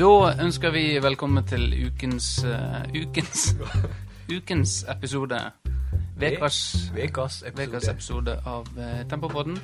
Da 0.00 0.30
ønsker 0.40 0.72
vi 0.72 0.82
velkommen 1.04 1.44
til 1.44 1.74
ukens 1.84 2.38
uh, 2.48 2.86
ukens, 2.96 3.50
ukens 4.36 4.78
episode. 4.88 5.36
Vekas, 6.16 6.60
Vekas 6.94 7.42
episode. 7.42 7.58
Vekas 7.58 7.88
episode 7.92 8.36
av 8.48 8.70
uh, 8.78 9.02
Tempopodden. 9.10 9.58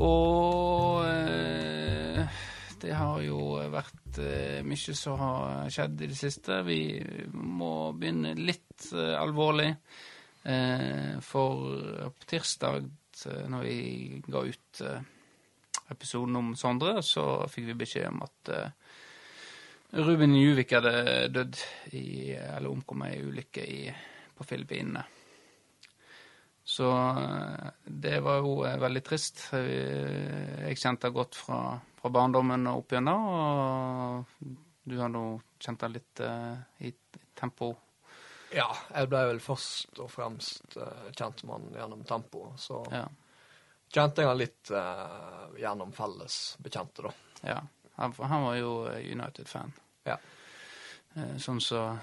Og 0.00 1.04
uh, 1.04 2.40
det 2.80 2.96
har 2.96 3.20
jo 3.26 3.42
vært 3.68 4.22
uh, 4.24 4.64
mye 4.64 4.96
som 5.02 5.20
har 5.20 5.68
skjedd 5.76 6.00
i 6.00 6.10
det 6.14 6.16
siste. 6.16 6.62
Vi 6.64 6.80
må 7.36 7.92
begynne 7.92 8.38
litt 8.40 8.88
alvorlig. 8.96 9.74
for 11.20 12.12
på 12.16 12.28
tirsdag, 12.30 12.86
når 13.52 13.68
vi 13.68 14.22
ga 14.32 14.46
ut 14.48 14.84
episoden 15.92 16.36
om 16.40 16.54
Sondre, 16.56 17.02
så 17.02 17.44
fikk 17.52 17.74
vi 17.74 17.82
beskjed 17.84 18.08
om 18.08 18.22
at 18.24 18.54
Ruben 19.96 20.34
Juvik 20.36 20.74
hadde 20.76 21.28
dødd 21.32 21.60
i, 21.96 22.34
eller 22.36 22.68
omkommet 22.68 23.14
i 23.16 23.22
ulykke 23.24 23.64
i, 23.64 23.80
på 24.36 24.44
Filippinene. 24.44 25.04
Så 26.68 26.88
det 27.84 28.18
var 28.20 28.42
jo 28.44 28.58
veldig 28.60 29.00
trist. 29.06 29.46
Jeg 29.56 30.76
kjente 30.76 31.08
det 31.08 31.16
godt 31.16 31.38
fra, 31.40 31.60
fra 31.96 32.10
barndommen 32.12 32.68
og 32.68 32.82
opp 32.82 32.92
igjennom. 32.92 33.28
Og 33.32 34.50
du 34.84 34.98
har 35.00 35.08
nå 35.08 35.22
kjent 35.64 35.80
det 35.80 35.88
litt 35.94 36.20
uh, 36.24 36.60
i 36.84 36.92
tempo? 37.36 37.70
Ja, 38.52 38.68
jeg 38.92 39.08
ble 39.08 39.24
vel 39.30 39.40
først 39.44 39.98
og 40.00 40.12
fremst 40.12 40.76
uh, 40.76 41.08
kjent 41.16 41.42
med 41.44 41.54
han 41.56 41.80
gjennom 41.80 42.04
tempo. 42.08 42.44
Så 42.60 42.82
ja. 42.92 43.06
kjente 43.92 44.24
jeg 44.24 44.30
han 44.30 44.40
litt 44.40 44.72
uh, 44.76 45.48
gjennom 45.56 45.96
felles 45.96 46.38
bekjente, 46.64 47.08
da. 47.08 47.16
Ja. 47.48 47.58
Han, 47.98 48.14
han 48.30 48.44
var 48.46 48.56
jo 48.58 48.72
United-fan. 48.94 49.72
Ja. 50.06 50.18
Eh, 51.18 51.36
sånn 51.42 51.60
som 51.60 51.96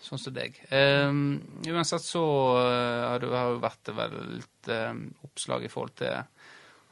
så, 0.00 0.16
sånn 0.16 0.34
deg. 0.36 0.58
Um, 0.70 1.38
uansett 1.66 2.04
så 2.04 2.22
uh, 2.58 3.06
har 3.10 3.22
det 3.22 3.30
jo 3.30 3.56
vært 3.62 3.90
litt 4.36 4.70
um, 4.70 5.06
oppslag 5.26 5.66
i 5.66 5.70
forhold 5.72 5.96
til 6.02 6.20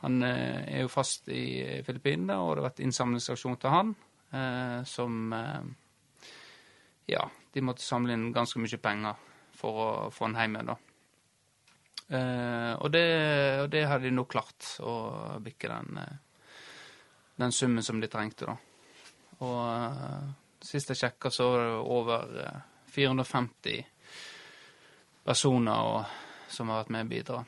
Han 0.02 0.24
uh, 0.24 0.64
er 0.64 0.82
jo 0.82 0.92
fast 0.92 1.28
i 1.32 1.82
Filippinene, 1.86 2.38
og 2.40 2.54
det 2.54 2.64
har 2.64 2.70
vært 2.70 2.82
innsamlingsaksjon 2.84 3.60
til 3.60 3.74
han 3.74 3.94
uh, 4.34 4.80
som 4.88 5.30
Ja, 7.06 7.28
de 7.52 7.62
måtte 7.62 7.84
samle 7.84 8.16
inn 8.16 8.32
ganske 8.34 8.58
mye 8.58 8.80
penger 8.80 9.20
for 9.54 9.78
å 9.78 9.88
få 10.10 10.26
han 10.26 10.38
hjem 10.40 10.56
igjen, 10.56 10.70
da. 10.72 10.76
og, 12.80 12.88
det, 12.90 13.04
og 13.60 13.68
det 13.70 13.82
hadde 13.86 14.08
de 14.08 14.14
nå 14.16 14.24
klart, 14.26 14.66
å 14.82 15.36
bikke 15.44 15.68
den 15.70 16.00
den 17.36 17.52
summen 17.52 17.82
som 17.82 18.00
de 18.00 18.08
trengte, 18.08 18.46
da. 18.46 18.56
Og 19.42 19.58
uh, 19.66 20.30
sist 20.62 20.92
jeg 20.92 21.00
sjekka, 21.00 21.30
så 21.30 21.48
var 21.50 21.64
det 21.64 21.72
over 21.96 22.36
uh, 22.38 22.44
eh, 22.46 22.60
450 22.94 23.82
personer 25.24 25.90
og, 25.90 26.14
som 26.48 26.70
har 26.70 26.84
vært 26.84 26.94
med 26.94 27.06
å 27.06 27.10
bidra. 27.10 27.42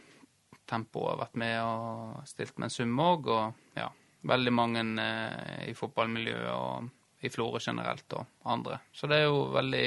Tempo 0.66 1.06
har 1.06 1.20
vært 1.20 1.38
med 1.38 1.56
og 1.62 2.26
stilt 2.26 2.56
med 2.58 2.68
en 2.68 2.74
sum 2.74 3.00
òg, 3.00 3.30
og 3.30 3.78
ja, 3.78 3.88
veldig 4.26 4.54
mange 4.54 4.84
uh, 4.98 5.62
i 5.68 5.74
fotballmiljøet 5.78 6.52
og 6.52 6.92
i 7.26 7.30
Florø 7.32 7.60
generelt 7.62 8.12
og 8.18 8.42
andre. 8.52 8.80
Så 8.92 9.08
det 9.08 9.22
er 9.22 9.30
jo 9.30 9.46
veldig 9.54 9.84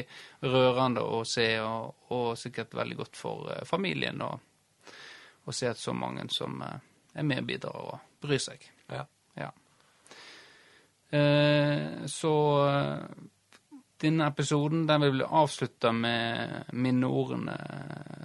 rørende 0.47 1.03
å 1.03 1.21
se, 1.27 1.51
og, 1.61 2.07
og 2.15 2.31
sikkert 2.39 2.73
veldig 2.79 2.97
godt 3.03 3.19
for 3.19 3.51
familien 3.69 4.23
å 4.23 4.31
se 5.53 5.69
at 5.69 5.79
så 5.81 5.93
mange 5.97 6.25
som 6.33 6.61
er 6.63 7.25
med 7.25 7.45
bidrar 7.45 7.77
og 7.93 8.21
bryr 8.21 8.41
seg. 8.41 8.65
Ja. 8.89 9.05
ja. 9.37 9.49
Eh, 11.09 12.05
så 12.05 12.67
eh, 12.67 12.97
denne 13.97 14.27
episoden 14.27 14.87
den 14.87 15.01
vil 15.01 15.11
bli 15.11 15.25
avslutta 15.25 15.91
med 15.91 16.69
minneordene 16.77 17.55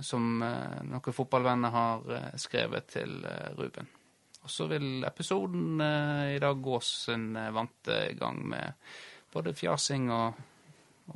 som 0.04 0.42
eh, 0.44 0.82
noen 0.84 1.16
fotballvenner 1.16 1.72
har 1.72 2.34
skrevet 2.40 2.86
til 2.92 3.26
Ruben. 3.56 3.88
Og 4.44 4.50
så 4.52 4.66
vil 4.68 5.04
episoden 5.08 5.80
i 5.80 6.38
dag 6.38 6.60
gå 6.60 6.80
sin 6.84 7.32
vante 7.32 8.12
gang 8.18 8.42
med 8.44 8.72
både 9.32 9.54
fjasing 9.56 10.10
og, 10.12 10.34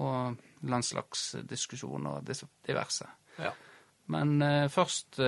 og 0.01 0.65
landslagsdiskusjon 0.65 2.07
og 2.09 2.25
diverse. 2.65 3.05
Ja. 3.37 3.53
Men 4.09 4.41
først 4.73 5.21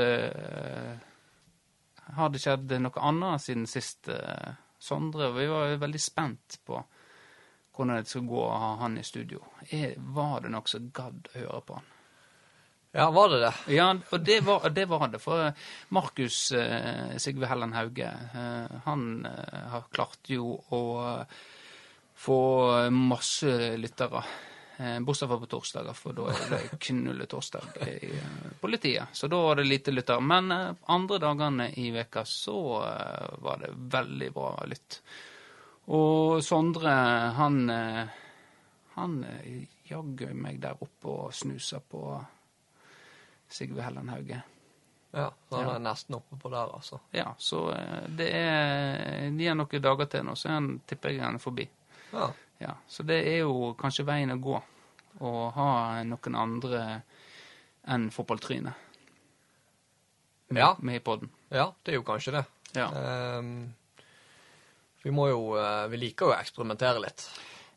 har 2.16 2.32
det 2.32 2.40
skjedd 2.40 2.72
noe 2.80 3.04
annet 3.04 3.44
siden 3.44 3.68
sist. 3.68 4.08
Uh, 4.08 4.56
Sondre. 4.80 5.30
Vi 5.36 5.46
var 5.50 5.76
veldig 5.80 6.00
spent 6.00 6.58
på 6.66 6.80
hvordan 7.76 8.00
det 8.00 8.10
skulle 8.10 8.28
gå 8.28 8.42
å 8.42 8.58
ha 8.64 8.74
han 8.82 8.98
i 8.98 9.06
studio. 9.06 9.44
var 10.16 10.40
det 10.42 10.50
noe 10.52 10.68
som 10.68 10.90
gadd 10.92 11.30
å 11.30 11.38
høre 11.38 11.62
på 11.68 11.78
han? 11.78 11.88
Ja, 12.92 13.06
var 13.14 13.30
det 13.30 13.38
det? 13.44 13.52
Ja, 13.76 13.86
og 13.94 14.24
det 14.26 14.40
var 14.42 14.64
det. 14.74 14.84
Var 14.90 15.08
det 15.12 15.20
for 15.22 15.52
Markus 15.94 16.50
eh, 16.52 17.16
Sigve 17.22 17.46
Helland 17.46 17.76
Hauge, 17.76 18.08
eh, 18.10 18.78
han 18.84 19.26
eh, 19.30 19.66
har 19.70 19.86
klart 19.94 20.32
jo 20.32 20.56
å 20.74 20.82
få 22.18 22.40
masse 22.90 23.76
lyttere 23.78 24.24
Eh, 24.24 24.49
bortsett 25.00 25.28
fra 25.28 25.38
på 25.38 25.46
torsdager, 25.46 25.96
for 25.96 26.16
da 26.16 26.28
er 26.32 26.46
det 26.52 26.78
knulletorsdag 26.86 27.80
i 27.86 28.12
eh, 28.16 28.52
politiet. 28.60 29.12
Så 29.12 29.28
da 29.28 29.40
var 29.42 29.60
det 29.60 29.66
lite 29.68 29.92
lytter. 29.92 30.20
Men 30.20 30.52
eh, 30.52 30.70
andre 30.94 31.18
dagene 31.22 31.70
i 31.80 31.90
veka 31.94 32.24
så 32.24 32.60
var 33.44 33.60
det 33.64 33.74
veldig 33.96 34.30
bra 34.36 34.54
lytt. 34.70 35.00
Og 35.90 36.38
Sondre, 36.44 36.92
han 37.36 37.64
han 38.94 39.14
jaggu 39.88 40.32
meg 40.34 40.60
der 40.62 40.78
oppe 40.82 41.08
og 41.08 41.34
snusa 41.34 41.80
på 41.80 42.02
Sigve 43.50 43.82
Helland 43.82 44.10
Hauge. 44.12 44.40
Ja, 45.10 45.30
han 45.50 45.70
er 45.72 45.82
nesten 45.82 46.14
oppe 46.14 46.36
på 46.38 46.50
der, 46.52 46.70
altså. 46.74 47.00
Ja, 47.10 47.32
så 47.38 47.64
det 48.06 48.28
er 48.36 49.30
det 49.34 49.48
er 49.50 49.56
noen 49.58 49.82
dager 49.82 50.10
til 50.10 50.26
nå, 50.26 50.36
så 50.38 50.52
han 50.54 50.76
tipper 50.86 51.14
jeg 51.14 51.24
han 51.24 51.40
er 51.40 51.42
forbi. 51.42 51.66
Ja. 52.12 52.28
Ja, 52.60 52.74
Så 52.88 53.02
det 53.08 53.22
er 53.24 53.40
jo 53.40 53.72
kanskje 53.80 54.04
veien 54.04 54.34
å 54.34 54.40
gå, 54.40 54.58
å 55.24 55.30
ha 55.56 55.70
noen 56.04 56.36
andre 56.36 56.82
enn 57.88 58.10
fotballtrynet 58.12 58.86
med, 60.50 60.60
ja. 60.60 60.76
med 60.80 60.96
i 60.96 61.00
poden. 61.00 61.30
Ja, 61.48 61.70
det 61.82 61.92
er 61.92 62.00
jo 62.00 62.06
kanskje 62.06 62.34
det. 62.38 62.44
Ja. 62.74 62.88
Um, 63.38 63.72
vi 65.02 65.10
må 65.14 65.26
jo 65.30 65.40
eh, 65.58 65.86
Vi 65.90 65.98
liker 65.98 66.28
jo 66.28 66.34
å 66.34 66.38
eksperimentere 66.38 67.02
litt. 67.02 67.24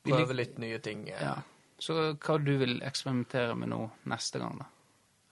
Prøve 0.03 0.35
litt 0.35 0.57
nye 0.61 0.79
ting. 0.83 1.05
Ja. 1.07 1.37
Så 1.79 1.95
hva 2.11 2.37
du 2.41 2.51
vil 2.59 2.81
eksperimentere 2.83 3.55
med 3.59 3.71
nå 3.71 3.85
neste 4.11 4.41
gang, 4.41 4.59
da? 4.59 4.67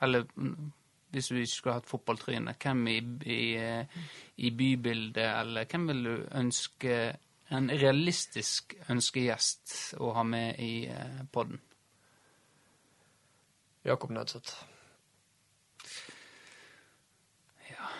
Eller 0.05 0.23
mm, 0.31 0.71
hvis 1.11 1.31
vi 1.33 1.43
ikke 1.43 1.53
skulle 1.53 1.75
hatt 1.79 1.89
fotballtryne, 1.89 2.55
hvem 2.61 2.85
i, 2.87 2.97
i, 3.27 3.41
eh, 3.59 3.99
i 4.37 4.53
bybildet, 4.55 5.27
eller 5.41 5.67
hvem 5.69 5.89
vil 5.91 6.07
du 6.07 6.13
ønske 6.39 6.95
en 7.51 7.67
realistisk 7.69 8.75
ønskegjest 8.89 9.95
å 9.99 10.13
ha 10.15 10.23
med 10.27 10.59
i 10.63 10.85
eh, 10.91 11.23
podden? 11.31 11.59
Jakob 13.87 14.13
Nødseth. 14.15 14.55
Ja 17.71 17.91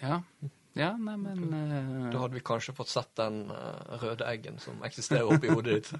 Ja. 0.00 0.22
Ja, 0.78 0.92
nei, 0.94 1.16
men 1.18 1.40
uh... 1.50 2.10
Da 2.12 2.20
hadde 2.22 2.36
vi 2.38 2.42
kanskje 2.46 2.72
fått 2.76 2.92
sett 2.92 3.10
den 3.18 3.40
uh, 3.50 3.96
røde 4.00 4.24
eggen 4.30 4.60
som 4.62 4.78
eksisterer 4.86 5.26
oppi 5.26 5.50
hodet 5.50 5.80
ditt. 5.80 5.90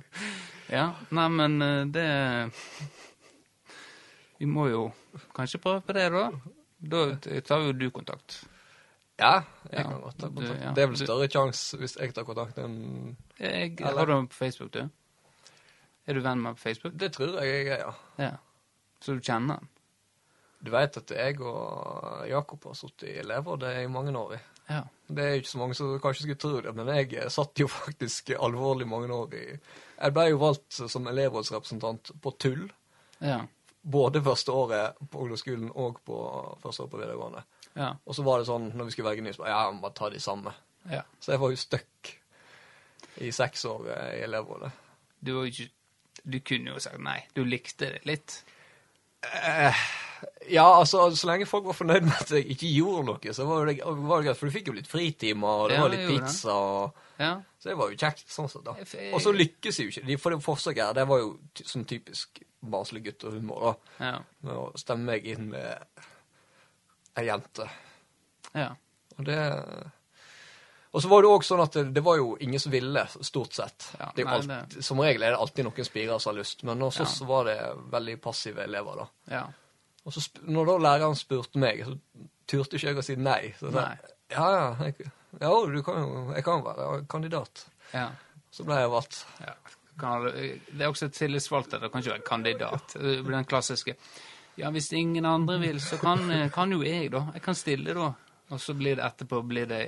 ja, 0.78 0.88
nei, 1.14 1.28
men 1.30 1.62
uh, 1.62 1.86
det 1.86 2.50
Vi 4.40 4.48
må 4.50 4.66
jo 4.68 4.82
kanskje 5.36 5.62
prøve 5.62 5.84
på 5.86 5.94
det, 5.94 6.08
da. 6.10 6.24
Da 6.80 7.04
tar 7.46 7.68
jo 7.68 7.76
du 7.76 7.86
kontakt. 7.94 8.40
Ja, 9.20 9.42
jeg 9.68 9.84
kan 9.84 9.98
godt 10.00 10.18
ta 10.18 10.28
kontakt. 10.28 10.62
Ja. 10.64 10.72
Det 10.76 10.82
er 10.82 10.88
vel 10.90 11.00
større 11.00 11.28
sjanse 11.30 11.80
hvis 11.80 11.96
jeg 12.00 12.14
tar 12.16 12.26
kontakt 12.28 12.60
enn 12.62 12.78
jeg, 13.38 13.76
Har 13.84 14.06
du 14.08 14.14
ham 14.14 14.30
på 14.30 14.38
Facebook, 14.38 14.72
du? 14.74 14.86
Er 16.06 16.16
du 16.16 16.22
venn 16.24 16.40
med 16.40 16.52
ham 16.52 16.56
på 16.56 16.64
Facebook? 16.64 16.96
Det 17.00 17.12
tror 17.14 17.36
jeg 17.42 17.52
jeg 17.52 17.74
er, 17.76 17.84
ja. 17.84 17.92
ja. 18.24 18.32
Så 19.00 19.16
du 19.16 19.20
kjenner 19.20 19.60
ham? 19.60 19.68
Du 20.60 20.72
vet 20.74 20.96
at 20.96 21.12
jeg 21.16 21.40
og 21.40 22.26
Jakob 22.28 22.64
har 22.68 22.76
sittet 22.76 23.08
i 23.08 23.18
elevrådet 23.22 23.76
i 23.80 23.86
mange 23.92 24.12
år. 24.18 24.34
i. 24.36 24.40
Ja. 24.70 24.82
Det 25.08 25.24
er 25.24 25.38
ikke 25.40 25.50
så 25.50 25.58
mange 25.58 25.74
som 25.74 25.94
kanskje 26.02 26.26
skulle 26.26 26.40
tro 26.40 26.60
det, 26.62 26.74
men 26.76 26.90
jeg 26.94 27.30
satt 27.32 27.60
jo 27.60 27.68
faktisk 27.80 28.34
alvorlig 28.36 28.88
mange 28.88 29.12
år 29.14 29.34
i 29.34 29.46
Jeg 29.46 30.12
ble 30.16 30.26
jo 30.30 30.42
valgt 30.42 30.82
som 30.88 31.08
elevrådsrepresentant 31.10 32.12
på 32.22 32.34
tull. 32.38 32.68
Ja. 33.20 33.40
Både 33.82 34.22
første 34.22 34.52
året 34.52 35.00
på 35.10 35.24
ungdomsskolen 35.24 35.72
og 35.74 36.00
på 36.04 36.18
første 36.62 36.84
året 36.84 36.92
på 36.92 37.00
videregående. 37.00 37.42
Ja. 37.76 37.92
Og 38.06 38.14
så 38.16 38.22
var 38.26 38.38
det 38.38 38.46
sånn, 38.48 38.70
når 38.74 38.84
vi 38.84 38.90
skulle 38.96 39.10
velge 39.10 39.22
ny, 39.22 39.32
så 39.32 39.44
bare, 39.44 39.50
ja, 39.54 39.70
vi 39.70 39.80
må 39.80 39.90
ta 39.94 40.10
de 40.10 40.20
samme. 40.20 40.52
Ja. 40.90 41.02
Så 41.20 41.32
jeg 41.32 41.40
var 41.40 41.50
jo 41.50 41.56
stuck 41.56 42.14
i 43.20 43.30
seks 43.34 43.64
år 43.68 43.90
eh, 43.94 44.18
i 44.20 44.22
elevrådet. 44.26 44.70
Du, 45.20 45.34
du 46.24 46.40
kunne 46.40 46.72
jo 46.74 46.80
sagt 46.82 46.98
nei. 47.04 47.18
Du 47.34 47.44
likte 47.44 47.92
det 47.96 48.04
litt. 48.08 48.42
Eh, 49.22 49.74
Ja, 50.52 50.66
altså, 50.80 51.06
så 51.16 51.28
lenge 51.30 51.46
folk 51.48 51.64
var 51.64 51.76
fornøyd 51.78 52.02
med 52.04 52.12
at 52.20 52.30
jeg 52.34 52.44
ikke 52.52 52.68
gjorde 52.74 53.04
noe, 53.06 53.32
så 53.32 53.44
var 53.48 53.64
det, 53.70 53.78
var 53.86 54.20
det 54.20 54.26
greit. 54.26 54.36
For 54.36 54.50
du 54.50 54.52
fikk 54.52 54.66
jo 54.68 54.74
litt 54.76 54.88
fritimer, 54.90 55.62
og 55.62 55.70
det 55.70 55.76
Ja, 55.78 55.84
var 55.86 55.92
litt 55.94 56.02
det 56.04 56.16
pizza, 56.18 56.52
og 56.56 57.06
Ja. 57.20 57.30
Så 57.60 57.68
det 57.70 57.76
var 57.78 57.90
jo 57.92 57.96
kjekt, 58.00 58.24
sånn 58.32 58.48
sett, 58.50 58.64
da. 58.64 58.74
Jeg- 58.80 58.86
jeg- 58.96 59.14
Og 59.14 59.20
så 59.20 59.32
lykkes 59.32 59.78
jo 59.80 59.86
ikke 59.88 60.06
de, 60.06 60.16
for 60.16 60.30
det 60.30 60.42
forsøket 60.42 60.84
her, 60.86 60.92
det 60.94 61.06
var 61.08 61.18
jo 61.20 61.38
sånn 61.56 61.84
typisk 61.86 62.40
barnslig 62.64 63.02
gutterhumor. 63.04 63.60
da. 63.98 64.04
Ja. 64.04 64.18
Med 64.42 64.54
å 64.56 64.72
stemme 64.78 65.04
meg 65.04 65.26
inn 65.26 65.50
med 65.50 65.78
ei 67.20 67.26
jente. 67.30 67.68
ja. 68.54 68.70
Og 69.18 69.24
det 69.26 69.38
Og 70.92 71.02
så 71.02 71.08
var 71.08 71.22
det 71.22 71.28
òg 71.30 71.44
sånn 71.46 71.60
at 71.62 71.76
det, 71.76 71.82
det 71.94 72.02
var 72.02 72.16
jo 72.18 72.32
ingen 72.42 72.58
som 72.60 72.72
ville, 72.72 73.04
stort 73.22 73.52
sett. 73.54 73.92
Ja, 73.98 74.08
nei, 74.16 74.24
alt, 74.26 74.72
Som 74.82 74.98
regel 74.98 75.22
er 75.22 75.30
det 75.36 75.38
alltid 75.38 75.64
noen 75.68 75.86
spirer 75.86 76.18
som 76.18 76.32
har 76.32 76.40
lyst, 76.40 76.64
men 76.66 76.80
hos 76.82 76.98
Ja. 76.98 77.04
oss 77.04 77.18
så 77.20 77.28
var 77.28 77.44
det 77.46 77.58
veldig 77.92 78.16
passive 78.24 78.64
elever, 78.64 79.04
da. 79.04 79.06
ja. 79.36 79.44
Og 80.04 80.12
så 80.16 80.22
når 80.48 80.66
da 80.66 80.76
læreren 80.78 81.14
spurte 81.14 81.60
meg, 81.60 81.84
så 81.84 81.94
turte 82.48 82.76
ikke 82.78 82.88
jeg 82.88 82.98
å 82.98 83.04
si 83.04 83.16
nei. 83.16 83.52
Så 83.60 83.70
sa 83.70 83.84
Nei. 83.84 83.96
ja, 84.32 84.46
ja, 84.56 84.84
jeg, 84.88 85.10
ja, 85.40 85.50
du 85.74 85.82
kan 85.86 86.00
jo, 86.00 86.24
jeg 86.34 86.44
kan 86.44 86.64
være 86.64 87.06
kandidat. 87.06 87.66
ja. 87.92 88.08
Så 88.50 88.64
ble 88.66 88.80
jeg 88.80 88.90
valgt. 88.90 89.20
Ja. 89.44 89.52
Det 90.00 90.80
er 90.82 90.88
også 90.88 91.06
tillitsvalgt 91.06 91.18
tillitsvalgte. 91.20 91.78
Det 91.80 91.90
kan 91.92 92.00
ikke 92.02 92.14
være 92.16 92.24
kandidat. 92.26 92.94
Det 92.96 93.20
blir 93.22 93.36
Den 93.36 93.44
klassiske 93.44 93.94
Ja, 94.58 94.70
hvis 94.74 94.90
ingen 94.96 95.26
andre 95.28 95.58
vil, 95.62 95.78
så 95.80 95.96
kan, 96.00 96.24
kan 96.52 96.72
jo 96.74 96.82
jeg, 96.84 97.12
da. 97.14 97.26
Jeg 97.36 97.44
kan 97.44 97.56
stille, 97.56 97.94
da. 97.96 98.10
Og 98.50 98.60
så 98.60 98.74
blir 98.74 98.98
det 98.98 99.06
etterpå 99.06 99.42
blir 99.46 99.68
det 99.70 99.84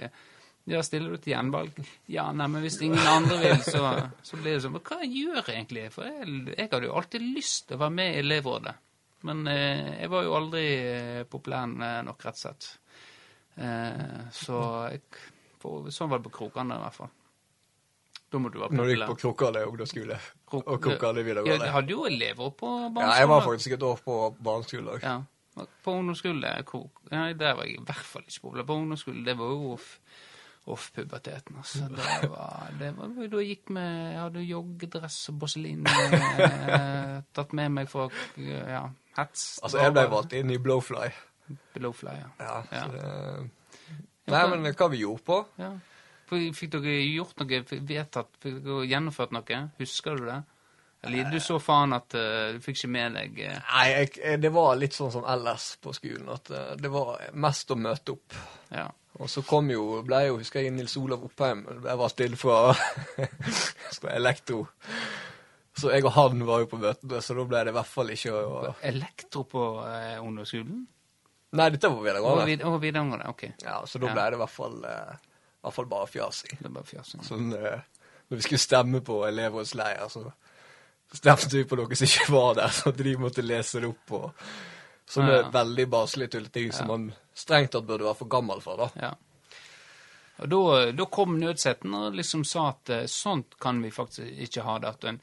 Ja, 0.71 0.79
stiller 0.87 1.11
du 1.11 1.19
til 1.19 1.33
gjenvalg? 1.35 1.79
Ja, 2.07 2.29
nei, 2.31 2.47
men 2.47 2.63
hvis 2.63 2.79
ingen 2.87 3.03
andre 3.11 3.41
vil, 3.41 3.59
så, 3.67 3.89
så 4.23 4.39
blir 4.39 4.55
det 4.55 4.63
sånn 4.63 4.77
Men 4.77 4.85
hva 4.87 5.01
gjør 5.03 5.41
jeg 5.41 5.57
egentlig? 5.57 5.89
For 5.91 6.07
jeg, 6.07 6.37
jeg 6.53 6.69
hadde 6.71 6.87
jo 6.87 6.95
alltid 7.01 7.25
lyst 7.27 7.67
til 7.67 7.79
å 7.79 7.83
være 7.83 7.97
med 7.97 8.13
i 8.13 8.21
elevrådet. 8.23 8.77
Men 9.27 9.43
eh, 9.51 9.91
jeg 10.03 10.11
var 10.11 10.27
jo 10.27 10.37
aldri 10.39 10.65
eh, 10.77 11.25
populær 11.31 11.67
eh, 11.67 11.99
nok, 12.07 12.23
rett 12.27 12.39
og 12.39 12.45
slett. 12.45 12.71
Eh, 13.55 14.31
så 14.35 14.61
jeg, 14.93 15.03
for, 15.63 15.91
sånn 15.95 16.11
var 16.11 16.23
det 16.23 16.29
på 16.31 16.37
Krokane, 16.39 16.79
i 16.79 16.87
hvert 16.87 16.99
fall. 17.01 17.13
Da 18.33 18.39
må 18.41 18.49
du 18.49 18.59
være 18.63 18.73
Når 18.73 18.89
du 18.89 18.93
gikk 18.95 19.07
på 19.11 19.17
Krokane 19.21 19.63
ungdomsskole 19.69 20.17
Krok- 20.49 20.67
og 20.73 20.87
Ja, 20.89 21.13
videregående. 21.13 21.65
jeg 21.67 21.73
hadde 21.75 21.91
jo 21.93 22.05
elever 22.09 22.51
på 22.51 22.67
barneskolen. 22.67 23.09
Ja, 23.09 23.19
jeg 23.21 23.29
var 23.29 23.41
faktisk 23.45 23.73
et 23.77 23.83
år 23.83 23.99
på 24.05 24.19
barneskolen 24.43 24.89
òg. 24.95 25.03
Ja, 25.05 25.67
på 25.85 25.93
ungdomsskole. 25.99 26.53
Ja, 27.13 27.33
der 27.33 27.55
var 27.59 27.65
jeg 27.69 27.75
i 27.77 27.85
hvert 27.85 28.07
fall 28.09 28.23
ikke 28.29 28.41
populær. 28.47 28.65
På 28.71 28.79
ungdomsskole, 28.81 29.25
det 29.27 29.37
var 29.39 29.53
jo 29.53 29.73
off- 29.77 29.99
off-puberteten, 30.67 31.57
altså. 31.59 31.89
Det 32.23 32.31
var, 32.31 32.69
det 32.79 32.93
var 32.97 33.09
da 33.19 33.37
jeg 33.43 33.49
gikk 33.57 33.71
med 33.75 34.13
Jeg 34.13 34.21
hadde 34.23 34.45
joggedress 34.47 35.29
og 35.29 35.39
Borselin. 35.43 35.87
Eh, 35.87 37.21
tatt 37.35 37.53
med 37.53 37.69
meg 37.75 37.89
for 37.91 38.13
ja, 38.39 38.85
hats. 39.19 39.59
Altså, 39.63 39.79
jeg 39.83 39.93
ble 39.97 40.07
valgt 40.13 40.33
inn 40.39 40.51
i 40.55 40.59
Blowfly. 40.63 41.09
Blowfly, 41.75 42.15
ja. 42.17 42.29
Ja, 42.41 42.63
Ja. 42.73 42.87
det... 42.93 43.51
Nei, 44.31 44.45
men 44.49 44.69
hva 44.79 44.87
vi 44.89 45.01
gjorde 45.03 45.25
på? 45.27 45.41
ja. 45.59 45.73
Fikk 46.33 46.73
dere 46.79 46.97
gjort 47.05 47.39
noe, 47.43 47.61
vedtatt, 47.69 48.33
fikk 48.43 48.63
dere 48.65 48.89
gjennomført 48.89 49.35
noe? 49.37 49.61
Husker 49.81 50.19
du 50.19 50.27
det? 50.31 50.41
Eller 51.03 51.31
du 51.33 51.41
så 51.43 51.57
faen 51.59 51.97
at 51.97 52.15
uh, 52.15 52.53
du 52.55 52.61
fikk 52.63 52.79
ikke 52.79 52.91
med 52.95 53.17
deg 53.19 53.39
uh... 53.43 53.57
Nei, 53.73 53.87
jeg, 53.91 54.37
det 54.39 54.53
var 54.55 54.77
litt 54.79 54.95
sånn 54.95 55.11
som 55.11 55.25
ellers 55.27 55.73
på 55.83 55.91
skolen, 55.97 56.29
at 56.31 56.53
uh, 56.55 56.69
det 56.79 56.93
var 56.95 57.25
mest 57.43 57.75
å 57.75 57.77
møte 57.77 58.15
opp. 58.15 58.37
Ja. 58.71 58.87
Og 59.19 59.29
så 59.29 59.43
kom 59.45 59.69
jo, 59.73 59.83
ble 60.07 60.23
jo, 60.29 60.39
husker 60.41 60.63
jeg, 60.63 60.73
Nils 60.77 60.95
Olav 60.97 61.25
Oppheim. 61.27 61.67
Jeg 61.83 61.99
var 62.01 62.13
stille 62.13 62.39
fra 62.39 62.61
fra 63.99 64.15
elektro. 64.15 64.63
Så 65.77 65.91
jeg 65.93 66.05
og 66.05 66.15
han 66.17 66.47
var 66.47 66.63
jo 66.63 66.71
på 66.71 66.79
møtene, 66.81 67.21
så 67.25 67.35
da 67.37 67.45
ble 67.49 67.65
det 67.67 67.73
i 67.73 67.77
hvert 67.77 67.89
fall 67.91 68.13
ikke 68.13 68.33
å 68.37 68.73
Elektro 68.85 69.45
på 69.49 69.63
eh, 69.87 70.19
ungdomsskolen? 70.21 70.83
Nei, 71.57 71.69
dette 71.73 71.91
var 71.93 72.05
videregående. 72.05 72.45
vid 72.49 72.65
over 72.69 72.81
videregående, 72.81 73.29
ok. 73.33 73.45
Ja, 73.65 73.79
så 73.89 74.01
da 74.01 74.09
Ja. 74.09 74.15
ble 74.17 74.27
det 74.31 74.39
i 74.39 74.43
hvert 74.43 74.55
fall, 74.55 74.77
eh, 74.89 75.31
i 75.63 75.67
hvert 75.69 75.75
fall 75.77 75.87
bare 75.91 76.07
fjasing. 76.11 76.57
Det 76.59 76.67
er 76.67 76.75
bare 76.75 76.89
fjasing. 76.89 77.23
Sånn, 77.23 77.53
eh, 77.55 77.81
når 78.29 78.41
vi 78.41 78.43
skulle 78.49 78.59
stemme 78.63 79.01
på 79.07 79.21
elevrådsleier, 79.29 80.09
så 80.11 80.25
stemte 81.13 81.57
vi 81.57 81.65
på 81.69 81.77
noe 81.79 81.95
som 81.99 82.09
ikke 82.09 82.33
var 82.33 82.55
der, 82.59 82.73
så 82.75 82.91
de 82.97 83.17
måtte 83.21 83.45
lese 83.47 83.81
det 83.85 83.91
opp. 83.93 84.13
Og 84.19 84.33
sånne 85.13 85.37
Ja, 85.37 85.43
ja. 85.45 85.51
veldig 85.55 85.87
barnslige 85.93 86.35
tulleting 86.37 86.73
som 86.73 86.89
man 86.91 87.13
strengt 87.37 87.73
tatt 87.77 87.87
burde 87.87 88.09
være 88.09 88.19
for 88.25 88.33
gammel 88.33 88.61
for. 88.65 88.77
da. 88.77 88.91
Ja. 88.97 89.13
Og 90.43 90.49
da, 90.49 90.61
da 90.97 91.07
kom 91.13 91.37
nødsetten 91.39 91.95
og 91.95 92.17
liksom 92.19 92.43
sa 92.49 92.71
at 92.73 92.91
eh, 92.91 93.07
sånt 93.07 93.59
kan 93.63 93.83
vi 93.85 93.91
faktisk 93.95 94.27
ikke 94.49 94.65
ha 94.67 94.79
det. 94.83 94.95
En, 95.13 95.21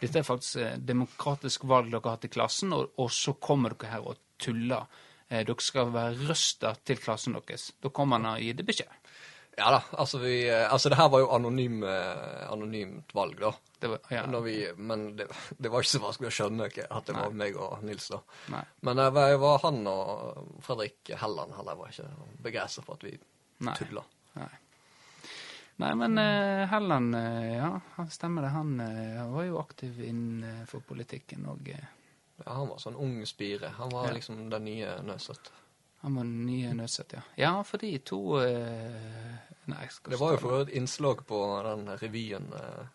dette 0.00 0.18
er 0.22 0.26
faktisk 0.26 0.78
demokratisk 0.88 1.66
valg 1.68 1.90
dere 1.92 2.00
har 2.06 2.16
hatt 2.16 2.24
i 2.30 2.32
klassen, 2.32 2.72
og, 2.72 2.94
og 2.96 3.10
så 3.12 3.34
kommer 3.34 3.74
dere 3.74 3.90
her 3.96 4.06
og 4.14 4.22
tuller. 4.40 4.86
Eh, 5.28 5.42
dere 5.44 5.60
skal 5.60 5.92
være 5.92 6.30
røsta 6.30 6.72
til 6.86 7.02
klassen 7.02 7.36
deres. 7.36 7.72
Da 7.82 7.90
kommer 7.90 8.22
han 8.22 8.30
og 8.36 8.40
gir 8.46 8.56
det 8.56 8.66
beskjed. 8.70 9.01
Ja 9.58 9.68
da, 9.74 9.82
altså 10.00 10.16
vi 10.22 10.46
eh, 10.48 10.64
Altså 10.72 10.88
det 10.88 10.96
her 10.96 11.10
var 11.12 11.20
jo 11.20 11.26
anonym, 11.36 11.82
eh, 11.84 12.46
anonymt 12.52 13.10
valg, 13.14 13.34
da. 13.40 13.50
Det 13.82 13.90
var, 13.92 13.98
ja. 14.14 14.22
Vi, 14.46 14.54
men 14.78 15.02
det, 15.18 15.26
det 15.58 15.68
var 15.68 15.82
ikke 15.84 15.90
så 15.98 16.00
vanskelig 16.06 16.30
å 16.30 16.36
skjønne 16.38 16.68
at 16.70 17.06
det 17.10 17.16
var 17.18 17.34
meg 17.36 17.56
og 17.60 17.82
Nils, 17.84 18.06
da. 18.14 18.20
Nei. 18.54 18.62
Men 18.80 18.96
det 19.02 19.10
var, 19.12 19.34
var 19.42 19.58
han 19.66 19.82
og 19.90 20.58
Fredrik 20.64 21.12
Helland 21.20 21.52
heller 21.58 21.76
var 21.82 21.92
ikke 21.92 22.08
begeistra 22.46 22.84
for 22.86 22.96
at 22.96 23.04
vi 23.10 23.12
Nei. 23.66 23.74
tulla. 23.76 24.04
Nei. 24.38 24.48
Nei, 25.82 25.90
men 25.98 26.18
uh, 26.20 26.66
Helland, 26.70 27.14
uh, 27.16 27.46
ja, 27.56 27.70
han 27.96 28.10
stemmer 28.12 28.44
det. 28.46 28.50
Han 28.54 28.72
uh, 28.80 29.22
var 29.34 29.46
jo 29.48 29.58
aktiv 29.60 29.98
innenfor 30.04 30.82
politikken 30.86 31.46
òg. 31.50 31.72
eh, 31.74 31.88
Ja, 32.44 32.52
han 32.60 32.68
var 32.70 32.78
sånn 32.82 32.96
ung 33.00 33.18
spire. 33.26 33.72
Han 33.78 33.90
var 33.90 34.08
Ja. 34.08 34.14
liksom 34.16 34.48
den 34.52 34.64
nye 34.68 34.92
Nøseth. 35.02 35.50
Han 36.02 36.14
var 36.18 36.24
nye 36.24 36.72
Nødset, 36.74 37.12
ja. 37.16 37.20
Ja, 37.36 37.52
for 37.64 37.78
de 37.78 37.92
to 37.98 38.18
eh, 38.42 39.38
Nei, 39.70 39.78
jeg 39.84 39.92
skal 39.94 40.10
Det 40.14 40.18
var 40.20 40.32
jo 40.34 40.38
for 40.42 40.60
et 40.64 40.72
innslag 40.74 41.20
på 41.26 41.38
den 41.68 41.86
revyen 42.00 42.48
eh. 42.58 42.86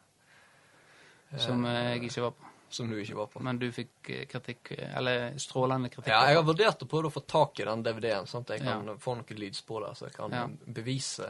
Som 1.40 1.66
eh, 1.66 1.94
jeg 1.94 2.04
ikke 2.10 2.22
var 2.28 2.32
på. 2.38 2.44
som 2.70 2.90
du 2.92 2.98
ikke 3.00 3.16
var 3.16 3.28
på. 3.32 3.40
Men 3.44 3.60
du 3.60 3.70
fikk 3.72 4.10
eh, 4.12 4.26
kritikk, 4.28 4.72
eh, 4.76 4.92
eller 5.00 5.38
strålende 5.40 5.88
kritikk. 5.92 6.12
Ja, 6.12 6.26
jeg 6.28 6.36
har 6.42 6.44
vurdert 6.48 6.84
å 6.84 6.88
prøve 6.92 7.08
å 7.08 7.14
få 7.16 7.24
tak 7.28 7.60
i 7.60 7.68
den 7.68 7.84
DVD-en, 7.84 8.28
sånn 8.28 8.44
at 8.44 8.50
jeg 8.58 8.64
kan 8.66 8.86
Ja. 8.92 8.96
få 9.00 9.16
noen 9.16 9.40
lydspor 9.40 9.86
der, 9.88 9.94
så 9.96 10.08
jeg 10.10 10.14
kan 10.18 10.32
Ja. 10.36 10.48
bevise 10.68 11.30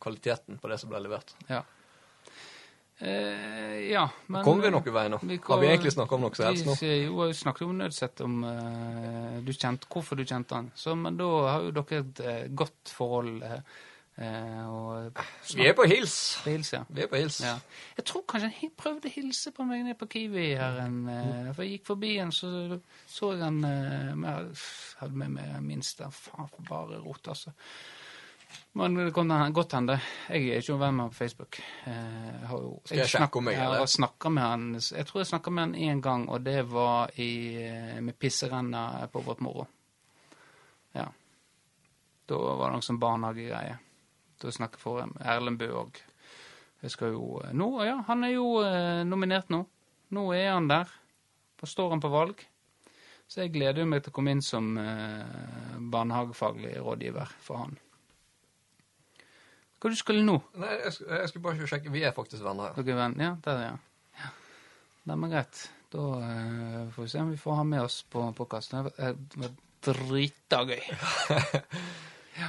kvaliteten 0.00 0.58
på 0.58 0.68
det 0.72 0.80
som 0.80 0.88
ble 0.90 1.00
levert. 1.04 1.34
Ja. 1.48 1.62
Eh, 3.02 3.78
ja, 3.90 4.04
men 4.30 4.44
Kommer 4.46 4.68
vi 4.68 4.70
noen 4.70 4.94
vei 4.94 5.06
nå? 5.10 5.18
Har 5.48 5.58
vi 5.58 5.66
egentlig 5.72 5.90
snakket 5.90 6.14
om 6.14 6.22
noe 6.22 6.36
som 6.38 6.46
helst 6.46 6.68
nå? 6.68 6.74
Jo, 6.86 7.16
vi 7.26 7.34
snakket 7.34 7.64
om 7.66 7.72
Nødsett, 7.80 8.20
om 8.22 8.36
eh, 8.46 9.38
du 9.42 9.50
kjente, 9.56 9.88
hvorfor 9.90 10.20
du 10.20 10.22
kjente 10.28 10.54
han. 10.54 10.68
Så, 10.78 10.94
men 10.98 11.16
da 11.18 11.30
har 11.48 11.64
jo 11.66 11.72
dere 11.80 12.04
et 12.04 12.20
eh, 12.22 12.44
godt 12.62 12.92
forhold. 12.94 13.42
eh, 13.42 13.80
eh, 14.22 14.60
og 14.70 15.18
Vi 15.50 15.66
er 15.66 15.74
på 15.74 15.88
hils. 15.90 16.14
på 16.44 16.52
hils, 16.54 16.70
ja. 16.76 16.84
Vi 16.94 17.02
er 17.02 17.10
på 17.10 17.18
hils. 17.18 17.40
Ja. 17.42 17.56
Jeg 17.98 18.06
tror 18.12 18.22
kanskje 18.30 18.52
han 18.60 18.74
prøvde 18.78 19.10
å 19.10 19.14
hilse 19.16 19.50
på 19.56 19.66
meg 19.66 19.82
nede 19.88 19.98
på 19.98 20.06
Kiwi 20.14 20.46
her. 20.60 20.78
En, 20.84 21.00
eh, 21.10 21.50
for 21.56 21.66
jeg 21.66 21.80
gikk 21.80 21.90
forbi 21.90 22.12
han, 22.20 22.30
så 22.30 22.78
så 23.10 23.32
jeg 23.34 23.42
han 23.42 23.58
eh, 23.66 24.12
med, 24.14 24.54
Hadde 25.02 25.18
med 25.24 25.34
meg 25.40 25.58
minst 25.66 26.00
en 26.06 26.14
Faen, 26.14 26.46
for 26.54 26.62
bare 26.70 27.02
rot, 27.02 27.26
altså. 27.34 27.50
Men 28.74 28.94
det 28.96 29.12
kan 29.14 29.28
godt 29.52 29.72
hende. 29.76 29.98
Jeg 30.28 30.48
er 30.48 30.62
ikke 30.62 30.78
venn 30.80 30.94
med 30.96 31.04
han 31.04 31.10
på 31.12 31.18
Facebook. 31.18 31.58
Eh, 31.86 32.40
Jeg 32.40 32.48
har 32.48 32.58
jo, 32.58 32.80
Skal 32.84 32.98
jeg 32.98 33.08
sjekke 33.12 33.38
om 33.38 33.46
jeg 33.50 33.54
er 33.54 33.62
jeg 33.62 33.70
det? 33.70 34.90
Jeg 34.96 35.06
tror 35.06 35.20
jeg 35.20 35.26
snakka 35.26 35.50
med 35.50 35.62
han 35.62 35.74
én 35.74 36.00
gang, 36.00 36.28
og 36.28 36.42
det 36.44 36.62
var 36.70 37.10
i, 37.16 37.56
eh, 37.62 38.00
med 38.00 38.18
pisserenna 38.18 39.08
på 39.12 39.20
Vårt 39.24 39.40
Moro. 39.40 39.66
Ja. 40.94 41.06
Da 42.26 42.38
var 42.38 42.70
det 42.70 42.78
noe 42.78 42.86
sånn 42.86 43.00
barnehagegreie. 43.02 43.76
Da 44.40 44.50
snakket 44.50 44.80
for 44.80 45.04
Erlend 45.20 45.58
Bø 45.58 45.68
òg. 45.84 46.00
Jeg 46.82 46.90
skal 46.90 47.12
jo 47.12 47.42
Nå, 47.52 47.68
ja, 47.84 48.00
han 48.08 48.24
er 48.24 48.32
jo 48.34 48.62
eh, 48.64 49.04
nominert 49.04 49.50
nå. 49.50 49.66
Nå 50.10 50.32
er 50.34 50.50
han 50.52 50.68
der. 50.68 50.88
Da 51.60 51.66
står 51.66 51.90
han 51.90 52.00
på 52.00 52.10
valg. 52.10 52.40
Så 53.28 53.44
jeg 53.44 53.52
gleder 53.54 53.86
meg 53.88 54.02
til 54.02 54.10
å 54.12 54.16
komme 54.16 54.32
inn 54.34 54.42
som 54.42 54.74
eh, 54.78 55.78
barnehagefaglig 55.78 56.74
rådgiver 56.82 57.30
for 57.40 57.62
han. 57.62 57.78
Hva 59.82 59.90
du 59.90 59.96
skulle 59.98 60.22
nå? 60.22 60.36
Nei, 60.62 60.70
jeg, 60.78 60.92
jeg 61.10 61.28
skulle 61.32 61.42
bare 61.48 61.66
sjekke. 61.66 61.90
Vi 61.90 62.04
er 62.06 62.12
faktisk 62.14 62.44
venner 62.46 62.70
ja. 62.70 62.74
Dere 62.78 62.94
er 62.94 63.00
venner, 63.00 63.24
Ja, 63.24 63.32
der, 63.44 63.62
ja. 63.66 63.72
ja. 64.22 64.28
Det 65.10 65.16
men 65.18 65.32
greit. 65.34 65.62
Da 65.92 66.04
eh, 66.22 66.84
får 66.94 67.02
vi 67.02 67.10
se 67.12 67.20
om 67.24 67.32
vi 67.34 67.40
får 67.42 67.58
ha 67.58 67.64
med 67.66 67.82
oss 67.82 67.98
på 68.08 68.22
podkasten. 68.38 68.86
Det 68.86 69.42
var- 69.42 69.58
drita 69.82 70.62
gøy. 70.68 70.78
Ja. 72.38 72.48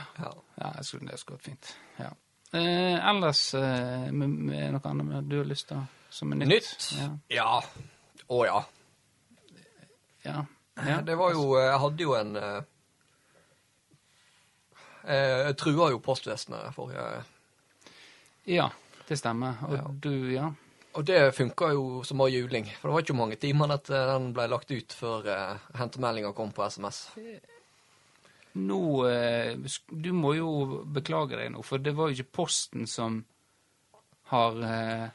Ja, 0.55 0.69
jeg 0.77 0.85
skulle, 0.85 1.09
det 1.11 1.17
skulle 1.19 1.39
vært 1.39 1.47
fint. 1.49 1.71
Ja. 1.99 2.11
Eh, 2.55 3.09
ellers, 3.09 3.41
eh, 3.57 4.05
med, 4.15 4.29
med 4.47 4.69
noe 4.77 4.91
annet 4.93 5.25
du 5.27 5.39
har 5.41 5.49
lyst 5.49 5.67
til 5.73 5.81
som 6.13 6.31
er 6.31 6.39
nytt? 6.39 6.51
Nytt? 6.53 6.85
Ja. 7.01 7.09
Ja. 7.33 7.57
Å 8.31 8.37
ja. 8.47 8.61
ja. 10.23 10.45
ja. 10.87 11.01
Det 11.03 11.17
var 11.19 11.33
jo 11.35 11.57
Jeg 11.59 11.81
hadde 11.83 12.05
jo 12.05 12.13
en 12.15 12.35
eh, 12.39 12.61
Jeg 15.03 15.55
trua 15.59 15.89
jo 15.91 15.99
postvesenet 15.99 16.73
forrige 16.75 17.23
Ja, 18.47 18.69
det 19.09 19.17
stemmer. 19.19 19.59
Og 19.67 19.73
Ja. 19.75 19.87
du, 20.03 20.11
ja. 20.31 20.49
Og 20.93 21.05
det 21.07 21.33
funka 21.33 21.71
jo 21.73 22.03
som 22.05 22.19
bare 22.21 22.29
juling, 22.35 22.67
for 22.79 22.89
det 22.89 22.93
var 22.93 23.01
ikke 23.01 23.17
mange 23.17 23.35
timene 23.41 23.73
at 23.79 23.89
den 23.89 24.29
ble 24.35 24.45
lagt 24.51 24.71
ut 24.71 24.93
før 24.93 25.25
uh, 25.25 25.63
hentemeldinga 25.79 26.33
kom 26.37 26.51
på 26.53 26.67
SMS. 26.69 27.07
Nå 28.53 28.81
uh, 29.01 29.77
Du 29.89 30.11
må 30.13 30.35
jo 30.37 30.83
beklage 30.85 31.39
deg 31.39 31.49
nå, 31.55 31.63
for 31.65 31.81
det 31.81 31.95
var 31.97 32.11
jo 32.11 32.19
ikke 32.19 32.35
Posten 32.43 32.85
som 32.87 33.23
har 34.29 34.59
uh, 34.61 35.07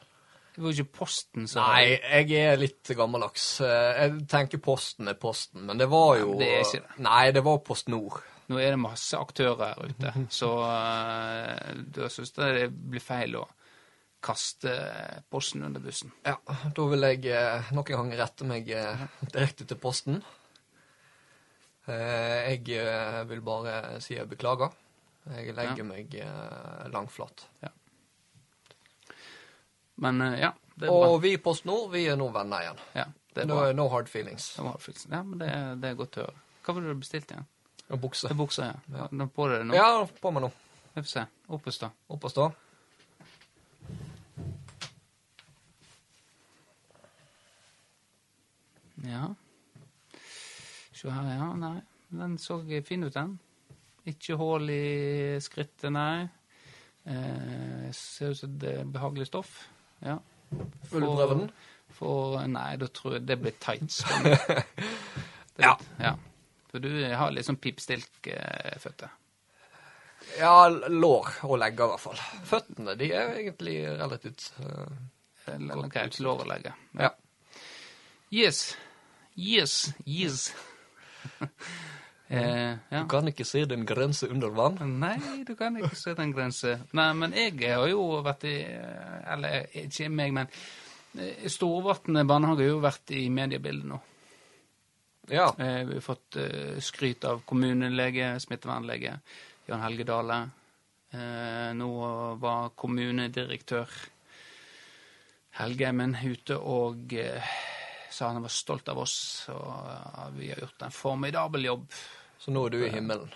Det 0.57 0.64
var 0.64 0.73
jo 0.73 0.83
ikke 0.83 0.99
Posten 0.99 1.47
som 1.47 1.62
Nei, 1.62 1.95
jeg 1.95 2.35
er 2.42 2.59
litt 2.59 2.90
gammeldags. 2.99 3.47
Jeg 3.62 4.18
tenker 4.26 4.59
Posten 4.59 5.07
er 5.07 5.14
Posten, 5.14 5.62
men 5.68 5.78
det 5.78 5.87
var 5.92 6.16
jo 6.18 6.33
Nei, 6.35 6.40
det 6.42 6.50
er 6.57 6.66
ikke 6.66 6.83
det. 6.88 6.99
Nei, 7.07 7.23
det 7.38 7.45
var 7.47 7.62
Post 7.71 7.95
Nord. 7.95 8.18
Nå 8.49 8.57
er 8.62 8.71
det 8.73 8.81
masse 8.81 9.19
aktører 9.21 9.75
her 9.75 9.90
ute, 9.90 10.12
så 10.33 10.49
da 11.93 12.07
syns 12.09 12.31
jeg 12.33 12.55
det 12.57 12.69
blir 12.73 13.02
feil 13.05 13.35
å 13.37 13.43
kaste 14.25 14.73
posten 15.31 15.62
under 15.67 15.81
bussen. 15.85 16.11
Ja, 16.25 16.38
da 16.75 16.87
vil 16.90 17.05
jeg 17.07 17.26
eh, 17.31 17.69
nok 17.76 17.90
en 17.93 18.00
gang 18.00 18.14
rette 18.19 18.47
meg 18.49 18.71
eh, 18.73 19.05
direkte 19.31 19.67
til 19.69 19.78
posten. 19.78 20.23
Eh, 21.88 22.55
jeg 22.57 22.64
eh, 22.81 23.21
vil 23.31 23.45
bare 23.47 24.00
si 24.05 24.17
jeg 24.17 24.28
beklager. 24.33 24.73
Jeg 25.28 25.52
legger 25.55 25.85
Ja. 25.85 25.85
meg 25.85 26.17
langflat. 26.93 27.45
Ja. 27.62 27.69
Men 30.00 30.21
eh, 30.25 30.40
ja, 30.40 30.52
det 30.75 30.88
er 30.88 30.93
Og 30.95 31.05
bra. 31.05 31.19
vi 31.26 31.33
i 31.37 31.40
Post 31.43 31.64
Nord, 31.69 31.90
vi 31.93 32.07
er 32.09 32.17
nå 32.17 32.31
venner 32.35 32.64
igjen. 32.64 32.83
Ja, 32.97 33.05
det 33.35 33.45
er 33.45 33.49
No, 33.50 33.61
bra. 33.61 33.73
no 33.76 33.88
hard 33.93 34.09
feelings. 34.09 34.50
No 34.59 34.71
hard 34.73 34.81
feelings. 34.85 35.07
Ja, 35.11 35.23
men 35.23 35.38
det, 35.43 35.52
det 35.83 35.90
er 35.93 35.99
godt 36.00 36.17
å 36.21 36.26
høre. 36.26 36.43
Hva 36.64 36.75
var 36.76 36.85
det 36.88 36.95
du 36.97 37.00
bestilte 37.05 37.35
igjen? 37.37 37.49
Og 37.88 38.00
bukse. 38.00 38.28
Er 38.28 38.37
bukser, 38.37 38.64
ja. 38.92 39.09
ja. 39.09 39.26
På 39.35 39.49
deg 39.49 39.64
nå? 39.64 39.76
Ja, 39.76 40.04
på 40.21 40.33
meg 40.35 40.45
nå. 40.45 40.50
Vi 40.92 41.02
får 41.02 41.11
se. 41.11 41.25
Opp 41.49 41.68
og 41.71 41.73
stå. 41.75 41.88
Opp 42.12 42.25
og 42.28 42.33
stå. 42.33 42.49
Ja. 49.07 49.28
Se 50.92 51.12
her, 51.14 51.30
ja. 51.33 51.49
Nei, 51.57 51.76
den 52.11 52.37
så 52.42 52.61
fin 52.85 53.07
ut, 53.07 53.14
den. 53.14 53.38
Ikke 54.09 54.37
hull 54.40 54.68
i 54.73 55.38
skrittet, 55.45 55.92
nei. 55.95 56.28
Eh, 57.09 57.88
ser 57.97 58.35
ut 58.35 58.42
som 58.42 58.61
det 58.61 58.75
er 58.83 58.92
behagelig 58.92 59.30
stoff. 59.30 59.62
Ja. 60.04 60.18
Vil 60.90 61.04
du 61.04 61.09
prøve 61.09 61.35
den? 61.38 61.50
For, 61.97 62.37
nei, 62.50 62.75
da 62.76 62.88
tror 62.92 63.16
jeg 63.16 63.28
det 63.28 63.40
blir 63.40 63.57
tights. 63.62 64.04
Ja. 65.59 65.73
ja. 65.99 66.12
For 66.69 66.85
du 66.85 66.91
har 67.17 67.33
litt 67.33 67.49
sånn 67.49 67.61
pipstilke 67.61 68.37
føtter. 68.83 69.15
Ja, 70.37 70.69
lår 70.69 71.31
og 71.47 71.57
legger 71.63 71.87
i 71.87 71.93
hvert 71.95 72.03
fall. 72.03 72.21
Føttene 72.49 72.95
de 72.99 73.09
er 73.17 73.39
egentlig 73.39 73.79
relativt 73.89 74.51
uh, 74.61 75.87
greit, 75.89 76.19
lår 76.21 76.45
å 76.45 76.49
legge. 76.51 76.75
Ja. 76.99 77.13
Yes. 78.35 78.77
Yes. 79.39 79.95
Yes. 80.05 80.51
eh, 82.29 82.77
ja. 82.77 83.01
Du 83.01 83.09
kan 83.09 83.31
ikke 83.31 83.47
se 83.49 83.65
den 83.71 83.87
grense 83.89 84.29
under 84.29 84.53
vann. 84.53 84.77
Nei, 85.01 85.17
du 85.49 85.55
kan 85.57 85.79
ikke 85.81 85.97
se 85.97 86.13
den 86.19 86.35
grense. 86.37 86.77
Nei, 86.99 87.09
men 87.17 87.33
jeg 87.39 87.57
har 87.63 87.89
jo 87.89 88.21
vært 88.27 88.45
i 88.51 88.59
Eller 88.67 89.71
ikke 89.87 90.11
meg, 90.13 90.35
men 90.37 90.53
Storvatnet 91.09 91.55
Storvatn 91.55 92.21
barnehage 92.29 92.67
har 92.67 92.75
jo 92.75 92.83
vært 92.85 93.17
i 93.17 93.25
mediebildet 93.33 93.89
nå. 93.89 94.03
Ja. 95.30 95.54
Eh, 95.58 95.85
Vi 95.87 95.94
har 95.94 96.04
fått 96.04 96.37
eh, 96.37 96.78
skryt 96.80 97.25
av 97.25 97.42
kommunelege, 97.47 98.40
smittevernlege, 98.40 99.18
Jan 99.66 99.80
Helge 99.85 100.04
Dale. 100.08 100.38
Eh, 101.11 101.73
Nå 101.76 101.90
var 102.40 102.70
kommunedirektør 102.76 103.88
Helgeimen 105.58 106.14
ute 106.23 106.56
og 106.56 107.12
eh, 107.18 107.52
sa 108.11 108.30
han 108.32 108.42
var 108.42 108.52
stolt 108.52 108.88
av 108.88 108.99
oss, 109.02 109.18
og 109.52 109.68
ja, 109.90 110.26
vi 110.35 110.50
har 110.52 110.62
gjort 110.62 110.87
en 110.87 110.94
formidabel 110.94 111.68
jobb. 111.68 111.87
Så 112.38 112.54
nå 112.54 112.64
er 112.66 112.75
du 112.75 112.78
i 112.87 112.90
himmelen. 112.92 113.30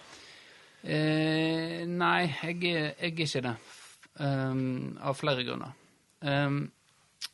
Eh, 0.82 1.82
nei, 1.87 2.26
jeg, 2.42 2.58
jeg 2.62 2.94
er 2.96 3.12
ikke 3.12 3.42
det. 3.44 3.54
Um, 4.22 4.99
av 5.00 5.16
flere 5.18 5.44
grunner. 5.46 5.72
Um, 6.20 6.64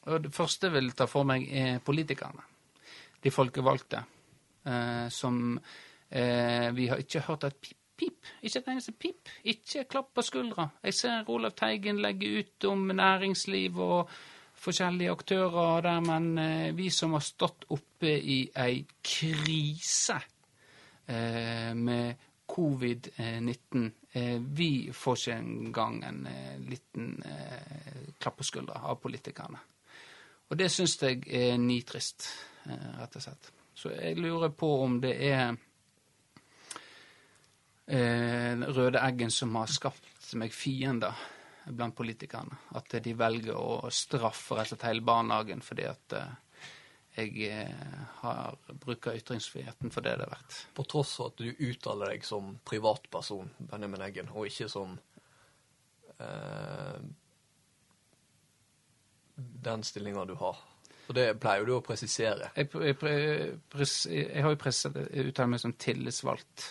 og 0.08 0.22
det 0.24 0.32
første 0.36 0.68
jeg 0.68 0.76
vil 0.76 0.92
ta 0.96 1.08
for 1.10 1.26
meg, 1.28 1.44
er 1.48 1.80
politikerne. 1.84 2.44
De 3.24 3.32
folkevalgte. 3.34 4.02
Eh, 4.68 5.08
som 5.08 5.60
eh, 6.10 6.74
Vi 6.74 6.86
har 6.86 7.00
ikke 7.00 7.24
hørt 7.28 7.44
et 7.44 7.60
pip, 7.60 7.78
pip. 7.96 8.32
Ikke 8.42 8.60
et 8.60 8.72
eneste 8.72 8.92
pip. 8.92 9.30
Ikke 9.44 9.84
klapp 9.88 10.12
på 10.14 10.22
skuldra. 10.22 10.68
Jeg 10.84 10.94
ser 10.94 11.30
Olav 11.30 11.56
Teigen 11.56 12.02
legge 12.04 12.32
ut 12.40 12.64
om 12.68 12.90
næringsliv 12.92 13.78
og 13.78 14.10
forskjellige 14.58 15.10
aktører 15.14 15.80
der, 15.86 16.00
men 16.00 16.38
eh, 16.38 16.76
vi 16.76 16.90
som 16.90 17.14
har 17.16 17.24
stått 17.24 17.68
oppe 17.74 18.12
i 18.18 18.42
ei 18.56 18.82
krise 19.04 20.20
med 21.08 22.18
covid-19. 22.52 23.84
Eh, 24.12 24.42
vi 24.44 24.90
får 24.92 25.16
ikke 25.16 25.36
engang 25.38 26.02
en 26.04 26.18
liten 26.68 27.14
klapp 28.20 28.36
på 28.36 28.44
skuldra 28.44 28.82
av 28.90 29.00
politikerne. 29.00 29.62
Og 30.50 30.58
det 30.60 30.68
syns 30.72 30.98
jeg 31.00 31.24
er 31.32 31.56
nitrist, 31.56 32.28
rett 32.68 33.16
og 33.16 33.24
slett. 33.24 33.54
Så 33.78 33.92
jeg 33.94 34.18
lurer 34.18 34.50
på 34.58 34.72
om 34.82 34.96
det 34.98 35.12
er 35.22 35.52
eh, 37.86 38.64
røde 38.74 38.98
eggen 38.98 39.30
som 39.30 39.54
har 39.54 39.70
skapt 39.70 40.32
meg 40.38 40.50
fiender 40.52 41.14
blant 41.68 41.94
politikerne. 41.96 42.58
At 42.74 42.96
de 43.04 43.14
velger 43.14 43.54
å 43.54 43.92
straffe 43.94 44.58
rett 44.58 44.66
og 44.66 44.74
slett 44.74 44.88
hele 44.88 45.04
barnehagen 45.06 45.62
fordi 45.62 45.86
at 45.86 46.16
eh, 46.18 46.34
jeg 47.18 47.50
eh, 47.50 48.00
har 48.20 48.58
bruker 48.82 49.16
ytringsfriheten 49.18 49.94
for 49.94 50.06
det 50.06 50.16
det 50.18 50.26
er 50.26 50.32
verdt. 50.32 50.58
På 50.74 50.86
tross 50.86 51.16
av 51.20 51.32
at 51.32 51.42
du 51.42 51.48
uttaler 51.70 52.14
deg 52.14 52.26
som 52.26 52.56
privatperson, 52.68 53.50
Benjamin 53.58 54.04
Eggen, 54.06 54.32
og 54.34 54.50
ikke 54.50 54.68
som 54.70 54.98
eh, 56.18 56.98
den 59.68 59.86
stillinga 59.86 60.26
du 60.26 60.34
har. 60.42 60.58
Og 61.08 61.14
det 61.16 61.28
pleier 61.40 61.64
du 61.64 61.72
å 61.76 61.84
presisere. 61.84 62.50
Jeg, 62.56 62.68
jeg, 62.84 62.96
pres, 63.72 63.94
jeg 64.12 64.44
har 64.44 64.52
jo 64.52 64.58
uttalt 64.58 65.48
meg 65.48 65.62
som 65.62 65.72
tillitsvalgt, 65.80 66.66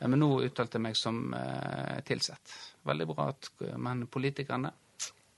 men 0.00 0.18
nå 0.18 0.30
uttalte 0.48 0.78
jeg 0.80 0.86
meg 0.88 0.98
som 0.98 1.20
eh, 1.36 2.00
tilsatt. 2.08 2.56
Veldig 2.88 3.06
bra, 3.12 3.28
at, 3.30 3.50
men 3.78 4.08
politikerne 4.10 4.72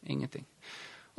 ingenting. 0.08 0.46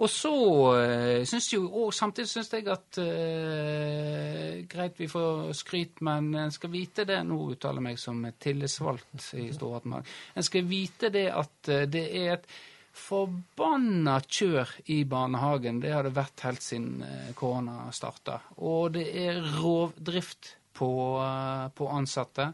Og 0.02 0.10
så 0.10 0.34
eh, 0.80 1.22
syns 1.30 1.52
jo 1.54 1.68
og 1.68 1.92
Samtidig 1.94 2.32
syns 2.32 2.50
jeg 2.56 2.66
at 2.74 2.98
eh, 3.04 4.64
Greit, 4.70 4.98
vi 4.98 5.08
får 5.12 5.52
skryt, 5.58 6.02
men 6.02 6.32
en 6.34 6.54
skal 6.54 6.72
vite 6.74 7.06
det 7.06 7.20
Nå 7.28 7.38
uttaler 7.54 7.78
jeg 7.78 7.88
meg 7.92 8.02
som 8.02 8.24
tillitsvalgt 8.42 9.34
i 9.38 9.52
Storhattmark. 9.54 10.10
En 10.34 10.46
skal 10.46 10.66
vite 10.66 11.14
det 11.14 11.28
at 11.30 11.70
eh, 11.70 11.86
det 11.86 12.08
er 12.24 12.38
et 12.40 12.50
forbanna 12.94 14.20
kjør 14.22 14.70
i 14.94 15.04
barnehagen. 15.10 15.80
Det 15.82 15.94
har 15.94 16.06
det 16.06 16.16
vært 16.16 16.46
helt 16.46 16.64
siden 16.64 17.04
eh, 17.06 17.32
korona 17.38 17.88
starta. 17.92 18.40
Og 18.62 18.94
det 18.98 19.08
er 19.26 19.42
rovdrift 19.58 20.56
på, 20.78 20.92
eh, 21.24 21.70
på 21.74 21.90
ansatte. 21.90 22.52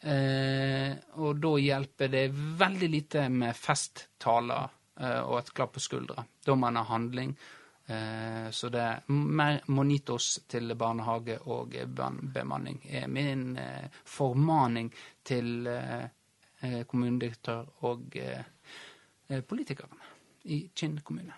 Eh, 0.00 0.92
og 1.20 1.36
da 1.40 1.52
hjelper 1.60 2.12
det 2.12 2.24
veldig 2.60 2.88
lite 2.92 3.28
med 3.32 3.56
festtaler 3.56 4.72
eh, 5.00 5.20
og 5.20 5.38
et 5.40 5.52
klapp 5.56 5.76
på 5.76 5.84
skuldra. 5.84 6.24
Da 6.44 6.56
må 6.56 6.66
man 6.66 6.80
ha 6.80 6.88
handling. 6.88 7.36
Eh, 7.86 8.50
så 8.50 8.68
det 8.72 8.80
er 8.80 9.12
mer 9.12 9.60
monitos 9.68 10.38
til 10.48 10.72
barnehage 10.80 11.36
og 11.52 11.76
bemanning 11.84 12.80
er 12.88 13.10
min 13.12 13.58
eh, 13.60 13.90
formaning 14.08 14.88
til 15.24 15.68
kommunedirektør 16.88 17.66
og 17.84 18.14
eh, 18.16 18.40
politikerne 19.48 20.12
i 20.52 20.60
Kinn 20.76 20.98
kommune. 21.00 21.34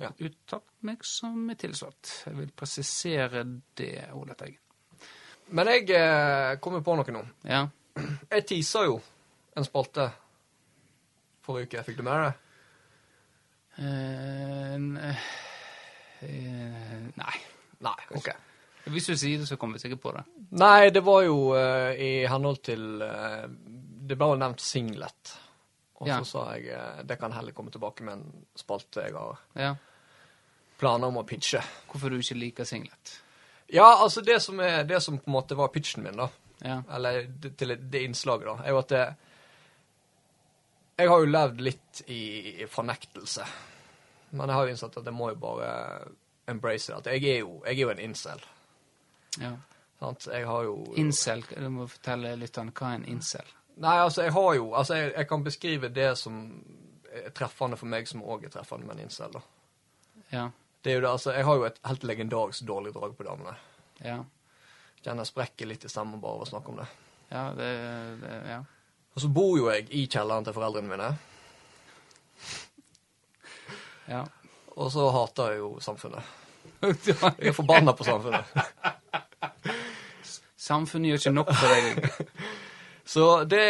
Ja. 0.00 0.10
Uttalt 0.18 0.70
meg 0.86 1.04
som 1.06 1.50
er 1.52 1.58
tilsvart. 1.60 2.10
Jeg 2.26 2.36
vil 2.38 2.52
presisere 2.56 3.44
det, 3.78 4.08
Ole 4.18 4.34
Teigen. 4.38 4.58
Men 5.52 5.68
jeg 5.68 5.90
eh, 5.98 6.58
kommer 6.62 6.80
på 6.84 6.94
noe 6.96 7.14
nå. 7.14 7.22
Ja. 7.44 7.66
Jeg 8.30 8.46
tisa 8.48 8.86
jo 8.86 8.96
en 9.56 9.66
spalte 9.66 10.08
forrige 11.44 11.68
uke. 11.68 11.84
Fikk 11.88 11.98
du 11.98 12.06
med 12.06 12.14
deg 12.16 12.24
det? 12.24 12.38
Eh, 13.82 14.74
eh, 16.28 17.04
nei. 17.18 17.36
Nei. 17.82 17.98
ok. 18.16 18.32
Hvis 18.92 19.06
du 19.06 19.14
sier 19.16 19.42
det, 19.42 19.46
så 19.46 19.58
kommer 19.60 19.78
vi 19.78 19.84
sikkert 19.84 20.02
på 20.02 20.12
det. 20.16 20.24
Nei, 20.58 20.90
det 20.94 21.04
var 21.06 21.22
jo 21.26 21.52
eh, 21.58 21.92
i 22.02 22.10
henhold 22.30 22.62
til 22.66 23.02
eh, 23.06 23.46
Det 24.08 24.18
ble 24.18 24.32
jo 24.32 24.40
nevnt 24.40 24.62
singlet. 24.64 25.36
Og 26.02 26.08
Ja. 26.10 26.18
så 26.18 26.24
sa 26.26 26.44
jeg 26.56 26.66
eh, 26.74 27.02
det 27.06 27.16
kan 27.20 27.32
heller 27.32 27.54
komme 27.54 27.70
tilbake 27.70 28.02
med 28.02 28.18
en 28.18 28.46
spalte 28.58 29.04
jeg 29.06 29.14
har 29.14 29.38
Ja. 29.54 29.74
planer 30.78 31.06
om 31.12 31.20
å 31.20 31.26
pitche. 31.26 31.60
Hvorfor 31.90 32.10
du 32.10 32.18
ikke 32.18 32.34
liker 32.40 32.64
singlet. 32.66 33.12
Ja, 33.72 33.86
altså 34.02 34.20
det 34.26 34.40
som, 34.42 34.58
er, 34.60 34.82
det 34.84 34.98
som 35.02 35.18
på 35.18 35.30
en 35.30 35.36
måte 35.36 35.56
var 35.56 35.68
pitchen 35.72 36.02
min, 36.02 36.16
da, 36.18 36.28
Ja. 36.64 36.82
eller 36.90 37.22
det, 37.26 37.56
til 37.56 37.76
det 37.76 38.02
innslaget, 38.02 38.46
da, 38.50 38.56
er 38.64 38.68
jo 38.74 38.78
at 38.78 38.88
det, 38.88 39.04
jeg 40.98 41.08
har 41.08 41.18
jo 41.22 41.30
levd 41.30 41.60
litt 41.60 42.02
i, 42.06 42.62
i 42.62 42.66
fornektelse 42.70 43.46
Men 44.32 44.48
jeg 44.48 44.54
har 44.56 44.66
jo 44.66 44.70
innsett 44.74 44.96
at 45.00 45.04
jeg 45.08 45.14
må 45.16 45.28
jo 45.32 45.38
bare 45.40 45.70
embrace 46.48 46.88
det. 46.92 46.98
At 46.98 47.06
jeg 47.12 47.24
er 47.36 47.38
jo, 47.40 47.62
jeg 47.66 47.76
er 47.76 47.80
jo 47.82 47.90
en 47.92 47.98
incel. 48.00 48.40
Ja. 49.40 49.50
Sant? 50.00 50.26
Jeg 50.32 50.46
har 50.48 50.64
jo 50.64 50.72
Incel, 50.96 51.42
du 51.52 51.68
må 51.70 51.84
fortelle 51.86 52.32
om 52.34 52.70
hva 52.72 52.88
er 52.90 52.94
en 52.96 53.04
incel? 53.12 53.44
Nei, 53.80 53.94
altså, 54.02 54.22
jeg 54.26 54.32
har 54.36 54.54
jo 54.54 54.72
Altså, 54.76 54.94
jeg, 54.98 55.12
jeg 55.16 55.28
kan 55.28 55.44
beskrive 55.44 55.88
det 55.88 56.10
som 56.20 56.34
er 57.12 57.30
treffende 57.36 57.76
for 57.76 57.86
meg, 57.92 58.08
som 58.08 58.22
òg 58.24 58.44
er 58.44 58.52
treffende 58.52 58.86
med 58.86 58.98
en 58.98 59.06
incel, 59.06 59.32
da. 59.32 59.40
Ja. 60.32 60.44
Det 60.82 60.92
er 60.92 60.96
jo 60.98 61.02
det, 61.04 61.10
altså, 61.10 61.32
Jeg 61.36 61.44
har 61.44 61.56
jo 61.56 61.64
et 61.68 61.80
helt 61.86 62.04
legendarisk 62.04 62.66
dårlig 62.68 62.92
drag 62.94 63.16
på 63.16 63.26
damene. 63.26 63.54
Ja. 64.04 64.18
Kjenner 65.02 65.24
sprekker 65.28 65.66
litt 65.66 65.84
i 65.84 65.90
stemmen 65.90 66.20
bare 66.22 66.38
av 66.40 66.44
å 66.44 66.50
snakke 66.52 66.72
om 66.72 66.78
det. 66.82 66.86
Ja, 67.32 67.48
det, 67.56 67.70
det 68.22 68.36
Ja. 68.52 68.60
Og 69.12 69.20
så 69.20 69.28
bor 69.28 69.58
jo 69.58 69.66
jeg 69.68 69.90
i 69.92 70.06
kjelleren 70.08 70.44
til 70.46 70.54
foreldrene 70.56 70.88
mine, 70.88 71.10
Ja. 74.08 74.22
og 74.76 74.88
så 74.92 75.04
hater 75.12 75.52
jeg 75.52 75.58
jo 75.60 75.74
samfunnet. 75.84 76.24
Jeg 76.82 77.50
er 77.50 77.54
forbanna 77.54 77.92
på 77.94 78.04
samfunnet. 78.06 78.44
Samfunnet 80.58 81.12
gjør 81.12 81.20
ikke 81.20 81.32
nok 81.36 81.52
for 81.54 81.74
deg. 81.74 81.84
Så 83.04 83.44
det, 83.50 83.62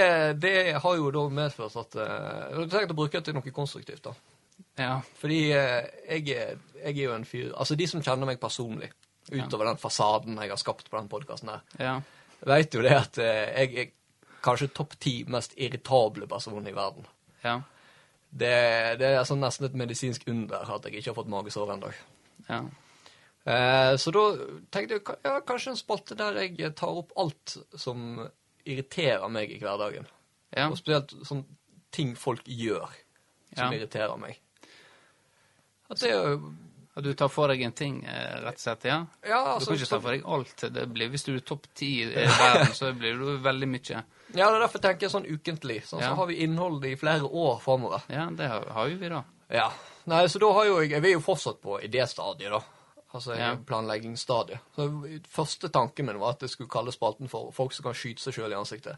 det 0.43 0.75
har 0.83 0.97
jo 0.99 1.11
da 1.15 1.23
medført 1.33 1.77
at 1.81 1.95
Du 1.97 2.01
Jeg 2.03 2.59
har 2.59 2.67
tenkt 2.75 2.93
å 2.93 2.97
bruke 2.99 3.17
det 3.17 3.25
til 3.31 3.35
noe 3.39 3.55
konstruktivt, 3.55 4.03
da. 4.05 4.13
Ja. 4.79 4.91
Fordi 5.21 5.39
eh, 5.57 5.87
jeg, 6.19 6.27
jeg 6.83 6.93
er 6.93 7.01
jo 7.01 7.15
en 7.17 7.25
fyr 7.29 7.51
Altså, 7.57 7.75
de 7.77 7.87
som 7.89 8.03
kjenner 8.05 8.29
meg 8.29 8.41
personlig, 8.41 8.91
utover 9.33 9.69
den 9.71 9.81
fasaden 9.81 10.37
jeg 10.41 10.53
har 10.53 10.61
skapt 10.61 10.91
på 10.91 10.99
den 10.99 11.09
podkasten 11.13 11.49
her, 11.55 11.63
Ja. 11.81 11.95
vet 12.45 12.75
jo 12.75 12.83
det 12.85 12.93
at 12.97 13.19
eh, 13.23 13.53
jeg 13.63 13.79
er 13.87 13.91
kanskje 14.43 14.73
topp 14.75 14.97
ti 15.01 15.23
mest 15.31 15.53
irritable 15.57 16.27
personer 16.27 16.69
i 16.69 16.75
verden. 16.77 17.05
Ja. 17.45 17.61
Det, 18.33 18.53
det 18.99 19.11
er 19.15 19.25
sånn 19.29 19.43
nesten 19.45 19.69
et 19.69 19.77
medisinsk 19.79 20.25
under 20.29 20.65
at 20.77 20.89
jeg 20.89 20.99
ikke 21.01 21.13
har 21.13 21.19
fått 21.21 21.31
magesår 21.33 21.73
ennå. 21.77 21.91
Ja. 22.49 22.63
Eh, 23.45 23.93
så 24.03 24.13
da 24.15 24.25
tenkte 24.75 24.99
jeg 24.99 25.05
ja, 25.25 25.37
kanskje 25.47 25.73
en 25.75 25.79
spalte 25.81 26.17
der 26.19 26.41
jeg 26.43 26.73
tar 26.79 27.01
opp 27.03 27.13
alt 27.19 27.57
som 27.79 28.21
irriterer 28.67 29.29
meg 29.33 29.51
i 29.51 29.59
hverdagen. 29.63 30.07
Ja. 30.57 30.69
Og 30.71 30.77
spesielt 30.79 31.13
sånn 31.27 31.45
ting 31.93 32.15
folk 32.17 32.45
gjør 32.45 32.87
som 33.55 33.73
Ja. 33.73 33.79
irriterer 33.79 34.19
meg. 34.21 34.39
At 35.91 36.01
det 36.01 36.11
er 36.11 36.29
jo 36.37 36.53
At 36.95 37.05
du 37.05 37.15
tar 37.17 37.29
for 37.33 37.49
deg 37.49 37.63
en 37.65 37.73
ting, 37.73 38.03
eh, 38.05 38.35
rett 38.45 38.59
og 38.59 38.61
slett, 38.61 38.83
ja? 38.85 38.99
Ja, 39.25 39.39
Du 39.45 39.51
altså 39.55 39.71
kan 39.71 39.77
ikke 39.79 39.89
ta 39.89 39.99
for 40.01 40.11
deg 40.13 40.25
alt. 40.29 40.57
Det 40.75 40.83
blir, 40.93 41.09
hvis 41.09 41.25
du 41.25 41.31
er 41.35 41.41
topp 41.41 41.67
ti 41.75 42.03
i 42.03 42.09
verden, 42.13 42.75
så 42.77 42.91
blir 42.93 43.17
du 43.17 43.39
veldig 43.41 43.69
mye. 43.71 44.03
Ja, 44.37 44.51
det 44.51 44.59
er 44.59 44.61
derfor 44.67 44.79
tenker 44.85 45.01
jeg 45.07 45.11
sånn 45.15 45.25
ukentlig. 45.25 45.79
Sånn, 45.89 46.01
Ja. 46.03 46.11
Så 46.11 46.17
har 46.17 46.27
vi 46.27 46.37
innhold 46.45 46.85
i 46.85 46.95
flere 47.01 47.23
år 47.25 47.63
framover. 47.63 48.03
Ja, 48.11 48.27
det 48.29 48.47
har, 48.47 48.67
har 48.77 48.89
jo 48.91 48.97
vi, 49.01 49.09
da. 49.09 49.23
Ja. 49.49 49.71
Nei, 50.07 50.27
så 50.29 50.39
da 50.39 50.53
har 50.53 50.65
jo 50.67 50.81
jeg 50.83 50.91
Jeg 50.91 51.03
er 51.05 51.13
jo 51.15 51.21
fortsatt 51.21 51.63
på 51.63 51.81
idéstadiet, 51.81 52.51
da. 52.51 52.61
Altså 53.15 53.35
Ja. 53.37 53.55
planleggingsstadiet. 53.57 54.59
Så 54.75 54.87
første 55.29 55.69
tanken 55.69 56.07
min 56.07 56.19
var 56.19 56.31
at 56.33 56.41
jeg 56.41 56.51
skulle 56.51 56.71
kalle 56.71 56.93
spalten 56.93 57.29
for 57.29 57.51
'Folk 57.53 57.73
som 57.73 57.83
kan 57.85 57.95
skyte 57.95 58.21
seg 58.21 58.33
sjøl 58.35 58.53
i 58.53 58.57
ansiktet'. 58.57 58.97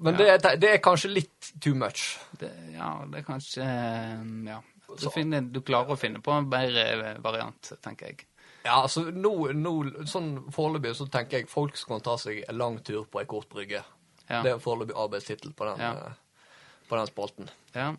Men 0.00 0.14
det, 0.14 0.28
er- 0.28 0.56
det 0.56 0.70
er 0.74 0.78
kanskje 0.78 1.10
litt 1.12 1.52
too 1.60 1.74
much. 1.74 2.18
Det, 2.38 2.50
ja, 2.72 3.04
det 3.10 3.18
er 3.18 3.22
kanskje 3.26 3.62
eh, 3.62 4.46
Ja. 4.46 4.60
Du, 4.88 5.10
finner, 5.10 5.40
du 5.42 5.60
klarer 5.60 5.90
å 5.92 5.98
finne 5.98 6.18
på 6.22 6.32
en 6.32 6.46
bedre 6.48 7.18
variant, 7.20 7.72
tenker 7.82 8.06
jeg. 8.06 8.22
Ja, 8.64 8.78
altså 8.82 9.10
nå, 9.12 9.52
nå 9.52 10.06
sånn 10.08 10.50
foreløpig 10.50 10.94
så 10.96 11.06
tenker 11.10 11.38
jeg 11.42 11.48
folk 11.48 11.76
som 11.76 11.88
kan 11.88 12.00
ta 12.00 12.16
seg 12.16 12.44
en 12.48 12.56
lang 12.58 12.78
tur 12.82 13.04
på 13.04 13.20
ei 13.20 13.26
kort 13.26 13.48
brygge. 13.50 13.82
Ja. 14.30 14.40
Det 14.42 14.52
er 14.52 14.58
foreløpig 14.58 14.96
arbeidstittel 14.96 15.52
på, 15.52 15.64
den, 15.68 15.78
Ja. 15.80 15.90
eh, 15.92 16.12
på 16.88 16.96
den 16.96 17.06
spalten. 17.06 17.50
Ja. 17.74 17.96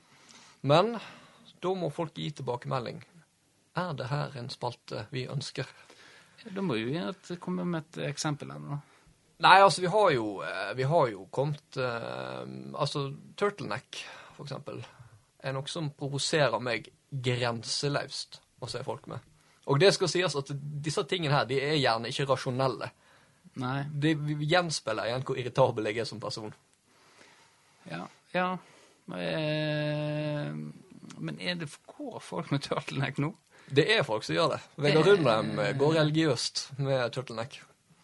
Men 0.63 0.99
da 1.61 1.67
må 1.75 1.91
folk 1.93 2.13
gi 2.15 2.31
tilbakemelding. 2.31 3.03
Er 3.79 3.95
det 3.97 4.09
her 4.11 4.35
en 4.39 4.51
spalte 4.51 5.05
vi 5.13 5.25
ønsker? 5.31 5.67
Da 6.43 6.63
må 6.63 6.77
vi 6.77 6.85
jo 6.87 6.93
gjerne 6.93 7.39
komme 7.43 7.65
med 7.67 7.87
et 7.87 8.01
eksempel 8.09 8.51
ennå. 8.55 8.79
Nei, 9.39 9.57
altså, 9.63 9.81
vi 9.81 9.91
har 9.91 10.09
jo, 10.11 10.41
eh, 10.43 10.71
vi 10.75 10.83
har 10.83 11.07
jo 11.13 11.25
kommet 11.31 11.77
uh, 11.79 12.43
Altså, 12.75 13.05
turtleneck, 13.39 14.01
for 14.35 14.47
eksempel, 14.47 14.81
er 15.39 15.55
noe 15.55 15.71
som 15.71 15.91
provoserer 15.95 16.59
meg 16.63 16.89
grenseløst 17.09 18.41
å 18.59 18.67
se 18.67 18.83
folk 18.83 19.07
med. 19.07 19.23
Og 19.71 19.79
det 19.79 19.93
skal 19.95 20.11
sies 20.11 20.35
at 20.35 20.51
disse 20.83 21.03
tingene 21.07 21.35
her, 21.37 21.47
de 21.47 21.59
er 21.61 21.77
gjerne 21.79 22.11
ikke 22.11 22.27
rasjonelle. 22.33 22.89
Nei. 23.59 23.83
De 23.91 24.13
gjenspeiler 24.49 25.09
igjen 25.09 25.25
hvor 25.27 25.39
irritabel 25.39 25.89
jeg 25.89 26.01
er 26.03 26.09
som 26.09 26.19
person. 26.21 26.51
Ja. 27.89 28.03
ja. 28.33 28.49
Eh, 29.15 30.51
men 31.19 31.39
er 31.39 31.55
det 31.59 31.71
Går 31.89 32.19
folk 32.23 32.51
med 32.51 32.63
turtleneck 32.65 33.19
nå? 33.21 33.33
Det 33.75 33.85
er 33.97 34.03
folk 34.07 34.23
som 34.25 34.35
gjør 34.35 34.53
det. 34.55 34.59
Vegard 34.81 35.07
Rundheim 35.07 35.59
eh, 35.59 35.73
går 35.77 35.93
religiøst 35.99 36.63
med 36.81 37.11
turtleneck. 37.15 37.59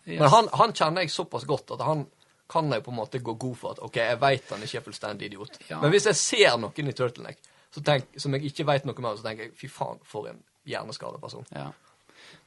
Ja. 0.05 0.19
Men 0.21 0.29
han, 0.29 0.49
han 0.53 0.73
kjenner 0.77 1.01
jeg 1.05 1.09
såpass 1.13 1.45
godt 1.49 1.71
at 1.73 1.81
han 1.81 2.05
kan 2.51 2.69
jeg 2.71 2.83
på 2.85 2.91
en 2.93 2.99
måte 2.99 3.19
gå 3.25 3.33
god 3.41 3.55
for 3.57 3.73
at 3.73 3.79
ok, 3.81 3.95
jeg 3.97 4.19
vet 4.21 4.51
han 4.53 4.61
ikke 4.67 4.77
er 4.77 4.83
fullstendig 4.85 5.31
idiot. 5.31 5.55
Ja. 5.69 5.79
Men 5.81 5.89
hvis 5.95 6.05
jeg 6.11 6.19
ser 6.19 6.59
noen 6.61 6.91
i 6.91 6.93
turtleneck 6.93 7.39
så 7.73 7.81
tenk, 7.83 8.05
som 8.21 8.31
jeg 8.37 8.45
ikke 8.51 8.63
vet 8.69 8.85
noe 8.87 9.01
mer, 9.03 9.17
så 9.17 9.25
tenker 9.25 9.49
jeg 9.49 9.55
fy 9.59 9.67
faen, 9.67 9.97
for 10.07 10.29
en 10.29 10.37
hjerneskadet 10.69 11.19
person. 11.19 11.43
Ja. 11.51 11.71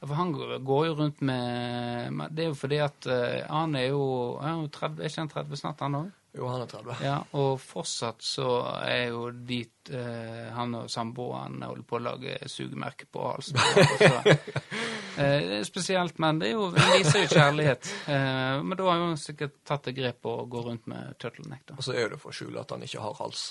For 0.00 0.14
han 0.16 0.30
går, 0.32 0.86
jo 0.86 0.94
rundt 0.96 1.20
med 1.20 2.12
med- 2.14 2.30
Det 2.32 2.44
er 2.44 2.48
jo 2.48 2.54
fordi 2.54 2.78
at 2.80 3.06
eh, 3.06 3.42
han 3.50 3.74
er 3.76 3.88
jo, 3.90 4.38
er 4.40 4.54
jo 4.62 4.68
30, 4.72 5.02
er 5.02 5.10
ikke 5.10 5.20
han 5.20 5.28
30 5.34 5.56
snart, 5.60 5.80
han 5.84 5.98
òg? 5.98 6.08
Jo, 6.36 6.46
han 6.46 6.62
er 6.62 6.66
30. 6.70 6.96
Ja, 7.02 7.14
og 7.40 7.60
fortsatt 7.62 8.22
så 8.22 8.48
er 8.84 9.08
jo 9.14 9.30
dit 9.32 9.90
eh, 9.90 10.50
han 10.54 10.74
og 10.76 10.90
samboeren 10.92 11.62
holder 11.64 11.86
på 11.88 11.96
å 11.98 12.02
lage 12.04 12.36
sugemerke 12.50 13.08
på 13.10 13.30
halsen. 13.32 13.58
Eh, 15.18 15.40
det 15.42 15.56
er 15.56 15.64
spesielt, 15.66 16.20
men 16.22 16.36
det 16.38 16.46
er 16.46 16.52
jo, 16.52 16.68
viser 16.70 17.24
jo 17.24 17.30
kjærlighet. 17.32 17.88
Eh, 18.06 18.60
men 18.62 18.78
da 18.78 18.84
har 18.86 19.00
han 19.02 19.16
sikkert 19.18 19.56
tatt 19.66 19.88
et 19.90 19.96
grep 19.96 20.28
og 20.30 20.44
går 20.52 20.68
rundt 20.68 20.86
med 20.86 21.16
turtleneck, 21.18 21.64
da. 21.66 21.74
Og 21.74 21.82
så 21.82 21.96
er 21.96 22.04
jo 22.04 22.12
det 22.12 22.20
for 22.22 22.30
å 22.30 22.36
skjule 22.38 22.62
at 22.62 22.70
han 22.70 22.84
ikke 22.86 23.02
har 23.02 23.16
hals. 23.18 23.48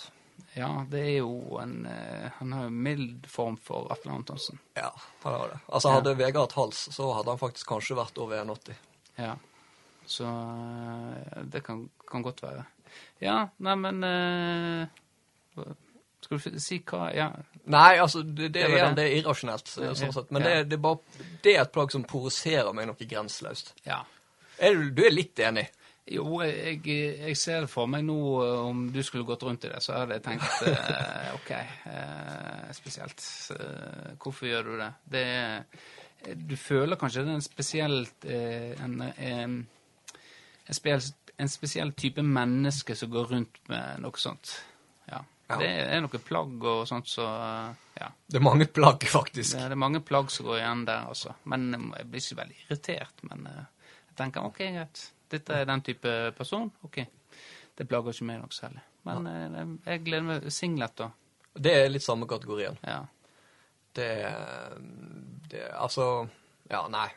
Ja, 0.56 0.70
det 0.88 1.02
er 1.02 1.18
jo 1.18 1.58
en 1.60 1.86
eh, 1.86 2.30
Han 2.40 2.54
har 2.54 2.64
jo 2.70 2.70
mild 2.88 3.28
form 3.28 3.58
for 3.60 3.92
Atle 3.92 4.16
Antonsen. 4.16 4.62
Ja, 4.80 4.94
han 5.26 5.34
har 5.42 5.52
det. 5.52 5.60
Altså, 5.68 5.92
hadde 5.98 6.16
Vegard 6.18 6.48
hatt 6.48 6.58
hals, 6.58 6.88
så 6.96 7.12
hadde 7.18 7.36
han 7.36 7.42
faktisk 7.42 7.68
kanskje 7.76 8.00
vært 8.00 8.24
over 8.24 8.40
1,80. 8.46 8.80
Ja. 9.18 9.36
Så 10.08 10.26
eh, 10.26 11.44
det 11.52 11.64
kan, 11.66 11.84
kan 12.08 12.24
godt 12.26 12.44
være. 12.44 12.64
Ja, 13.22 13.42
neimen 13.62 14.04
uh, 14.08 15.66
Skal 16.24 16.40
du 16.40 16.60
si 16.64 16.80
hva 16.88 17.10
Ja. 17.14 17.32
Nei, 17.68 17.98
altså, 18.00 18.22
det, 18.24 18.54
det, 18.56 18.64
Det 18.72 18.86
det. 18.96 19.04
er 19.04 19.18
irrasjonelt, 19.20 19.68
sånn 19.68 20.14
sett. 20.16 20.32
Men 20.32 20.46
ja. 20.46 20.54
det, 20.62 20.70
det, 20.72 20.78
er 20.78 20.86
bare, 20.86 21.26
det 21.44 21.56
er 21.56 21.66
et 21.66 21.74
plagg 21.76 21.92
som 21.92 22.06
provoserer 22.08 22.72
meg 22.74 22.88
noe 22.90 23.10
grenseløst. 23.10 23.76
ja. 23.88 24.04
Er 24.58 24.74
du, 24.74 24.88
du 24.90 25.04
er 25.06 25.14
litt 25.14 25.38
enig? 25.38 25.68
Jo, 26.08 26.40
jeg, 26.42 26.80
jeg 26.88 27.36
ser 27.38 27.66
det 27.66 27.70
for 27.70 27.90
meg 27.92 28.06
nå, 28.08 28.16
eh, 28.42 28.62
om 28.70 28.86
du 28.94 29.02
skulle 29.04 29.28
gått 29.28 29.44
rundt 29.44 29.68
i 29.68 29.72
det, 29.74 29.82
så 29.84 30.00
hadde 30.00 30.16
jeg 30.18 30.24
tenkt 30.24 30.64
eh, 30.72 31.34
OK, 31.36 31.52
eh, 31.92 32.70
spesielt. 32.74 33.26
Eh, 33.54 34.14
hvorfor 34.24 34.48
gjør 34.50 34.70
du 34.72 34.78
det? 34.80 34.92
det 35.14 35.28
du 36.50 36.56
føler 36.58 36.98
kanskje 36.98 37.24
det 37.24 37.30
er 37.30 37.38
en 37.38 37.46
spesielt 37.46 38.26
eh, 38.26 38.72
en, 38.84 38.96
en, 39.04 39.58
en, 40.68 40.76
spesiell, 40.76 41.34
en 41.38 41.52
spesiell 41.52 41.94
type 41.98 42.24
menneske 42.24 42.96
som 42.96 43.12
går 43.12 43.34
rundt 43.34 43.60
med 43.72 44.04
noe 44.04 44.22
sånt. 44.22 44.54
Ja. 45.08 45.24
Ja. 45.48 45.58
Det 45.62 45.68
er 45.68 46.02
noe 46.04 46.20
plagg 46.20 46.64
og 46.68 46.82
sånt, 46.90 47.08
så 47.08 47.26
ja. 47.98 48.10
Det 48.28 48.40
er 48.40 48.44
mange 48.44 48.68
plagg, 48.68 49.06
faktisk. 49.08 49.56
Det 49.56 49.70
det 49.72 49.78
er 49.78 49.80
mange 49.80 50.02
plagg 50.04 50.32
som 50.34 50.48
går 50.50 50.60
igjen 50.60 50.84
der, 50.90 51.06
altså. 51.08 51.36
Men 51.48 51.70
eh, 51.74 51.86
jeg 52.02 52.10
blir 52.12 52.24
ikke 52.26 52.40
veldig 52.42 52.58
irritert. 52.66 53.24
Men 53.30 53.46
eh, 53.48 53.94
jeg 54.10 54.18
tenker 54.20 54.48
OK, 54.48 54.60
greit. 54.76 55.04
Dette 55.32 55.62
er 55.62 55.70
den 55.70 55.84
type 55.88 56.16
person. 56.38 56.68
OK. 56.84 57.00
Det 57.78 57.88
plager 57.88 58.16
ikke 58.16 58.28
meg 58.28 58.42
noe 58.42 58.56
særlig. 58.56 58.84
Men 59.08 59.30
eh, 59.32 59.72
jeg 59.88 60.04
gleder 60.04 60.28
meg 60.28 60.50
Singlet, 60.54 60.98
da. 61.00 61.10
Det 61.58 61.74
er 61.74 61.88
litt 61.90 62.06
samme 62.06 62.28
kategorien. 62.30 62.76
Ja. 62.84 63.00
Det, 63.98 64.10
det 65.50 65.64
Altså 65.74 66.28
Ja, 66.70 66.84
nei. 66.92 67.08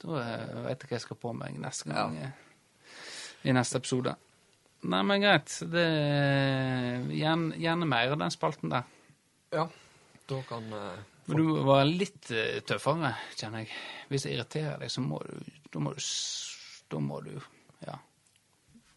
Da 0.00 0.08
veit 0.16 0.64
vet 0.66 0.82
jeg 0.84 0.88
hva 0.90 0.96
jeg 0.96 1.04
skal 1.04 1.18
på 1.20 1.32
meg 1.36 1.58
neste 1.60 1.90
gang. 1.90 2.16
ja. 2.20 2.30
I 3.44 3.52
neste 3.56 3.78
episode. 3.80 4.12
Nei, 4.82 5.02
men 5.04 5.20
greit. 5.22 5.52
Det 5.72 5.84
Gjerne, 7.16 7.56
gjerne 7.60 7.86
mer 7.88 8.12
av 8.14 8.18
den 8.20 8.32
spalten 8.34 8.72
der. 8.72 8.84
Ja. 9.52 9.66
Da 10.30 10.38
kan 10.48 10.66
eh, 10.72 10.98
Men 11.26 11.40
du 11.40 11.62
var 11.66 11.84
litt 11.88 12.30
eh, 12.30 12.60
tøffere, 12.66 13.14
kjenner 13.36 13.64
jeg. 13.64 13.72
Hvis 14.12 14.26
jeg 14.28 14.36
irriterer 14.38 14.78
deg, 14.82 14.92
så 14.92 15.02
må 15.04 15.18
du 15.26 15.34
Da 15.72 15.80
må 15.82 15.92
du 15.96 16.00
Da 16.92 17.00
må 17.02 17.20
du 17.24 17.32
Ja. 17.86 17.96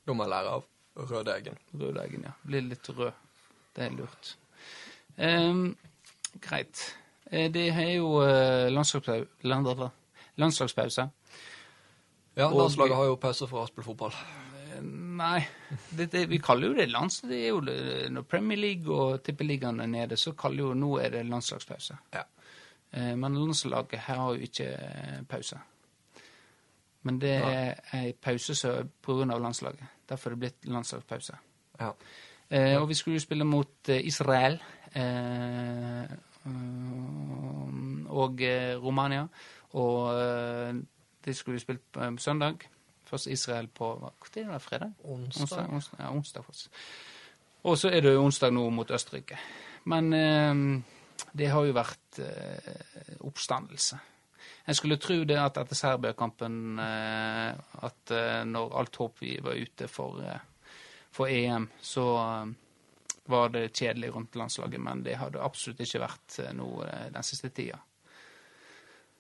Da 0.06 0.14
må 0.14 0.24
jeg 0.28 0.34
lære 0.36 0.54
av 0.60 0.68
Rødeggen. 1.10 1.56
Rødeggen, 1.74 2.28
ja. 2.28 2.34
Bli 2.46 2.60
litt 2.68 2.90
rød. 2.94 3.14
Det 3.74 3.86
er 3.88 3.96
lurt. 3.98 4.36
Um, 5.18 5.76
greit. 6.44 6.84
Eh, 7.32 7.48
Det 7.50 7.70
er 7.74 7.96
jo 7.96 8.20
eh, 8.22 8.70
landslagspau- 8.70 9.28
land- 9.50 9.90
landslagspause. 10.42 11.10
Ja, 12.36 12.50
landslaget 12.50 12.96
har 12.98 13.12
jo 13.12 13.20
pause 13.22 13.48
for 13.50 13.62
å 13.62 13.70
spille 13.70 13.86
fotball. 13.86 14.16
Eh, 14.74 14.82
Nei, 15.14 15.44
det, 15.94 16.08
det, 16.12 16.24
vi 16.32 16.40
kaller 16.42 16.72
jo 16.72 16.78
det 16.78 16.88
landslag. 16.90 17.30
Det 17.30 17.42
er 17.44 17.52
jo 17.52 18.14
når 18.16 18.26
Premier 18.30 18.58
League 18.58 18.96
og 18.96 19.22
Tippeligaen 19.26 19.84
er 19.84 19.92
nede, 19.92 20.18
så 20.18 20.34
kaller 20.38 20.66
jo 20.66 20.74
nå 20.78 20.96
er 21.04 21.14
det 21.14 21.28
landslagspause. 21.30 22.00
Ja. 22.16 22.26
Eh, 22.92 23.14
men 23.20 23.38
landslaget 23.38 24.08
her 24.08 24.22
har 24.24 24.34
jo 24.34 24.50
ikke 24.50 24.72
eh, 24.74 25.22
pause. 25.30 25.62
Men 27.04 27.18
det 27.20 27.34
er 27.36 27.82
ei 27.98 28.14
pause 28.16 28.56
pga. 28.56 28.84
på 29.02 29.18
grunn 29.18 29.32
av 29.36 29.42
landslaget. 29.44 29.84
Derfor 30.10 30.32
er 30.32 30.36
det 30.36 30.40
blitt 30.46 30.70
landslagspause. 30.72 31.40
ja. 31.80 31.92
Eh, 32.54 32.76
og 32.78 32.88
vi 32.90 32.94
skulle 32.94 33.16
jo 33.18 33.24
spille 33.24 33.46
mot 33.50 33.90
Israel 33.90 34.60
eh, 34.94 36.12
og 38.14 38.42
Romania. 38.84 39.28
Og 39.74 40.14
de 40.14 40.82
det 41.26 41.36
skulle 41.36 41.54
vi 41.54 41.64
spilt 41.64 41.92
på 41.92 42.04
eh, 42.04 42.18
søndag. 42.18 42.70
Først 43.06 43.28
Israel 43.28 43.68
på 43.68 44.12
tid 44.34 44.44
er 44.44 44.52
det? 44.52 44.62
Fredag? 44.62 44.92
Onsdag. 45.04 45.70
onsdag, 45.70 46.00
ja, 46.00 46.12
onsdag 46.12 46.46
faktisk. 46.46 46.72
Og 47.64 47.78
så 47.78 47.90
er 47.90 48.02
det 48.02 48.18
onsdag 48.18 48.52
nå 48.52 48.70
mot 48.70 48.92
Østerrike. 48.92 49.38
Men 49.86 50.14
eh, 50.14 50.82
det 51.32 51.52
har 51.52 51.64
jo 51.66 51.76
vært 51.76 52.20
eh, 52.20 53.20
oppstandelse. 53.20 54.00
Jeg 54.68 54.76
skulle 54.76 54.98
tro 54.98 55.24
det 55.24 55.38
at 55.40 55.58
etter 55.60 55.76
Serbia-kampen 55.76 56.80
eh, 56.80 57.54
at 57.88 58.12
eh, 58.12 58.44
når 58.48 58.76
alt 58.80 59.00
håp 59.00 59.22
vi 59.22 59.38
var 59.44 59.60
ute 59.60 59.88
for, 59.88 60.20
eh, 60.24 60.76
for 61.12 61.32
EM, 61.32 61.70
så 61.82 62.08
eh, 62.20 62.54
var 63.26 63.50
det 63.50 63.70
kjedelig 63.72 64.12
rundt 64.16 64.36
landslaget, 64.36 64.80
men 64.80 65.04
det 65.04 65.20
hadde 65.20 65.44
absolutt 65.44 65.80
ikke 65.84 66.04
vært 66.04 66.40
eh, 66.44 66.54
noe 66.56 66.88
eh, 66.88 67.10
den 67.16 67.28
siste 67.28 67.52
tida. 67.56 67.80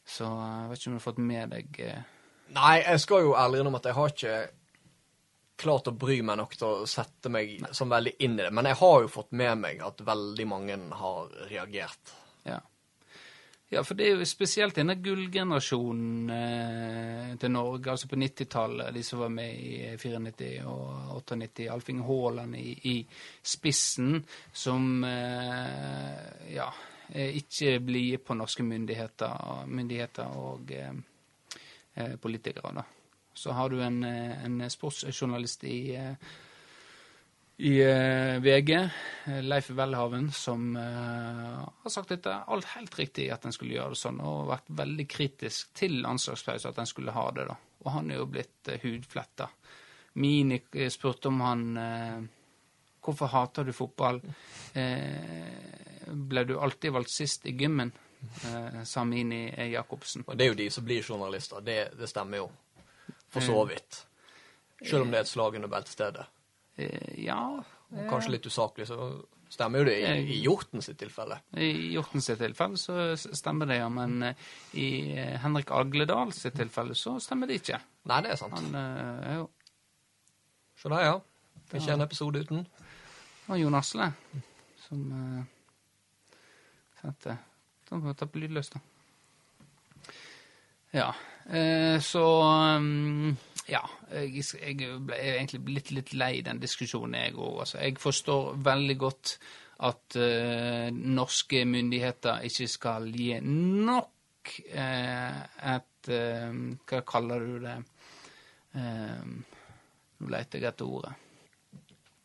Så 0.05 0.27
eh, 0.27 0.57
jeg 0.63 0.71
vet 0.71 0.81
ikke 0.81 0.89
om 0.89 0.97
du 0.97 0.99
har 0.99 1.07
fått 1.07 1.23
med 1.23 1.55
deg 1.55 1.79
eh, 1.83 2.03
Nei, 2.53 2.75
jeg 2.83 3.01
skal 3.01 3.23
jo 3.25 3.37
ærlig 3.39 3.61
innrømme 3.61 3.79
at 3.79 3.87
jeg 3.89 3.97
har 3.97 4.11
ikke 4.13 4.35
klart 5.63 5.87
å 5.89 5.95
bry 5.97 6.19
meg 6.25 6.37
nok 6.39 6.57
til 6.57 6.67
å 6.67 6.89
sette 6.89 7.31
meg 7.31 7.55
så 7.71 7.87
veldig 7.89 8.17
inn 8.25 8.35
i 8.37 8.43
det. 8.43 8.51
Men 8.53 8.67
jeg 8.69 8.79
har 8.81 8.99
jo 9.03 9.09
fått 9.11 9.33
med 9.37 9.57
meg 9.61 9.81
at 9.85 10.03
veldig 10.05 10.45
mange 10.49 10.77
har 10.99 11.33
reagert. 11.49 12.13
Ja. 12.43 12.59
ja, 13.71 13.83
for 13.87 13.97
det 13.97 14.07
er 14.07 14.19
jo 14.19 14.27
spesielt 14.27 14.77
denne 14.77 14.97
gullgenerasjonen 15.01 16.33
eh, 16.35 17.33
til 17.41 17.53
Norge, 17.53 17.93
altså 17.93 18.09
på 18.11 18.19
90-tallet, 18.19 18.93
de 18.93 19.03
som 19.07 19.23
var 19.23 19.33
med 19.33 19.53
i 19.55 19.93
94 19.97 20.53
og 20.69 21.19
98, 21.23 21.69
Alf 21.73 21.93
Inge 21.93 22.07
Haaland 22.09 22.57
i, 22.59 22.73
i 22.93 22.97
spissen, 23.55 24.17
som 24.51 25.05
eh, 25.07 26.57
ja, 26.57 26.67
eh, 26.67 26.92
ikke 27.13 27.79
blide 27.79 28.17
på 28.25 28.37
norske 28.37 28.63
myndigheter, 28.65 29.65
myndigheter 29.67 30.37
og 30.39 30.71
eh, 30.73 30.95
eh, 31.95 32.15
politikere, 32.21 32.73
da. 32.73 32.85
Så 33.33 33.53
har 33.57 33.69
du 33.69 33.79
en, 33.81 34.03
eh, 34.03 34.45
en 34.45 34.61
sportsjournalist 34.69 35.63
i 35.69 35.77
eh, 35.97 36.33
i 37.57 37.81
eh, 37.81 38.39
VG, 38.41 38.69
eh, 39.25 39.41
Leif 39.43 39.69
Welhaven, 39.69 40.31
som 40.31 40.75
eh, 40.75 41.59
har 41.83 41.89
sagt 41.89 42.09
dette 42.09 42.33
alt 42.33 42.65
helt 42.73 42.97
riktig 42.99 43.27
at 43.31 43.45
en 43.45 43.53
skulle 43.53 43.75
gjøre 43.75 43.93
det 43.93 43.99
sånn, 44.01 44.21
og 44.25 44.49
vært 44.49 44.71
veldig 44.73 45.05
kritisk 45.07 45.69
til 45.77 45.99
landslagspause, 46.01 46.71
at 46.73 46.81
en 46.81 46.89
skulle 46.89 47.13
ha 47.13 47.27
det. 47.35 47.45
da. 47.51 47.57
Og 47.85 47.91
han 47.93 48.09
er 48.09 48.19
jo 48.19 48.29
blitt 48.31 48.71
hudfletta. 48.81 49.51
Mini 50.17 50.59
eh, 50.73 50.89
spurte 50.93 51.29
om 51.29 51.43
han 51.45 51.67
eh, 51.77 52.23
Hvorfor 53.03 53.27
hater 53.27 53.65
du 53.67 53.73
fotball? 53.75 54.21
Eh, 54.79 55.92
ble 56.13 56.45
du 56.49 56.57
alltid 56.59 56.93
valgt 56.95 57.13
sist 57.13 57.45
i 57.49 57.55
gymmen? 57.57 57.91
Eh, 58.47 58.83
sa 58.87 59.03
Mini 59.03 59.45
Jacobsen. 59.71 60.23
Og 60.27 60.37
det 60.37 60.45
er 60.45 60.53
jo 60.53 60.59
de 60.61 60.69
som 60.71 60.85
blir 60.85 61.03
journalister. 61.03 61.61
Det, 61.61 61.79
det 61.99 62.09
stemmer 62.09 62.43
jo. 62.43 62.49
For 63.33 63.43
så 63.43 63.63
vidt. 63.67 64.05
Selv 64.83 65.05
om 65.05 65.11
det 65.11 65.21
er 65.21 65.25
et 65.25 65.31
slag 65.31 65.55
under 65.57 65.71
beltestedet. 65.71 66.25
Eh, 66.75 67.23
ja 67.25 67.39
Og 67.93 68.09
kanskje 68.09 68.35
litt 68.35 68.47
usaklig, 68.49 68.87
så 68.89 68.97
stemmer 69.53 69.83
jo 69.83 69.87
det 69.89 69.97
i, 70.01 70.13
i 70.33 70.39
Hjorten 70.41 70.81
sitt 70.81 70.97
tilfelle. 70.97 71.37
I 71.53 71.69
Hjorten 71.93 72.23
sitt 72.25 72.39
tilfelle 72.41 72.79
så 72.81 73.13
stemmer 73.17 73.69
det, 73.69 73.79
ja. 73.83 73.89
Men 73.93 74.29
eh, 74.29 74.47
i 74.81 74.87
eh, 75.13 75.35
Henrik 75.43 75.71
Agledal 75.75 76.33
sitt 76.33 76.57
tilfelle 76.57 76.97
så 76.97 77.19
stemmer 77.21 77.49
det 77.49 77.61
ikke. 77.61 77.79
Nei, 78.09 78.21
det 78.25 78.33
er 78.33 78.41
sant. 78.41 78.57
Han 78.57 78.79
eh, 78.79 79.27
er 79.29 79.37
jo 79.41 79.49
Så 80.79 80.89
da, 80.89 81.03
ja. 81.05 81.19
Ikke 81.73 81.93
en 81.93 82.05
episode 82.05 82.41
uten. 82.43 82.65
Og 83.49 83.59
Jon 83.59 83.77
Asle 83.77 84.09
som 84.83 85.05
sendte 87.03 87.37
Da 87.89 87.99
må 87.99 88.09
vi 88.09 88.17
ta 88.17 88.27
på 88.27 88.41
lydløs, 88.41 88.71
da. 88.73 88.81
Ja. 90.93 91.09
eh, 91.49 91.99
så 92.01 92.23
um, 92.77 93.35
Ja. 93.69 93.83
Jeg, 94.13 94.43
jeg 94.61 94.99
ble 95.01 95.17
egentlig 95.17 95.61
litt, 95.73 95.91
litt 95.91 96.13
lei 96.13 96.41
den 96.45 96.59
diskusjonen, 96.61 97.15
jeg 97.17 97.37
òg. 97.37 97.63
Altså. 97.63 97.79
Jeg 97.81 97.97
forstår 98.01 98.57
veldig 98.61 98.97
godt 99.01 99.37
at 99.83 100.17
uh, 100.21 100.89
norske 100.93 101.63
myndigheter 101.65 102.45
ikke 102.45 102.67
skal 102.69 103.07
gi 103.09 103.39
nok 103.41 104.51
uh, 104.77 105.39
et 105.73 106.11
uh, 106.13 106.53
Hva 106.85 107.01
kaller 107.09 107.47
du 107.47 107.57
det? 107.63 107.79
Eh, 108.73 109.25
nå 110.17 110.31
leter 110.33 110.61
jeg 110.61 110.71
etter 110.71 110.89
ordet. 110.89 111.13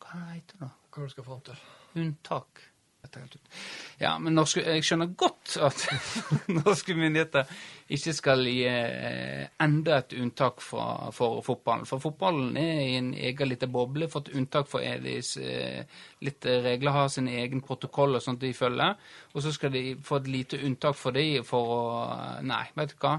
Hva 0.01 0.21
heter 0.31 0.63
det? 0.63 0.69
Hva 0.95 1.05
du 1.05 1.13
skal 1.13 1.27
fram 1.27 1.43
til? 1.45 1.65
Unntak. 2.01 2.63
Vet 3.09 3.17
jeg 3.17 3.25
helt 3.25 3.37
ut. 3.37 3.59
Ja, 4.03 4.11
men 4.21 4.35
norske, 4.37 4.61
jeg 4.61 4.85
skjønner 4.85 5.09
godt 5.17 5.55
at 5.65 5.85
norske 6.59 6.93
myndigheter 6.97 7.49
ikke 7.97 8.13
skal 8.13 8.45
gi 8.45 8.67
eh, 8.69 9.47
enda 9.65 10.03
et 10.03 10.13
unntak 10.19 10.61
fra, 10.61 11.09
for 11.17 11.41
fotballen. 11.47 11.89
For 11.89 12.03
fotballen 12.03 12.59
er 12.61 12.83
i 12.83 12.99
en 12.99 13.11
egen 13.17 13.49
liten 13.49 13.73
boble. 13.73 14.11
Fått 14.13 14.29
unntak 14.37 14.69
for 14.69 14.85
EDIs 14.85 15.37
eh, 15.41 16.03
litt 16.27 16.45
regler, 16.45 16.93
har 16.93 17.09
sin 17.13 17.31
egen 17.33 17.65
protokoll 17.65 18.19
og 18.19 18.25
sånt 18.25 18.45
de 18.45 18.53
følger. 18.57 18.99
Og 19.33 19.45
så 19.45 19.55
skal 19.57 19.73
de 19.73 19.85
få 20.05 20.21
et 20.21 20.33
lite 20.35 20.61
unntak 20.69 20.99
for 20.99 21.17
de 21.17 21.41
for 21.49 21.77
å 21.79 21.85
Nei, 22.45 22.67
vet 22.77 22.93
du 22.93 23.01
hva. 23.01 23.19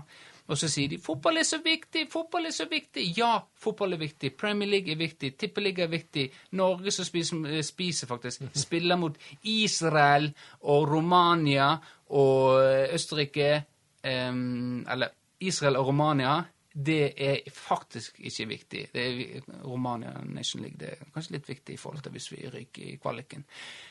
Og 0.50 0.58
så 0.58 0.68
sier 0.68 0.90
de 0.90 0.98
'fotball 0.98 1.38
er 1.38 1.44
så 1.44 1.60
viktig', 1.64 2.08
'fotball 2.10 2.46
er 2.46 2.52
så 2.52 2.66
viktig'. 2.66 3.14
Ja, 3.18 3.40
fotball 3.56 3.94
er 3.94 3.98
viktig. 3.98 4.34
Premier 4.34 4.70
League 4.70 4.92
er 4.92 4.98
viktig. 4.98 5.36
Tippeliga 5.38 5.84
er 5.84 5.88
viktig. 5.88 6.32
Norge 6.52 6.92
som 6.92 7.06
spiser, 7.06 7.62
spiser 7.62 8.08
faktisk, 8.08 8.42
spiller 8.66 8.96
mot 8.96 9.18
Israel 9.44 10.34
og 10.62 10.90
Romania 10.90 11.78
og 12.10 12.64
Østerrike 12.94 13.64
um, 14.04 14.86
Eller 14.92 15.08
Israel 15.40 15.76
og 15.76 15.88
Romania. 15.88 16.42
Det 16.86 17.14
er 17.18 17.38
faktisk 17.52 18.20
ikke 18.20 18.48
viktig. 18.48 18.88
Det 18.94 19.06
er 19.06 19.42
Romania 19.66 20.12
Nation 20.24 20.62
League. 20.62 20.78
Det 20.80 20.90
er 20.90 21.10
kanskje 21.14 21.34
litt 21.34 21.50
viktig 21.50 21.74
i 21.74 21.78
forhold 21.78 22.04
til 22.04 22.12
hvis 22.12 22.32
vi 22.32 22.50
ryker 22.54 22.84
i 22.84 22.96
kvaliken. 23.02 23.46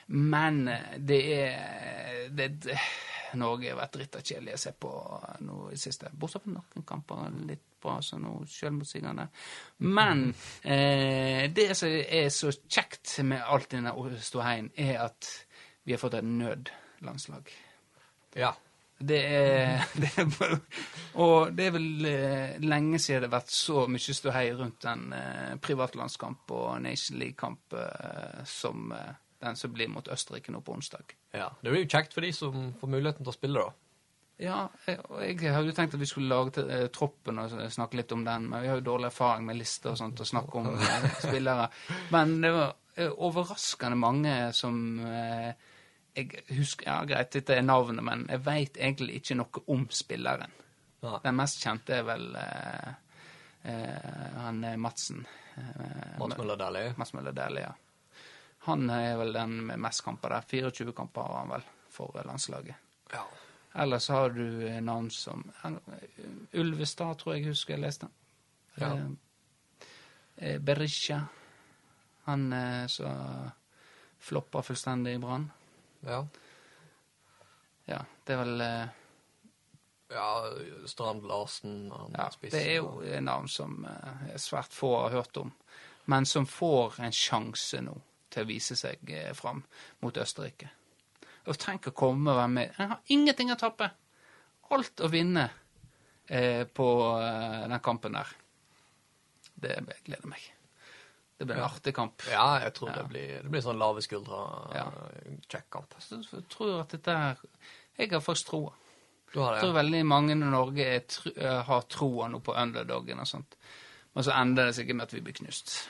Men 0.07 0.69
eh, 0.69 0.95
det 1.09 1.21
er 1.35 2.29
det, 2.31 2.49
det, 2.65 2.79
Norge 3.35 3.71
har 3.73 3.79
vært 3.81 3.97
dritta 3.99 4.23
kjedelig 4.25 4.55
å 4.57 4.61
se 4.63 4.73
på 4.73 4.93
nå 5.45 5.59
i 5.69 5.77
det 5.77 5.83
siste. 5.83 6.11
Bortsett 6.13 6.45
fra 6.45 6.55
noen 6.55 6.87
kamper 6.89 7.35
litt 7.49 7.65
bra, 7.83 7.99
så 8.03 8.19
nå 8.21 8.41
selvmotsigende. 8.51 9.29
Men 9.87 10.29
eh, 10.63 11.49
det 11.55 11.69
som 11.79 11.91
er 11.91 12.31
så 12.35 12.53
kjekt 12.55 13.19
med 13.27 13.45
alt 13.45 13.71
denne 13.75 13.93
ståheien, 14.23 14.73
er 14.77 15.05
at 15.05 15.29
vi 15.85 15.95
har 15.95 16.03
fått 16.03 16.19
et 16.19 16.27
nødlandslag. 16.27 17.53
Ja. 18.39 18.55
Det 18.99 19.19
er, 19.23 19.85
det 20.03 20.09
er 20.19 20.57
Og 21.23 21.53
det 21.55 21.69
er 21.69 21.77
vel 21.77 22.09
eh, 22.11 22.57
lenge 22.65 22.99
siden 22.99 23.23
det 23.23 23.29
har 23.31 23.37
vært 23.37 23.55
så 23.55 23.87
mye 23.87 24.17
ståhei 24.17 24.49
rundt 24.59 24.89
en 24.91 25.13
eh, 25.15 25.55
privatlandskamp 25.63 26.51
og 26.57 26.83
Nation 26.83 27.21
League-kamp 27.23 27.79
eh, 27.79 28.43
som 28.45 28.91
eh, 28.93 29.15
den 29.39 29.57
som 29.57 29.73
blir 29.73 29.91
mot 29.93 30.09
Østerrike 30.11 30.53
nå 30.53 30.61
på 30.67 30.75
onsdag. 30.75 31.15
Ja. 31.37 31.51
Det 31.61 31.71
blir 31.71 31.85
jo 31.85 31.91
kjekt 31.93 32.17
for 32.17 32.25
de 32.25 32.33
som 32.33 32.73
får 32.81 32.91
muligheten 32.91 33.25
til 33.25 33.33
å 33.33 33.37
spille, 33.37 33.65
da. 33.67 33.89
Ja, 34.39 34.59
jeg, 34.87 35.01
jeg 35.43 35.51
hadde 35.51 35.73
jo 35.73 35.75
tenkt 35.75 35.97
at 35.97 36.01
vi 36.01 36.07
skulle 36.07 36.31
lage 36.31 36.53
til, 36.55 36.69
eh, 36.71 36.85
troppen 36.95 37.41
og 37.43 37.55
snakke 37.75 37.99
litt 37.99 38.13
om 38.15 38.23
den, 38.27 38.45
men 38.53 38.63
vi 38.63 38.69
har 38.71 38.79
jo 38.79 38.87
dårlig 38.87 39.09
erfaring 39.11 39.49
med 39.49 39.59
lister 39.59 39.93
og 39.93 39.99
sånt, 39.99 40.23
å 40.23 40.29
snakke 40.29 40.61
om 40.61 40.69
eh, 40.77 41.09
spillere. 41.25 41.67
Men 42.15 42.37
det 42.45 42.53
var 42.55 42.77
eh, 42.95 43.11
overraskende 43.11 43.99
mange 43.99 44.37
som 44.55 44.79
eh, 45.03 45.51
jeg 46.19 46.45
husker, 46.55 46.87
Ja, 46.87 47.01
greit, 47.07 47.33
dette 47.35 47.59
er 47.59 47.67
navnet, 47.67 48.05
men 48.07 48.25
jeg 48.31 48.45
veit 48.47 48.79
egentlig 48.79 49.19
ikke 49.19 49.41
noe 49.41 49.65
om 49.75 49.85
spilleren. 49.95 50.55
Ja. 51.03 51.19
Den 51.23 51.37
mest 51.39 51.61
kjente 51.63 51.99
er 51.99 52.07
vel 52.07 52.31
eh, 52.39 52.89
han 54.39 54.63
Madsen. 54.79 55.27
Mats 56.19 56.39
Møller 56.39 56.59
Dæhlie. 56.59 56.95
Mats 56.99 57.15
Møller 57.15 57.35
Dæhlie, 57.35 57.67
ja. 57.67 57.75
Han 58.67 58.91
er 58.91 59.17
vel 59.21 59.33
den 59.33 59.67
med 59.67 59.81
mest 59.81 60.03
kamper 60.05 60.29
der. 60.35 60.47
24 60.51 60.93
kamper 60.93 61.23
har 61.23 61.39
han 61.39 61.53
vel 61.53 61.67
for 61.91 62.17
landslaget. 62.27 62.75
Ja. 63.13 63.23
Ellers 63.75 64.09
har 64.09 64.31
du 64.31 64.81
navn 64.81 65.11
som 65.11 65.45
Ulvestad, 66.53 67.19
tror 67.19 67.37
jeg 67.37 67.47
husker 67.47 67.77
jeg 67.77 67.85
leste. 67.85 68.09
Ja. 68.81 68.93
Eh, 68.97 69.07
eh, 70.37 70.59
Berisha. 70.59 71.21
Han 72.25 72.53
eh, 72.53 72.87
som 72.87 73.51
floppa 74.19 74.63
fullstendig 74.63 75.15
i 75.15 75.19
Brann. 75.19 75.51
ja. 76.03 76.27
Ja, 77.89 78.03
det 78.25 78.35
er 78.35 78.41
vel 78.43 78.61
eh, 78.61 78.89
Ja, 80.13 80.27
Strand 80.87 81.25
Larsen 81.25 81.87
Ja, 82.13 82.27
det 82.43 82.61
er 82.61 82.75
jo 82.83 83.21
navn 83.25 83.49
som 83.49 83.79
eh, 83.89 84.35
svært 84.37 84.73
få 84.77 84.91
har 85.07 85.15
hørt 85.17 85.37
om. 85.41 85.53
men 86.05 86.27
som 86.27 86.47
får 86.47 87.01
en 87.01 87.13
sjanse 87.13 87.81
nå 87.81 87.97
til 88.31 88.45
å 88.45 88.49
vise 88.49 88.77
seg 88.77 89.11
eh, 89.11 89.33
fram 89.35 89.63
mot 90.05 90.17
Østerrike. 90.21 90.69
Og 91.49 91.57
tenk 91.59 91.89
å 91.89 91.95
komme 91.97 92.31
og 92.33 92.37
være 92.43 92.53
med. 92.53 92.75
En 92.79 92.91
har 92.93 93.01
ingenting 93.15 93.51
å 93.55 93.57
tape. 93.61 93.89
Alt 94.75 95.01
å 95.01 95.09
vinne 95.09 95.47
eh, 96.29 96.65
på 96.69 96.89
eh, 97.23 97.63
den 97.71 97.81
kampen 97.85 98.13
der. 98.19 98.33
Det 99.59 99.75
jeg 99.79 100.03
gleder 100.07 100.29
meg. 100.29 100.45
Det 101.39 101.47
blir 101.47 101.57
en 101.61 101.69
artig 101.69 101.95
kamp. 101.95 102.23
Ja, 102.31 102.59
jeg 102.65 102.75
tror 102.75 102.91
Ja. 102.91 102.97
det 102.99 103.07
blir, 103.13 103.43
det 103.45 103.51
blir 103.51 103.63
sånn 103.63 103.79
lave 103.79 104.03
skuldre, 104.03 104.39
Ja. 104.75 104.89
kjekk 105.49 105.69
kamp. 105.71 105.95
Så 106.03 106.19
jeg 106.21 106.49
tror 106.51 106.81
at 106.83 106.91
dette 106.97 107.15
er 107.15 107.37
Jeg 107.99 108.11
har 108.13 108.21
faktisk 108.21 108.51
troa. 108.51 108.73
Du 109.33 109.41
har 109.41 109.55
Jeg 109.55 109.63
tror 109.63 109.75
veldig 109.75 110.05
mange 110.07 110.33
i 110.33 110.35
Norge 110.39 111.01
tr 111.07 111.63
har 111.67 111.83
troa 111.91 112.29
nå 112.29 112.41
på 112.41 112.55
underdogen 112.55 113.19
og 113.21 113.27
sånt. 113.27 113.57
Men 114.15 114.25
så 114.25 114.33
ender 114.41 114.67
det 114.67 114.75
sikkert 114.75 114.97
med 114.97 115.03
at 115.09 115.13
vi 115.15 115.21
blir 115.21 115.35
knust. 115.35 115.89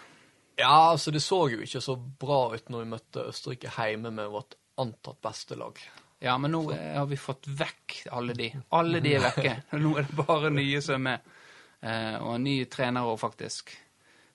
Ja, 0.59 0.91
altså 0.91 1.13
det 1.15 1.23
så 1.23 1.45
jo 1.53 1.63
ikke 1.63 1.81
så 1.81 1.95
bra 1.97 2.41
ut 2.55 2.71
når 2.73 2.83
vi 2.83 2.91
møtte 2.91 3.27
Østerrike 3.31 3.71
hjemme 3.71 4.11
med 4.15 4.31
vårt 4.33 4.57
antatt 4.79 5.21
beste 5.23 5.55
lag. 5.59 5.79
Ja, 6.19 6.35
men 6.39 6.51
nå 6.51 6.65
så. 6.73 6.79
har 6.97 7.07
vi 7.07 7.19
fått 7.21 7.47
vekk 7.61 8.01
alle 8.11 8.35
de. 8.35 8.49
Alle 8.75 8.99
de 9.01 9.13
er 9.15 9.23
vekke. 9.23 9.53
Nå 9.85 9.93
er 10.01 10.09
det 10.09 10.17
bare 10.19 10.51
nye 10.51 10.81
som 10.83 10.99
er 10.99 11.05
med. 11.05 11.29
Eh, 11.79 12.17
og 12.19 12.33
en 12.35 12.47
ny 12.49 12.57
trener 12.71 13.07
òg, 13.07 13.21
faktisk. 13.23 13.71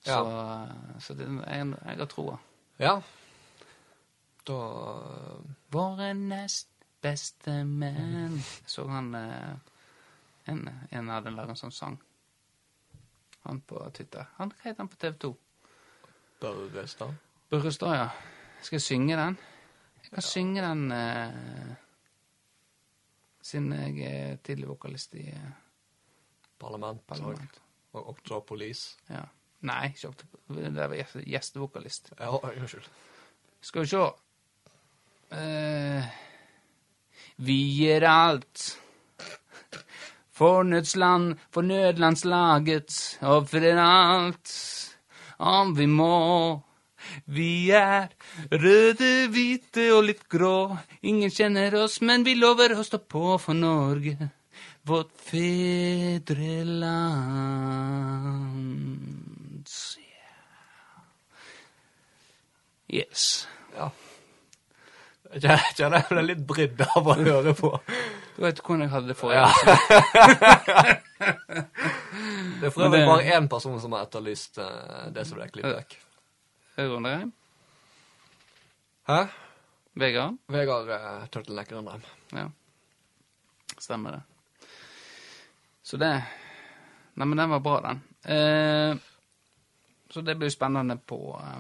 Så, 0.04 0.16
ja. 0.16 0.96
så 1.04 1.16
det, 1.20 1.28
jeg, 1.28 1.68
jeg 1.76 2.00
har 2.00 2.10
troa. 2.12 2.40
Ja. 2.80 2.96
Da 4.48 4.62
Våre 5.72 6.10
nest 6.16 6.70
beste 7.04 7.64
menn 7.68 8.36
Jeg 8.40 8.72
så 8.72 8.86
han 8.88 9.14
eh, 9.16 9.54
en, 10.52 10.68
en 10.92 11.12
hadde 11.12 11.32
laget 11.36 11.58
en 11.58 11.64
sånn 11.66 11.76
sang. 11.76 12.00
Han 13.44 13.60
på 13.68 13.80
Twitter. 13.96 14.28
Han, 14.40 14.52
hva 14.56 14.70
heter 14.70 14.86
han 14.86 14.92
på 14.92 15.00
TV 15.04 15.18
2? 15.28 15.34
Børrestad. 16.44 17.14
Børrestad, 17.50 17.94
ja. 17.96 18.08
Skal 18.64 18.76
jeg 18.76 18.82
synge 18.82 19.16
den? 19.18 19.38
Jeg 20.04 20.12
kan 20.14 20.22
synge 20.28 20.62
den 20.62 20.82
eh, 20.92 21.76
siden 23.44 23.72
jeg 23.74 24.12
er 24.32 24.36
tidlig 24.44 24.68
vokalist 24.70 25.16
i 25.20 25.28
eh, 25.32 25.48
Parlament. 26.60 27.02
Parlament. 27.08 27.62
Og 27.94 28.10
Octra 28.10 28.40
Police. 28.40 28.98
Ja. 29.10 29.24
Nei, 29.64 29.88
ikke 29.94 30.08
opp- 30.12 30.24
det 30.50 30.74
var 30.76 30.96
gjeste- 30.98 31.24
gjestevokalist. 31.30 32.12
Ja, 32.20 32.30
unnskyld. 32.36 32.90
Skal 33.62 33.82
vi 33.82 33.88
se 33.88 34.04
Eh, 35.34 36.04
Vi 37.38 37.56
gir 37.74 38.04
alt 38.08 38.80
for 40.32 40.64
nødsland, 40.64 41.40
for 41.52 41.62
nødlandslaget, 41.62 43.18
ofrer 43.22 43.80
alt 43.82 44.52
om 45.40 45.74
vi 45.78 45.88
må. 45.90 46.62
Vi 47.26 47.72
er 47.76 48.08
røde, 48.52 49.28
hvite 49.34 49.94
og 49.96 50.04
litt 50.08 50.24
grå. 50.32 50.78
Ingen 51.04 51.32
kjenner 51.34 51.76
oss, 51.84 52.02
men 52.02 52.24
vi 52.28 52.36
lover 52.40 52.74
å 52.78 52.84
stå 52.86 52.98
på 53.12 53.38
for 53.42 53.54
Norge, 53.58 54.30
vårt 54.88 55.12
fedreland. 55.28 56.74
Yes. 62.94 63.48
Ja. 63.74 63.90
Jeg 65.34 65.60
kjenner 65.74 66.04
jeg 66.04 66.10
ble 66.12 66.24
litt 66.28 66.44
brydd 66.46 66.82
av 66.86 67.08
å 67.10 67.16
høre 67.18 67.56
på. 67.58 67.72
Du 68.36 68.42
vet 68.42 68.60
hvordan 68.60 68.82
jeg 68.82 68.90
hadde 68.94 69.08
det 69.08 69.18
Ja. 69.18 69.22
forrige. 69.22 71.00
Det 72.60 72.68
er 72.68 72.72
for 72.72 72.86
øvrig 72.86 73.06
bare 73.08 73.38
én 73.38 73.48
person 73.50 73.80
som 73.82 73.92
har 73.92 74.06
etterlyst 74.06 74.58
uh, 74.58 75.10
det 75.14 75.26
som 75.28 75.38
ble 75.38 75.48
klippet 75.52 75.76
vekk. 75.76 75.96
Hører? 76.78 77.26
Hæ? 79.08 79.18
Vegard? 80.00 80.38
Vegard 80.48 80.88
uh, 80.90 81.26
Turtleneck 81.32 81.72
Rønheim. 81.72 82.06
Ja. 82.32 82.46
Stemmer 83.78 84.12
det. 84.18 84.22
Så 85.84 86.00
det 86.00 86.14
Nei, 87.14 87.26
men 87.28 87.38
den 87.38 87.50
var 87.52 87.60
bra, 87.60 87.76
den. 87.84 88.00
Uh, 88.26 88.98
så 90.10 90.22
det 90.22 90.38
blir 90.40 90.50
spennende 90.50 90.98
på 90.98 91.20
uh, 91.36 91.60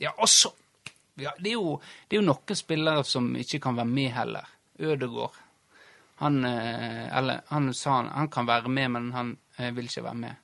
Ja, 0.00 0.10
også 0.16 0.50
ja, 1.20 1.30
det, 1.38 1.50
er 1.50 1.58
jo, 1.58 1.76
det 2.08 2.16
er 2.16 2.22
jo 2.22 2.26
noen 2.26 2.56
spillere 2.56 3.04
som 3.04 3.34
ikke 3.36 3.60
kan 3.60 3.76
være 3.76 3.90
med 3.92 4.10
heller. 4.16 4.48
Ødegård. 4.80 5.36
Han 6.20 6.44
eh, 6.44 7.16
Eller 7.18 7.40
han 7.48 7.70
sa 7.74 7.96
han, 7.96 8.08
han 8.14 8.28
kan 8.28 8.46
være 8.46 8.68
med, 8.68 8.90
men 8.90 9.12
han 9.12 9.36
eh, 9.56 9.70
vil 9.74 9.84
ikke 9.88 10.02
være 10.04 10.14
med. 10.20 10.36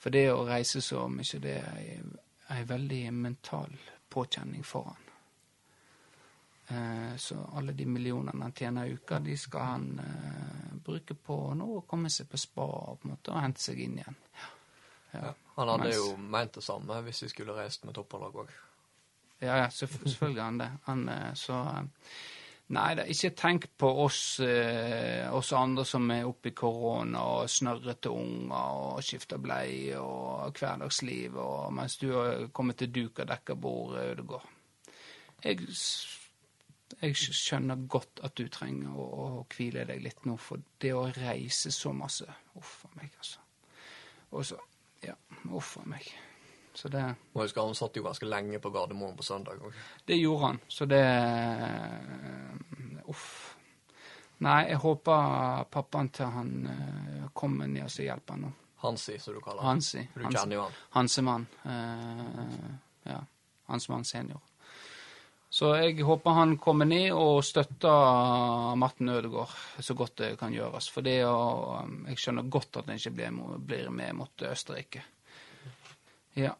For 0.00 0.10
det 0.10 0.24
å 0.32 0.44
reise 0.48 0.80
så 0.82 1.04
mye, 1.12 1.38
det 1.44 1.56
er 1.60 2.00
en 2.56 2.66
veldig 2.66 3.02
mental 3.12 3.74
påkjenning 4.10 4.64
for 4.64 4.88
han. 4.90 5.06
Eh, 6.68 7.16
Så 7.16 7.36
alle 7.56 7.72
de 7.72 7.84
millionene 7.86 8.42
han 8.42 8.52
tjener 8.52 8.86
i 8.86 8.92
uka, 8.94 9.18
de 9.20 9.36
skal 9.36 9.60
han 9.60 10.00
bruke 10.84 11.14
på 11.14 11.36
nå 11.54 11.66
å 11.78 11.84
komme 11.86 12.10
seg 12.10 12.28
på 12.30 12.38
spa 12.38 12.66
på 12.66 12.98
en 13.04 13.10
måte 13.14 13.30
og 13.34 13.40
hente 13.42 13.60
seg 13.60 13.78
inn 13.84 13.98
igjen. 13.98 14.16
Ja, 15.12 15.32
Han 15.56 15.68
hadde 15.68 15.84
Mens- 15.84 15.96
jo 15.96 16.16
ment 16.16 16.54
det 16.54 16.62
samme 16.64 17.00
hvis 17.02 17.22
vi 17.24 17.28
skulle 17.28 17.52
reist 17.56 17.84
med 17.84 17.94
topplag 17.94 18.34
òg. 18.34 18.50
ja, 19.40 19.56
ja 19.56 19.68
selvfølgelig 19.70 20.42
han 20.42 20.58
det. 20.58 20.70
Han, 20.86 21.10
så 21.34 21.56
Nei 22.70 22.90
da, 22.94 23.02
ikke 23.10 23.32
tenk 23.34 23.64
på 23.82 23.88
oss, 24.04 24.38
eh, 24.46 25.26
oss 25.34 25.50
andre 25.58 25.82
som 25.84 26.04
er 26.14 26.28
oppe 26.28 26.52
i 26.52 26.54
korona 26.54 27.24
og 27.40 27.50
snørrete 27.50 28.12
unger 28.14 28.76
og 28.84 29.02
skifter 29.02 29.42
bleie 29.42 29.98
og 29.98 30.54
hverdagsliv, 30.54 31.34
og 31.34 31.74
mens 31.74 31.98
du 31.98 32.12
har 32.14 32.46
kommet 32.54 32.78
til 32.78 32.92
duk 32.94 33.18
og 33.18 33.26
dekka 33.32 33.58
bord, 33.58 33.98
Ødegård. 33.98 34.46
Jeg, 35.42 35.66
jeg 37.00 37.16
skjønner 37.18 37.86
godt 37.90 38.22
at 38.22 38.38
du 38.38 38.46
trenger 38.46 38.94
å, 38.94 39.10
å 39.40 39.44
hvile 39.50 39.88
deg 39.90 40.06
litt 40.06 40.30
nå, 40.30 40.38
for 40.38 40.62
det 40.78 40.94
å 40.94 41.08
reise 41.16 41.74
så 41.74 41.90
masse 41.96 42.28
Uff 42.60 42.84
a 42.86 42.94
meg, 43.00 43.10
altså. 43.18 43.42
Og 44.30 44.46
så 44.46 44.62
Ja, 45.02 45.14
uff 45.56 45.78
a 45.80 45.88
meg. 45.88 46.06
Så 46.80 46.88
det 46.88 47.02
Jeg 47.02 47.36
husker 47.36 47.66
han 47.66 47.76
satt 47.76 47.96
jo 47.98 48.06
ganske 48.06 48.28
lenge 48.28 48.60
på 48.62 48.70
Gardermoen 48.72 49.16
på 49.16 49.26
søndag 49.26 49.60
òg. 49.60 49.76
Det 50.08 50.16
gjorde 50.16 50.46
han, 50.46 50.60
så 50.68 50.86
det 50.88 51.04
Uff. 53.10 53.26
Nei, 54.40 54.70
jeg 54.70 54.80
håper 54.80 55.64
pappaen 55.68 56.08
til 56.16 56.30
han 56.32 56.52
eh, 56.72 57.24
kommer 57.36 57.68
ned 57.68 57.84
og 57.84 58.04
hjelper 58.06 58.38
han 58.38 58.46
nå. 58.46 58.52
Hansi, 58.80 59.18
som 59.20 59.34
du 59.36 59.40
kaller 59.44 59.60
han. 59.60 59.76
Hansi. 59.76 60.06
Du 60.14 60.22
Hansi. 60.22 60.38
kjenner 60.38 60.56
jo 60.56 60.62
han. 60.62 60.78
Hansemann. 60.94 61.44
Uh, 61.66 62.70
ja. 63.10 63.18
Hansemann 63.68 64.06
senior. 64.08 64.40
Så 65.50 65.74
jeg 65.76 66.06
håper 66.06 66.38
han 66.38 66.54
kommer 66.62 66.88
ned 66.88 67.10
og 67.12 67.42
støtter 67.44 68.76
Martin 68.78 69.10
Ødegaard 69.12 69.52
så 69.82 69.96
godt 69.98 70.16
det 70.22 70.30
kan 70.40 70.54
gjøres. 70.54 70.88
For 70.94 71.04
det 71.04 71.18
å 71.26 71.82
Jeg 72.06 72.22
skjønner 72.22 72.48
godt 72.48 72.80
at 72.80 72.88
han 72.88 73.02
ikke 73.02 73.12
blir, 73.18 73.40
blir 73.58 73.90
med 73.92 74.16
mot 74.22 74.46
Østerrike. 74.48 75.02
Ja. 76.38 76.54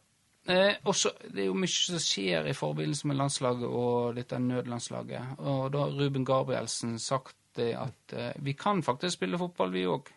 Eh, 0.50 0.76
også, 0.84 1.12
det 1.30 1.44
er 1.44 1.46
jo 1.50 1.58
mye 1.58 1.70
som 1.70 2.00
skjer 2.02 2.48
i 2.50 2.56
forbindelse 2.56 3.06
med 3.06 3.18
landslaget 3.20 3.66
og 3.68 4.16
dette 4.16 4.38
nødlandslaget. 4.42 5.36
Og 5.38 5.68
da 5.70 5.84
har 5.84 5.94
Ruben 5.94 6.24
Gabrielsen 6.26 6.96
sagt 6.98 7.36
at 7.60 8.14
eh, 8.16 8.32
vi 8.42 8.52
kan 8.58 8.82
faktisk 8.82 9.18
spille 9.18 9.38
fotball, 9.38 9.72
vi 9.72 9.86
òg. 9.86 10.10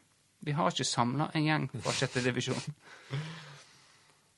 Vi 0.44 0.52
har 0.52 0.72
ikke 0.72 0.88
samla 0.88 1.30
en 1.34 1.46
gjeng 1.46 1.68
fra 1.76 1.98
sjette 1.98 2.26
divisjon. 2.26 2.64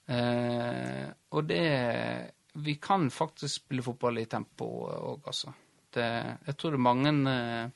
Eh, 0.05 1.07
og 1.33 1.47
det 1.49 2.31
Vi 2.53 2.75
kan 2.77 3.07
faktisk 3.09 3.55
spille 3.55 3.81
fotball 3.81 4.19
i 4.21 4.27
tempo 4.29 4.67
òg, 4.85 5.23
altså. 5.25 5.49
Det, 5.89 6.05
jeg 6.45 6.57
tror 6.57 6.75
det 6.75 6.77
er 6.77 6.83
mange 6.85 7.09
eh, 7.31 7.71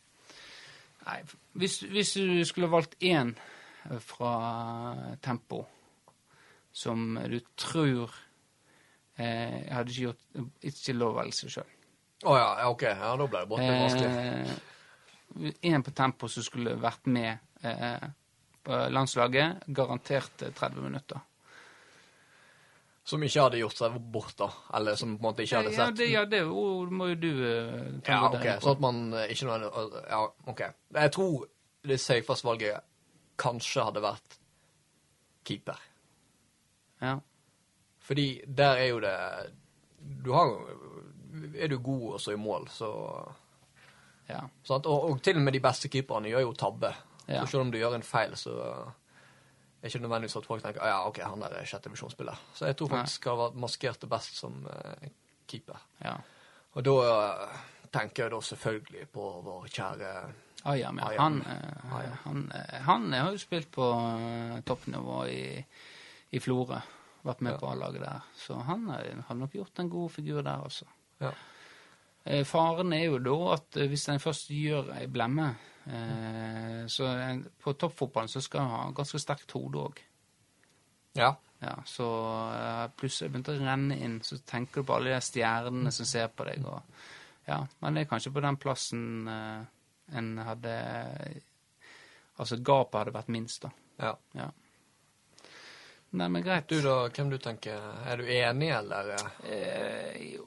Nei, 1.07 1.17
hvis, 1.57 1.79
hvis 1.89 2.13
du 2.13 2.45
skulle 2.45 2.69
valgt 2.69 3.01
én 3.01 3.33
fra 3.97 4.35
tempo 5.25 5.63
som 6.79 7.17
du 7.27 7.39
tror 7.59 8.13
eh, 9.19 9.67
hadde 9.67 9.91
ikke 9.91 10.05
gjort 10.05 10.23
Ikke 10.71 10.95
lov 10.95 11.19
av 11.19 11.31
seg 11.35 11.51
sjøl. 11.57 11.75
Å 12.23 12.35
ja, 12.35 12.47
ja, 12.61 12.67
OK. 12.71 12.83
Ja, 12.87 13.13
da 13.19 13.27
ble 13.31 13.41
det 13.43 13.49
brått 13.51 13.63
litt 13.63 13.83
vanskelig. 13.83 14.59
Én 15.69 15.83
på 15.85 15.91
tempo 15.95 16.27
som 16.31 16.43
skulle 16.43 16.75
vært 16.79 17.07
med 17.11 17.37
eh, 17.63 18.07
på 18.65 18.79
landslaget, 18.91 19.67
garantert 19.75 20.43
eh, 20.43 20.51
30 20.55 20.87
minutter. 20.87 21.21
Som 23.09 23.23
ikke 23.25 23.41
hadde 23.41 23.61
gjort 23.61 23.79
seg 23.79 23.95
bort, 24.13 24.35
da. 24.37 24.49
Eller 24.77 24.97
som 24.99 25.15
på 25.15 25.23
en 25.23 25.27
måte 25.29 25.45
ikke 25.45 25.61
hadde 25.61 25.71
Ja, 25.73 25.85
sett 25.87 25.97
det, 25.97 26.09
ja, 26.11 26.25
det 26.29 26.43
må 26.45 27.07
jo 27.13 27.15
du 27.17 27.31
eh, 27.31 27.87
ta 28.05 28.17
Ja, 28.17 28.19
okay. 28.27 28.57
ok, 28.57 28.65
sånn 28.65 28.75
at 28.75 28.83
man 28.83 28.99
eh, 29.17 29.31
ikke 29.33 29.47
noe 29.49 29.85
Ja, 30.03 30.19
ok. 30.51 30.65
Jeg 30.99 31.13
tror 31.15 31.47
det 31.89 31.99
safeste 32.03 32.45
valget 32.45 32.85
kanskje 33.39 33.87
hadde 33.87 34.03
vært 34.03 34.35
keeper. 35.47 35.79
Ja. 37.01 37.15
Fordi 37.99 38.41
der 38.47 38.79
er 38.79 38.85
jo 38.85 38.99
det 38.99 39.15
Du 40.25 40.33
har 40.33 40.53
Er 41.55 41.67
du 41.67 41.77
god 41.77 42.13
også 42.13 42.31
i 42.31 42.35
mål, 42.35 42.67
så 42.69 42.89
ja. 44.29 44.39
Og, 44.69 44.85
og 44.85 45.21
til 45.23 45.37
og 45.37 45.41
med 45.41 45.53
de 45.53 45.59
beste 45.59 45.89
keeperne 45.89 46.29
gjør 46.29 46.39
jo 46.39 46.53
tabbe. 46.53 46.93
Ja. 47.27 47.39
Så 47.39 47.51
selv 47.51 47.61
om 47.61 47.71
du 47.71 47.77
gjør 47.77 47.95
en 47.95 48.03
feil, 48.03 48.35
så 48.37 48.51
er 49.81 49.87
ikke 49.87 49.99
nødvendigvis 50.03 50.35
at 50.35 50.45
folk 50.45 50.63
tenker 50.63 50.81
«Ah, 50.81 50.89
ja, 50.89 51.07
ok, 51.07 51.17
han 51.23 51.41
der 51.41 51.55
er 51.57 51.65
sjettevisjonsspiller. 51.65 52.37
Så 52.53 52.65
jeg 52.65 52.77
tror 52.77 52.87
faktisk 52.87 53.25
han 53.25 53.39
har 53.39 53.57
maskert 53.57 54.01
det 54.01 54.09
best 54.09 54.37
som 54.37 54.67
uh, 54.69 55.09
keeper. 55.47 55.81
Ja. 56.03 56.13
Og 56.77 56.85
da 56.85 56.91
uh, 56.91 57.57
tenker 57.91 58.23
jeg 58.23 58.31
da 58.31 58.41
selvfølgelig 58.41 59.07
på 59.13 59.31
vår 59.45 59.67
kjære 59.73 60.13
Ayam, 60.67 60.99
ja. 60.99 61.21
Han, 61.21 61.39
uh, 61.41 61.99
Ayam. 61.99 62.17
han, 62.23 62.51
eh, 62.55 62.79
han 62.81 63.13
har 63.13 63.31
jo 63.31 63.39
spilt 63.39 63.71
på 63.71 63.85
eh, 63.95 64.57
toppnivå 64.67 65.21
i, 65.31 65.63
i 66.31 66.39
Florø. 66.39 66.79
Vært 67.23 67.41
med 67.41 67.51
Ja. 67.53 67.57
på 67.59 67.67
A-laget 67.71 68.01
der. 68.01 68.21
Så 68.35 68.55
han 68.63 68.87
har 68.89 69.03
har 69.27 69.35
nok 69.35 69.51
gjort 69.53 69.79
en 69.79 69.89
god 69.89 70.09
figur 70.11 70.41
der, 70.41 70.63
altså. 70.63 70.85
Ja. 71.19 71.31
Eh, 72.25 72.43
Faren 72.45 72.93
er 72.93 73.05
jo 73.05 73.17
da 73.19 73.53
at 73.53 73.77
eh, 73.77 73.87
hvis 73.87 74.07
en 74.09 74.19
først 74.19 74.49
gjør 74.49 74.93
ei 74.99 75.07
blemme, 75.07 75.55
eh, 75.87 76.85
så 76.87 77.05
en, 77.29 77.43
på 77.63 77.73
toppfotballen 77.73 78.27
så 78.29 78.41
skal 78.41 78.61
en 78.61 78.69
ha 78.69 78.91
ganske 78.91 79.19
sterkt 79.19 79.51
hode 79.51 79.79
òg. 79.79 79.99
Ja. 81.15 81.33
Ja, 81.61 81.73
så 81.85 82.05
eh, 82.55 82.85
plutselig 82.95 83.31
begynte 83.33 83.51
å 83.51 83.59
renne 83.59 83.97
inn, 83.99 84.21
så 84.23 84.37
tenker 84.47 84.79
du 84.81 84.87
på 84.87 84.95
alle 84.95 85.09
de 85.17 85.21
stjernene 85.21 85.91
som 85.91 86.05
ser 86.07 86.27
på 86.31 86.45
deg. 86.47 86.63
Og, 86.65 86.81
ja, 87.47 87.57
men 87.81 87.93
det 87.97 88.05
er 88.05 88.09
kanskje 88.13 88.31
på 88.31 88.39
den 88.45 88.55
plassen 88.57 89.27
eh, 89.27 89.65
en 90.15 90.37
hadde 90.37 90.75
Altså 92.39 92.55
gapet 92.63 92.95
hadde 93.01 93.11
vært 93.13 93.27
minst, 93.35 93.61
da. 93.65 93.69
ja. 93.99 94.13
Ja. 94.33 94.49
Nei, 96.11 96.27
men 96.33 96.41
greit. 96.41 96.65
Du 96.71 96.79
da, 96.81 96.95
hvem 97.13 97.29
du 97.29 97.37
tenker 97.37 97.77
Er 98.09 98.17
du 98.17 98.23
enig, 98.33 98.69
eller? 98.73 99.11
eh? 99.45 100.39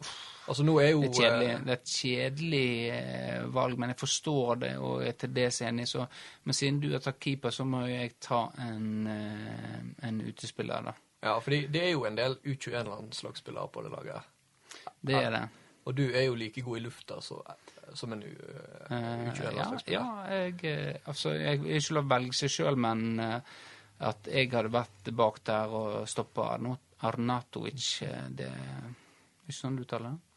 Altså, 0.48 0.64
nå 0.66 0.72
er 0.82 0.88
jo 0.90 1.04
det 1.06 1.20
er, 1.22 1.36
eh, 1.38 1.60
det 1.62 1.70
er 1.70 1.76
et 1.78 1.92
kjedelig 1.92 2.70
eh, 2.90 3.44
valg, 3.54 3.76
men 3.78 3.92
jeg 3.92 3.98
forstår 4.00 4.58
det 4.64 4.72
og 4.82 5.04
er 5.06 5.14
til 5.20 5.30
dels 5.36 5.60
enig. 5.62 5.86
Så, 5.86 6.02
men 6.44 6.56
siden 6.58 6.80
du 6.82 6.88
har 6.90 7.04
tatt 7.04 7.20
keeper, 7.22 7.54
så 7.54 7.62
må 7.64 7.84
jeg 7.86 8.16
ta 8.20 8.40
en, 8.64 9.06
eh, 9.06 9.78
en 10.08 10.18
utespiller, 10.26 10.82
da. 10.90 10.96
Ja, 11.22 11.36
fordi 11.38 11.60
det 11.70 11.84
er 11.86 11.92
jo 11.92 12.02
en 12.08 12.16
del 12.18 12.34
U21-landslagsspillere 12.42 13.68
på 13.70 13.82
det 13.86 13.92
laget. 13.94 14.30
Det 15.06 15.14
er 15.20 15.30
det. 15.30 15.44
Og 15.86 15.94
du 15.98 16.02
er 16.10 16.24
jo 16.26 16.34
like 16.38 16.62
god 16.62 16.78
i 16.78 16.82
lufta 16.88 17.20
så, 17.22 17.38
som 17.98 18.12
en 18.14 18.22
U- 18.26 18.26
Eh, 18.90 18.98
ja, 18.98 19.30
U21-landslagsspiller. 19.30 19.92
ja, 19.94 20.40
jeg, 20.42 20.96
altså, 21.06 21.30
jeg 21.38 21.60
vil 21.62 21.76
ikke 21.78 21.94
lov 21.94 22.04
å 22.04 22.10
velge 22.16 22.34
seg 22.36 22.50
sjøl, 22.50 22.76
men 22.76 23.06
eh, 23.22 23.38
at 24.02 24.28
jeg 24.30 24.50
hadde 24.52 24.72
vært 24.74 25.12
bak 25.16 25.40
der 25.46 25.72
og 25.78 26.08
stoppa 26.10 26.52
Arnatovic, 27.02 27.86
eh, 28.06 28.28
det 28.30 28.50
er 28.50 28.92
ikke 29.46 29.58
sånn 29.58 29.78
du 29.78 29.84
uttaler 29.86 30.12
det? 30.12 30.32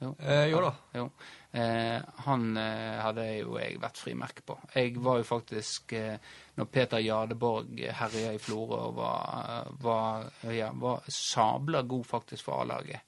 Jo. 0.00 0.14
Eh, 0.18 0.46
jo 0.48 0.60
da. 0.64 0.70
Jo. 0.96 1.10
Eh, 1.50 1.98
han 2.24 2.44
eh, 2.56 3.00
hadde 3.04 3.26
jo 3.42 3.58
jeg 3.60 3.80
vært 3.82 4.00
frimerke 4.00 4.44
på. 4.46 4.56
Jeg 4.72 4.94
var 5.04 5.18
jo 5.20 5.26
faktisk 5.28 5.92
eh, 5.98 6.14
Når 6.56 6.68
Peter 6.72 7.02
Jadeborg 7.04 7.82
herja 7.98 8.32
i 8.32 8.40
Florø 8.40 8.78
og 8.86 8.94
var, 8.96 9.68
var, 9.80 10.30
ja, 10.52 10.70
var 10.72 11.04
sabla 11.08 11.82
god 11.88 12.06
faktisk 12.06 12.48
for 12.48 12.62
A-laget, 12.62 13.04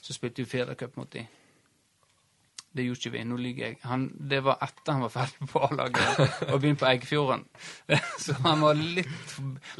så 0.00 0.14
spilte 0.14 0.42
vi 0.42 0.50
Fedrecup 0.50 0.96
mot 0.98 1.10
de. 1.12 1.22
Det 2.76 2.84
gjorde 2.84 3.00
ikke 3.00 3.12
vi. 3.14 3.20
Nå 3.24 3.36
lyver 3.40 3.62
jeg. 3.70 3.76
Han, 3.88 4.02
det 4.30 4.42
var 4.44 4.58
etter 4.66 4.92
han 4.92 5.04
var 5.06 5.12
ferdig 5.14 5.46
på 5.48 5.62
A-laget 5.64 6.18
og 6.50 6.58
begynte 6.60 6.82
på 6.82 6.88
Eggfjorden. 6.90 7.44
Så 8.24 8.34
han 8.44 8.60
var 8.60 8.76
litt 8.76 9.06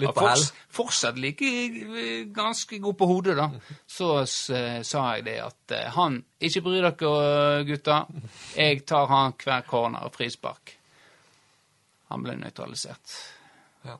Litt 0.00 0.14
på 0.16 0.24
hell. 0.24 0.40
forts- 0.40 0.52
Fortsatt 0.78 1.18
like 1.20 1.44
eh, 1.44 2.22
ganske 2.36 2.78
god 2.80 2.96
på 3.00 3.08
hodet, 3.10 3.36
da. 3.36 3.50
Så 3.88 4.08
s- 4.24 4.88
sa 4.88 5.02
jeg 5.18 5.26
det 5.28 5.36
at 5.44 5.76
eh, 5.76 5.90
han 5.98 6.22
Ikke 6.40 6.62
bry 6.64 6.80
dere, 6.80 7.64
gutta. 7.68 7.98
Jeg 8.56 8.82
tar 8.88 9.06
han 9.12 9.36
hver 9.44 9.66
corner 9.68 10.08
og 10.08 10.16
frispark. 10.16 10.72
Han 12.12 12.22
ble 12.24 12.36
nøytralisert. 12.40 13.14
Ja. 13.84 13.96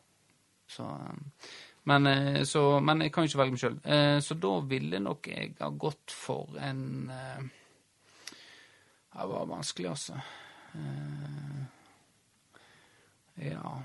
Så, 0.70 0.86
eh, 0.88 1.52
men, 1.90 2.06
eh, 2.10 2.40
så, 2.48 2.64
men 2.80 3.04
jeg 3.04 3.12
kan 3.14 3.24
jo 3.26 3.30
ikke 3.32 3.42
velge 3.44 3.54
meg 3.58 3.62
sjøl. 3.62 3.76
Så 4.24 4.34
da 4.42 4.54
ville 4.72 4.98
nok 5.04 5.28
jeg 5.30 5.52
ha 5.60 5.68
gått 5.70 6.16
for 6.16 6.56
en 6.64 6.82
eh, 7.12 7.44
Det 9.16 9.26
var 9.26 9.46
vanskelig, 9.46 9.88
altså. 9.88 10.20
Eh, 10.74 11.62
Ja 13.34 13.82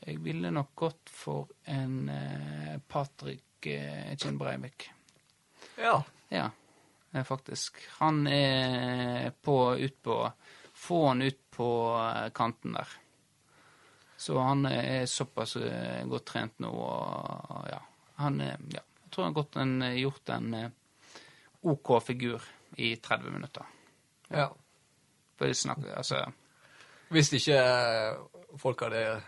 Jeg 0.00 0.18
ville 0.24 0.50
nok 0.50 0.74
gått 0.74 1.10
for 1.12 1.48
en 1.64 2.08
eh, 2.08 2.78
Patrick 2.88 3.66
eh, 3.66 4.16
Kinn 4.16 4.38
Breivik. 4.38 4.90
ja. 5.76 6.02
Ja, 6.28 6.50
eh, 7.12 7.24
faktisk. 7.24 7.80
Han 7.98 8.26
er 8.26 9.30
på 9.30 9.76
utpå 9.76 10.32
Få 10.74 11.08
han 11.08 11.22
ut 11.22 11.50
på 11.50 11.68
eh, 11.96 12.30
kanten 12.30 12.72
der. 12.72 12.88
Så 14.16 14.38
han 14.38 14.66
er 14.66 15.06
såpass 15.06 15.56
godt 16.04 16.24
trent 16.26 16.58
nå, 16.58 16.70
og 16.70 17.68
ja. 17.70 17.80
Han 18.14 18.40
Ja. 18.40 18.84
Jeg 19.04 19.10
tror 19.10 19.24
han 19.54 19.80
har 19.82 19.92
gjort 19.96 20.28
en 20.28 20.72
OK 21.62 22.02
figur 22.04 22.42
i 22.76 22.96
30 22.96 23.30
minutter. 23.30 23.64
Ja. 24.30 24.48
Bare 25.38 25.54
det 25.54 25.92
Altså 25.94 26.24
Hvis 27.14 27.32
ikke 27.32 27.58
eh, 27.58 28.16
folk 28.58 28.82
hadde 28.82 29.20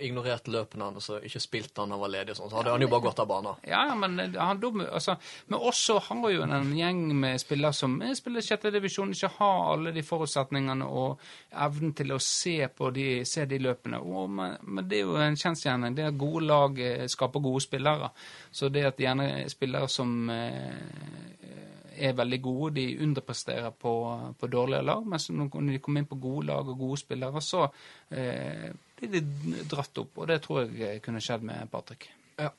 ignorert 0.00 0.48
løpene 0.48 0.86
hans 0.88 1.10
og 1.12 1.24
ikke 1.26 1.40
spilt 1.42 1.74
da 1.76 1.84
han 1.84 2.00
var 2.00 2.10
ledig, 2.12 2.34
sånn, 2.36 2.48
så 2.48 2.56
hadde 2.58 2.72
han 2.72 2.84
jo 2.84 2.88
bare 2.88 3.04
gått 3.04 3.20
av 3.20 3.28
banen. 3.28 3.58
Ja, 3.68 3.82
men 3.98 4.16
eh, 4.22 4.36
han, 4.40 4.60
dum, 4.62 4.80
altså, 4.84 5.16
men 5.50 5.58
også 5.60 5.98
har 6.06 6.30
jo 6.32 6.46
en 6.46 6.70
gjeng 6.76 7.02
med 7.20 7.42
spillere 7.42 7.76
som 7.76 7.98
eh, 8.02 8.14
spiller 8.16 8.44
sjette 8.44 8.72
divisjon, 8.74 9.12
ikke 9.12 9.32
har 9.36 9.60
alle 9.74 9.92
de 9.94 10.04
forutsetningene 10.06 10.88
og 10.88 11.20
evnen 11.66 11.92
til 11.96 12.14
å 12.16 12.20
se 12.22 12.56
på 12.72 12.90
de, 12.96 13.08
se 13.28 13.44
de 13.50 13.60
løpene. 13.60 14.00
Og, 14.00 14.32
men, 14.38 14.56
men 14.64 14.88
det 14.88 15.02
er 15.02 15.04
jo 15.04 15.20
en 15.20 15.38
kjensgjerning. 15.38 15.98
Det 15.98 16.08
at 16.08 16.18
gode 16.20 16.46
lag 16.48 16.80
skaper 17.12 17.44
gode 17.44 17.64
spillere. 17.66 18.10
Så 18.54 18.72
det 18.72 18.88
at 18.88 19.04
gjerne 19.04 19.44
spillere 19.52 19.90
som 19.92 20.16
eh, 20.32 21.83
er 21.94 22.16
veldig 22.16 22.40
gode, 22.42 22.74
de 22.78 22.98
underpresterer 23.04 23.70
på, 23.78 23.94
på 24.40 24.50
dårligere 24.50 24.86
lag, 24.86 25.06
mens 25.06 25.28
når 25.30 25.50
de 25.70 25.78
kommer 25.82 26.02
inn 26.02 26.10
på 26.10 26.20
gode 26.20 26.48
lag 26.50 26.68
og 26.68 26.78
gode 26.78 26.98
spillere, 27.00 27.42
så 27.44 27.64
eh, 28.10 28.68
blir 28.98 29.14
de 29.14 29.64
dratt 29.70 30.02
opp. 30.02 30.18
Og 30.18 30.28
det 30.30 30.40
tror 30.44 30.68
jeg 30.68 31.02
kunne 31.04 31.22
skjedd 31.24 31.46
med 31.46 31.70
Patrick. 31.72 32.08
Ja. 32.40 32.50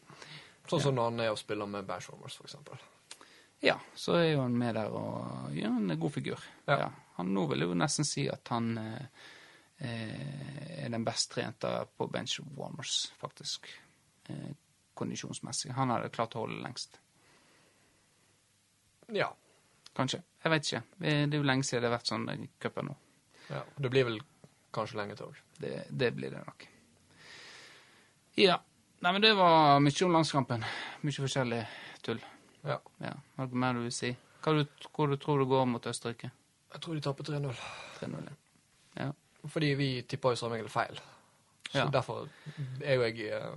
Sånn 0.65 0.81
som 0.81 0.97
når 0.97 1.11
han 1.11 1.23
er 1.25 1.31
og 1.33 1.39
spiller 1.39 1.69
med 1.69 1.87
Bashomers, 1.87 2.39
eksempel. 2.41 2.81
Ja, 3.63 3.77
så 3.95 4.17
er 4.19 4.31
jo 4.33 4.43
han 4.43 4.57
med 4.57 4.75
der 4.77 4.93
og 4.93 5.55
gjør 5.55 5.79
en 5.79 5.95
god 5.99 6.13
figur. 6.13 6.45
Ja. 6.67 6.79
Ja. 6.85 6.91
Han 7.15 7.31
nå 7.33 7.45
vil 7.49 7.63
jeg 7.63 7.71
jo 7.71 7.77
nesten 7.79 8.07
si 8.07 8.25
at 8.31 8.51
han 8.51 8.73
eh, 8.81 9.23
eh, 9.79 10.83
er 10.83 10.91
den 10.91 11.05
best 11.07 11.31
trente 11.31 11.71
på 11.95 12.09
bench 12.11 12.41
warmers, 12.57 13.13
faktisk. 13.21 13.69
Eh, 14.27 14.51
kondisjonsmessig. 14.95 15.73
Han 15.75 15.93
hadde 15.93 16.11
klart 16.13 16.35
å 16.35 16.43
holde 16.45 16.61
lengst. 16.63 16.99
Ja. 19.13 19.29
Kanskje. 19.95 20.21
Jeg 20.43 20.51
vet 20.51 20.65
ikke. 20.69 20.81
Det 20.99 21.11
er 21.33 21.37
jo 21.37 21.43
lenge 21.47 21.63
siden 21.63 21.81
det 21.83 21.89
har 21.89 21.97
vært 21.97 22.09
sånn 22.11 22.25
i 22.33 22.49
cupen 22.61 22.85
nå. 22.89 22.95
ja. 23.49 23.61
Det 23.77 23.89
blir 23.93 24.05
vel 24.05 24.19
kanskje 24.75 24.97
lenge 24.99 25.15
til 25.15 25.25
òg. 25.29 25.35
Det, 25.59 25.73
det 25.89 26.09
blir 26.15 26.31
det 26.35 26.41
nok. 26.45 26.65
Ja. 28.37 28.57
Nei, 29.03 29.11
men 29.11 29.21
det 29.21 29.33
var 29.37 29.79
mye 29.83 30.05
om 30.05 30.15
landskampen. 30.15 30.63
Mye 31.05 31.23
forskjellig 31.23 31.61
tull. 32.03 32.19
Ja. 32.65 32.79
Ja. 33.03 33.13
Har 33.37 33.47
du 33.51 33.55
mer 33.61 33.73
du 33.77 33.83
vil 33.85 33.93
si? 33.95 34.11
Hva 34.43 34.53
du, 34.57 34.65
hvor 34.95 35.07
du 35.11 35.17
tror 35.21 35.39
det 35.41 35.47
går 35.49 35.65
mot 35.69 35.87
Østerrike? 35.89 36.31
Jeg 36.75 36.81
tror 36.83 36.97
de 36.97 37.03
taper 37.05 37.23
3-0. 37.29 37.59
3-0. 38.01 38.31
Ja. 38.99 39.11
Fordi 39.47 39.69
vi 39.79 39.89
tippa 40.09 40.33
jo 40.33 40.39
som 40.39 40.51
regel 40.51 40.67
feil. 40.73 40.97
Så 41.71 41.77
Ja. 41.79 41.85
derfor 41.91 42.27
er 42.83 42.95
jo 42.95 43.01
jeg 43.07 43.29
eh, 43.31 43.55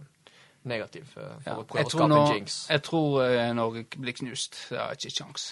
negativ 0.64 1.02
eh, 1.02 1.12
for 1.14 1.50
Ja. 1.50 1.56
å 1.56 1.64
prøve 1.64 1.84
å 1.86 1.90
skape 1.90 2.08
nå, 2.08 2.20
en 2.26 2.34
jinx. 2.34 2.58
jeg 2.70 2.82
tror 2.82 3.22
eh, 3.24 3.52
Norge 3.54 3.84
blir 3.96 4.12
knust. 4.12 4.66
Det 4.70 4.78
har 4.78 4.92
ikke 4.96 5.10
kjangs. 5.10 5.48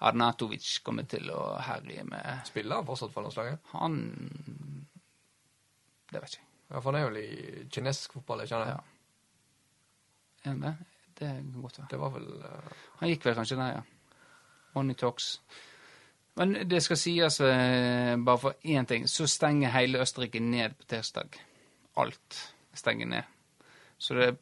Arnatovic 0.00 0.80
kommer 0.86 1.02
til 1.10 1.30
å 1.34 1.56
herje 1.58 2.04
med 2.06 2.46
Spiller 2.46 2.76
han 2.78 2.86
fortsatt 2.86 3.12
for 3.12 3.22
landslaget? 3.26 3.58
Han 3.72 3.96
Det 6.12 6.20
vet 6.22 6.36
jeg 6.36 6.38
ikke. 6.38 6.44
Ja, 6.70 6.80
for 6.80 6.92
han 6.92 7.00
er 7.00 7.08
jo 7.08 7.16
i 7.16 7.64
kinesisk 7.72 8.12
fotball, 8.12 8.40
ikke 8.44 8.54
sant? 8.54 8.68
Ja. 8.68 8.78
Er 10.44 10.48
han 10.52 10.60
det? 10.62 10.74
Det 11.18 11.28
kan 11.28 11.62
godt 11.62 11.78
være. 11.78 11.88
Det 11.90 11.98
var 11.98 12.10
vel 12.14 12.28
uh... 12.44 12.76
Han 13.00 13.08
gikk 13.10 13.24
vel 13.26 13.34
kanskje 13.34 13.56
der, 13.58 13.72
ja. 13.80 13.82
Money 14.74 14.94
talks. 14.94 15.40
Men 16.38 16.54
det 16.70 16.82
skal 16.84 16.96
sies, 17.00 17.38
bare 17.40 18.38
for 18.38 18.54
én 18.64 18.86
ting, 18.86 19.08
så 19.10 19.26
stenger 19.26 19.72
hele 19.74 19.98
Østerrike 20.04 20.40
ned 20.40 20.76
på 20.78 20.84
tirsdag. 20.92 21.40
Alt 21.96 22.54
stenger 22.74 23.06
ned. 23.10 23.22
Så 23.98 24.14
det, 24.14 24.36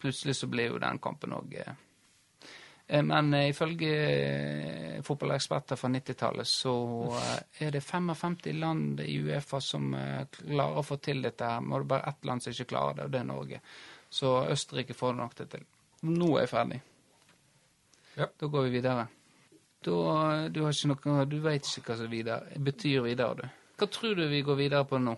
plutselig 0.00 0.36
så 0.36 0.46
blir 0.46 0.70
jo 0.70 0.80
den 0.80 0.98
kampen 1.02 1.34
òg 1.36 1.54
eh, 1.60 1.72
eh, 2.86 3.02
Men 3.02 3.34
eh, 3.34 3.50
ifølge 3.50 5.02
fotballeksperter 5.06 5.76
fra 5.76 5.90
90-tallet 5.92 6.48
så 6.48 6.74
er 7.58 7.74
det 7.74 7.84
55 7.84 8.36
land 8.54 9.00
i 9.04 9.18
Uefa 9.20 9.60
som 9.60 9.92
klarer 10.38 10.80
å 10.80 10.86
få 10.86 11.00
til 11.02 11.22
dette. 11.22 11.44
her, 11.44 11.60
Må 11.60 11.82
det 11.82 11.90
bare 11.92 12.12
ett 12.12 12.24
land 12.24 12.42
som 12.42 12.52
ikke 12.54 12.70
klarer 12.74 13.00
det, 13.00 13.08
og 13.08 13.14
det 13.14 13.20
er 13.20 13.30
Norge. 13.30 13.60
Så 14.10 14.34
Østerrike 14.50 14.94
får 14.94 15.16
nok 15.18 15.36
det 15.38 15.48
til. 15.54 15.64
Nå 16.02 16.34
er 16.36 16.44
jeg 16.44 16.52
ferdig. 16.52 16.80
Ja. 18.16 18.26
Da 18.40 18.46
går 18.46 18.68
vi 18.68 18.76
videre. 18.78 19.06
Da, 19.80 19.96
du 20.52 20.60
har 20.60 20.74
ikke 20.74 20.90
noe 20.90 21.24
Du 21.24 21.38
veit 21.40 21.64
ikke 21.64 21.94
hva 21.94 21.96
som 21.96 22.10
videre, 22.12 22.58
betyr 22.60 23.00
videre, 23.06 23.34
du. 23.38 23.60
Hva 23.80 23.86
tror 23.88 24.16
du 24.18 24.26
vi 24.28 24.42
går 24.44 24.58
videre 24.58 24.84
på 24.84 24.98
nå? 25.00 25.14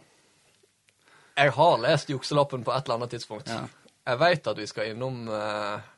Jeg 1.35 1.55
har 1.57 1.81
lest 1.83 2.11
jukselappen 2.13 2.63
på 2.63 2.71
et 2.75 2.85
eller 2.85 3.01
annet 3.01 3.15
tidspunkt. 3.17 3.49
Ja. 3.51 3.65
Jeg 4.03 4.19
veit 4.19 4.49
at 4.51 4.59
vi 4.59 4.67
skal 4.67 4.93
innom 4.93 5.29
eh, 5.31 5.91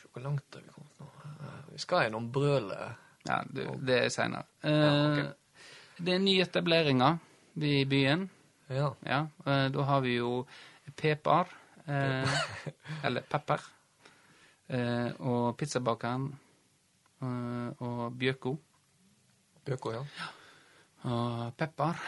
se 0.00 0.08
Hvor 0.12 0.24
langt 0.24 0.56
har 0.56 0.62
vi 0.64 0.72
kommet 0.72 1.02
nå? 1.02 1.08
Eh, 1.24 1.58
vi 1.74 1.80
skal 1.82 2.08
innom 2.08 2.30
brølet. 2.32 3.02
Ja, 3.26 3.42
du, 3.44 3.62
det 3.84 3.98
er 4.04 4.08
seinere. 4.14 4.46
Ja, 4.62 4.92
okay. 5.10 5.26
Det 5.96 6.14
er 6.14 6.22
nyetableringer 6.22 7.18
i 7.64 7.84
byen. 7.88 8.28
Ja. 8.68 8.90
Ja, 9.04 9.20
eh, 9.46 9.66
da 9.72 9.86
har 9.88 10.00
vi 10.04 10.16
jo 10.16 10.46
Pepar, 10.96 11.50
eh, 11.84 12.38
eller 13.06 13.26
Pepper, 13.28 13.60
eh, 14.68 15.10
og 15.20 15.56
pizzabakeren, 15.58 16.30
eh, 17.22 17.84
og 17.84 18.16
Bjøko, 18.18 18.54
Bjøko, 19.66 19.92
ja. 19.92 20.04
og 21.10 21.52
Pepper. 21.58 22.00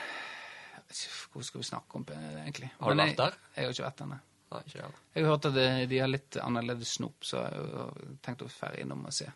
Hvor 1.33 1.45
skal 1.45 1.61
vi 1.61 1.69
snakke 1.69 2.01
om 2.01 2.05
det, 2.09 2.17
egentlig? 2.17 2.71
Har 2.81 2.95
du 2.95 3.03
vært 3.03 3.19
der? 3.19 3.35
Jeg, 3.37 3.57
jeg 3.57 3.65
har 3.67 3.77
ikke 3.77 3.89
vært 3.91 3.99
der, 3.99 4.11
nei. 4.15 4.21
Nei, 4.49 4.61
ikke 4.65 4.79
jeg. 4.81 4.93
Jeg 5.15 5.25
har 5.25 5.35
hørt 5.35 5.49
at 5.51 5.57
det, 5.57 5.67
de 5.91 5.99
har 6.01 6.11
litt 6.11 6.39
annerledes 6.41 6.95
snop, 6.97 7.25
så 7.27 7.43
jeg 7.45 7.73
har 7.75 8.05
tenkt 8.25 8.45
å 8.47 8.51
fære 8.53 8.81
innom 8.85 9.05
og 9.09 9.15
se. 9.15 9.29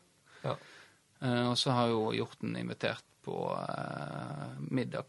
Ja. 0.43 0.55
Uh, 1.23 1.51
og 1.53 1.57
så 1.61 1.75
har 1.77 1.91
jo 1.93 2.07
Hjorten 2.17 2.57
invitert 2.59 3.05
på 3.23 3.37
uh, 3.55 4.55
middag 4.73 5.07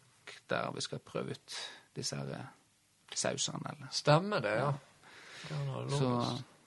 der 0.49 0.72
vi 0.76 0.82
skal 0.84 1.01
prøve 1.04 1.34
ut 1.34 1.56
disse 1.95 2.18
her 2.18 2.30
eh, 2.36 2.49
sausene, 3.16 3.62
eller 3.70 3.93
Stemmer 3.93 4.41
det, 4.43 4.54
ja. 4.58 4.72
Har 5.49 5.89
Så, 5.91 6.10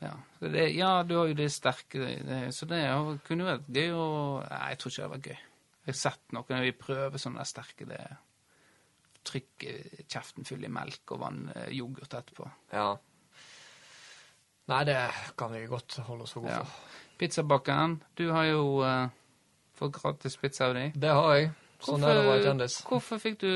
ja. 0.03 0.13
Det, 0.39 0.67
ja, 0.77 0.91
du 1.03 1.17
har 1.17 1.31
jo 1.31 1.37
det 1.39 1.49
sterke 1.53 2.03
det, 2.05 2.41
Så 2.55 2.69
det 2.69 2.83
jo, 2.85 3.17
kunne 3.27 3.45
jo 3.45 3.49
vært 3.49 3.71
gøy 3.73 3.97
å 3.97 4.07
Nei, 4.45 4.61
jeg 4.71 4.81
tror 4.81 4.93
ikke 4.93 5.03
det 5.03 5.13
var 5.15 5.25
gøy. 5.25 5.41
Jeg 5.87 5.95
har 5.95 5.99
sett 6.03 6.37
noen 6.37 6.63
vi 6.67 6.77
prøver 6.79 7.23
sånne 7.23 7.43
der 7.43 7.51
sterke 7.51 7.89
det 7.91 8.03
Trykker 9.27 10.05
kjeften 10.07 10.47
full 10.47 10.63
i 10.63 10.71
melk 10.71 11.17
og 11.17 11.23
vann, 11.25 11.41
yoghurt 11.75 12.15
etterpå. 12.15 12.47
Ja. 12.71 12.93
Nei, 14.67 14.81
det 14.89 14.97
kan 15.39 15.53
vi 15.55 15.67
godt 15.71 15.99
holde 16.09 16.27
oss 16.27 16.35
for 16.35 16.47
gode 16.47 16.57
Ja. 16.57 16.65
for. 16.65 17.03
Pizzabakeren, 17.21 18.03
du 18.19 18.27
har 18.33 18.45
jo 18.45 18.65
uh, 18.85 19.09
fått 19.79 19.95
gratis 19.97 20.37
pizza 20.37 20.67
av 20.67 20.75
dem. 20.77 20.93
Det 20.95 21.13
har 21.17 21.35
jeg. 21.37 21.53
Sånn 21.87 22.03
er 22.05 22.17
det 22.17 22.25
å 22.25 22.29
være 22.31 22.43
kjendis. 22.45 22.79
hvorfor 22.89 23.21
fikk 23.21 23.39
du 23.41 23.51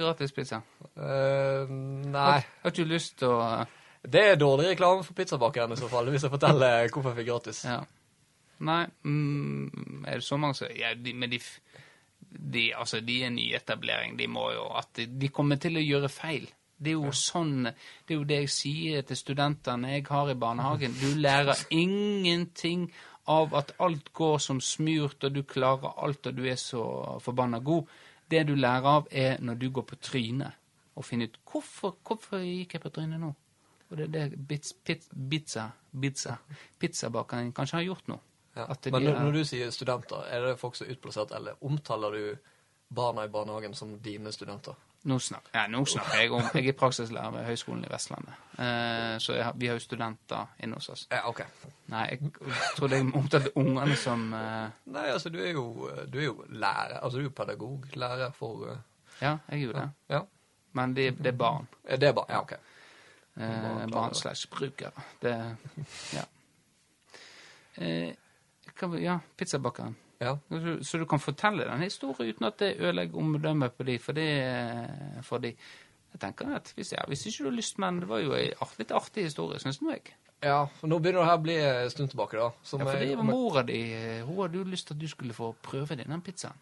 gratis 0.00 0.32
pizza? 0.36 0.60
Uh, 0.96 1.68
nei. 1.68 2.38
Har 2.62 2.70
ikke 2.70 2.84
du 2.84 2.92
lyst 2.94 3.18
til 3.20 3.32
å 3.32 3.40
uh... 3.40 3.80
Det 4.04 4.20
er 4.20 4.36
dårlig 4.36 4.68
reklame 4.74 5.04
for 5.04 5.16
pizzabakeren 5.16 5.72
i 5.72 5.78
så 5.80 5.88
fall, 5.88 6.10
hvis 6.12 6.26
jeg 6.26 6.32
forteller 6.32 6.90
hvorfor 6.92 7.14
jeg 7.14 7.22
fikk 7.22 7.30
gratis. 7.30 7.62
Ja. 7.64 7.78
Nei, 8.64 8.82
mm, 9.02 10.04
er 10.06 10.20
det 10.20 10.26
så 10.26 10.36
mange 10.40 10.58
som 10.58 10.68
Ja, 10.76 10.92
de, 10.94 11.14
men 11.16 11.32
de, 11.32 11.40
de 12.30 12.66
Altså, 12.76 13.00
de 13.00 13.22
er 13.24 13.32
nyetablering. 13.34 14.18
De 14.20 14.28
må 14.30 14.50
jo 14.54 14.68
at 14.76 14.92
de, 15.00 15.08
de 15.08 15.32
kommer 15.32 15.60
til 15.60 15.80
å 15.80 15.84
gjøre 15.84 16.12
feil. 16.12 16.46
Det 16.84 16.92
er 16.92 17.00
jo 17.00 17.12
sånn 17.16 17.66
Det 17.66 18.14
er 18.14 18.18
jo 18.18 18.28
det 18.28 18.40
jeg 18.42 18.52
sier 18.52 19.04
til 19.08 19.18
studentene 19.18 19.94
jeg 19.96 20.06
har 20.10 20.30
i 20.30 20.38
barnehagen. 20.38 20.96
Du 21.00 21.14
lærer 21.18 21.64
ingenting 21.70 22.90
av 23.30 23.54
at 23.56 23.72
alt 23.80 24.12
går 24.12 24.38
som 24.38 24.60
smurt, 24.60 25.24
og 25.24 25.32
du 25.32 25.42
klarer 25.48 25.96
alt, 25.96 26.26
og 26.26 26.36
du 26.36 26.44
er 26.44 26.60
så 26.60 26.82
forbanna 27.24 27.58
god. 27.64 27.88
Det 28.30 28.42
du 28.48 28.54
lærer 28.54 28.88
av, 28.88 29.08
er 29.10 29.40
når 29.40 29.54
du 29.60 29.70
går 29.70 29.86
på 29.88 30.00
trynet 30.00 30.60
og 30.94 31.04
finner 31.04 31.26
ut 31.26 31.40
hvorfor, 31.50 31.96
hvorfor 32.06 32.44
gikk 32.44 32.76
jeg 32.76 32.84
på 32.84 32.92
trynet 32.94 33.20
nå? 33.20 33.32
Og 33.90 33.98
det 33.98 34.06
er 34.06 34.12
det 34.30 34.46
bits, 34.48 34.72
pizza, 34.84 35.10
pizza, 35.30 35.68
pizza, 36.00 36.36
pizzabakeren 36.80 37.52
kanskje 37.54 37.80
har 37.80 37.88
gjort 37.88 38.08
nå. 38.12 38.18
Ja. 38.54 38.68
Men 38.92 39.02
når, 39.02 39.18
når 39.26 39.32
du 39.32 39.44
sier 39.48 39.70
studenter, 39.74 40.26
er 40.30 40.48
det 40.48 40.58
folk 40.60 40.76
som 40.78 40.86
er 40.86 40.94
utplassert, 40.94 41.34
eller 41.34 41.58
omtaler 41.66 42.14
du 42.14 42.50
barna 42.94 43.26
i 43.26 43.32
barnehagen 43.32 43.74
som 43.74 43.96
dine 44.02 44.32
studenter? 44.32 44.78
Nå, 45.04 45.18
snakker, 45.20 45.50
ja, 45.54 45.66
nå 45.68 45.82
snakker 45.84 46.18
jeg 46.22 46.30
om 46.32 46.46
Jeg 46.54 46.68
er 46.68 46.76
praksislærer 46.80 47.30
ved 47.34 47.44
Høgskolen 47.44 47.82
i 47.84 47.88
Vestlandet. 47.92 48.34
Eh, 48.58 49.18
så 49.20 49.34
har- 49.42 49.52
vi 49.60 49.66
har 49.68 49.74
jo 49.76 49.80
studenter 49.84 50.46
inne 50.64 50.74
hos 50.78 50.88
oss. 50.88 51.02
Ja, 51.12 51.18
ok. 51.28 51.42
Nei, 51.92 52.04
jeg 52.10 52.30
trodde 52.78 52.96
jeg 52.96 53.10
omtalte 53.14 53.52
ungene 53.60 53.96
som 54.00 54.32
eh, 54.34 54.70
Nei, 54.86 55.04
altså, 55.12 55.28
du 55.28 55.38
er 55.44 55.50
jo, 55.52 55.90
du 56.12 56.18
er 56.18 56.24
jo 56.24 56.44
lærer, 56.48 57.00
altså 57.02 57.18
du 57.18 57.22
er 57.24 57.28
jo 57.28 57.34
pedagog, 57.36 57.84
lærer 57.94 58.30
for... 58.32 58.64
uh, 58.70 58.76
Ja, 59.20 59.36
jeg 59.50 59.60
gjorde 59.66 59.80
det. 59.80 59.90
Ja. 60.10 60.20
Men 60.72 60.94
det, 60.96 61.18
det 61.18 61.26
er 61.34 61.36
barn. 61.38 61.68
Det 61.90 62.02
Er 62.02 62.12
barn, 62.12 62.26
ja, 62.30 62.40
ok. 62.40 62.52
Eh, 63.36 63.86
Barn 63.92 64.14
slash 64.14 64.48
brukere. 64.50 64.90
Det 65.22 65.56
Ja. 66.14 66.24
Eh, 67.76 68.14
hva, 68.78 68.88
ja, 69.02 69.18
pizzabakeren. 69.36 69.96
Ja. 70.20 70.36
Så, 70.50 70.76
så 70.84 70.98
du 70.98 71.04
kan 71.10 71.18
fortelle 71.20 71.64
den 71.68 71.80
historien 71.82 72.30
uten 72.34 72.46
at 72.46 72.58
det 72.58 72.76
ødelegger 72.80 73.18
omdømmet 73.18 73.72
på 73.76 73.84
de, 73.88 73.98
for 73.98 74.12
det 74.16 74.28
eh, 74.42 75.22
for 75.22 75.38
de. 75.42 75.54
Jeg 76.14 76.20
tenker 76.22 76.52
at 76.54 76.70
hvis, 76.76 76.92
ja, 76.94 77.02
hvis 77.10 77.26
ikke 77.26 77.42
du 77.44 77.48
har 77.50 77.56
lyst, 77.56 77.78
men 77.82 77.96
det 78.00 78.08
var 78.08 78.20
jo 78.22 78.34
art, 78.62 78.76
litt 78.78 78.92
artig 78.94 79.24
historie, 79.26 79.58
syns 79.58 79.80
nå 79.82 79.90
jeg. 79.96 80.12
Ja, 80.44 80.60
for 80.78 80.86
nå 80.86 80.98
begynner 81.02 81.24
det 81.24 81.30
her 81.30 81.38
å 81.40 81.42
bli 81.42 81.56
en 81.58 81.90
stund 81.90 82.10
tilbake 82.12 82.38
da. 82.38 82.50
Som 82.62 82.80
Ja, 82.84 82.86
for 82.92 83.00
det 83.00 83.16
var 83.16 83.24
mora 83.26 83.62
di. 83.66 83.80
eh, 83.92 84.22
Hun 84.26 84.38
hadde 84.42 84.58
jo 84.60 84.64
lyst 84.64 84.86
til 84.86 84.94
at 84.94 85.00
du 85.00 85.08
skulle 85.08 85.34
få 85.34 85.54
prøve 85.62 85.96
denne 85.98 86.20
pizzaen. 86.22 86.54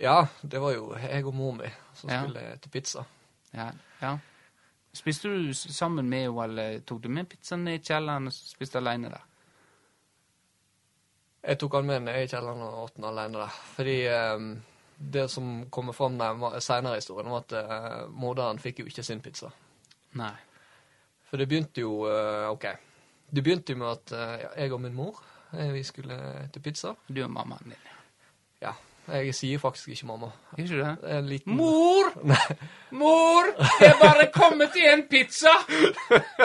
Ja, 0.00 0.24
det 0.42 0.60
var 0.60 0.72
jo 0.74 0.94
jeg 0.98 1.26
og 1.26 1.34
mor 1.34 1.52
mi 1.58 1.68
som 1.94 2.10
Ja. 2.10 2.22
skulle 2.24 2.56
til 2.62 2.70
pizza. 2.70 3.04
Ja, 3.54 3.68
ja. 4.02 4.16
Spiste 4.94 5.28
du 5.28 5.52
sammen 5.54 6.08
med 6.08 6.22
henne, 6.28 6.44
eller 6.44 6.80
tok 6.86 7.02
du 7.02 7.08
med 7.08 7.28
pizzaen 7.28 7.64
ned 7.64 7.80
i 7.80 7.84
kjelleren 7.84 8.26
og 8.26 8.32
spiste 8.32 8.78
alene 8.78 9.10
der? 9.10 9.22
Jeg 11.44 11.58
tok 11.60 11.76
han 11.76 11.86
med 11.86 12.06
ned 12.06 12.22
i 12.22 12.30
kjelleren 12.30 12.62
og 12.64 12.78
åt 12.86 12.96
den 12.96 13.08
alene 13.08 13.42
der. 13.42 13.58
Fordi 13.76 13.98
eh, 14.08 14.46
det 14.96 15.28
som 15.30 15.66
kommer 15.70 15.92
fram 15.92 16.16
senere 16.60 16.96
i 16.96 17.02
historien, 17.02 17.30
var 17.30 17.44
at 17.44 17.54
eh, 17.58 18.00
morderen 18.08 18.62
fikk 18.62 18.80
jo 18.80 18.88
ikke 18.88 19.04
sin 19.04 19.20
pizza. 19.20 19.50
Nei. 20.18 20.32
For 21.28 21.40
det 21.40 21.48
begynte 21.50 21.82
jo 21.82 22.04
eh, 22.08 22.48
OK. 22.50 22.66
Det 23.34 23.42
begynte 23.42 23.74
jo 23.74 23.82
med 23.82 23.90
at 23.90 24.12
eh, 24.14 24.48
jeg 24.62 24.72
og 24.72 24.80
min 24.84 24.94
mor 24.94 25.20
eh, 25.52 25.72
vi 25.74 25.82
skulle 25.82 26.16
til 26.54 26.62
pizza. 26.62 26.94
Du 27.08 27.24
og 27.24 27.30
mammaen 27.30 27.74
din. 27.74 27.88
Ja. 28.62 28.72
Jeg 29.08 29.34
sier 29.36 29.58
faktisk 29.60 29.88
ikke 29.92 30.06
mamma. 30.06 30.30
Gjør 30.56 30.64
ikke 30.64 30.76
du 30.76 30.80
det? 30.80 31.16
En 31.18 31.26
liten 31.28 31.56
Mor! 31.56 32.12
Mor! 33.00 33.50
Det 33.80 33.88
er 33.90 33.98
bare 34.00 34.30
kommet 34.32 34.78
i 34.80 34.86
en 34.88 35.02
pizza! 35.10 35.52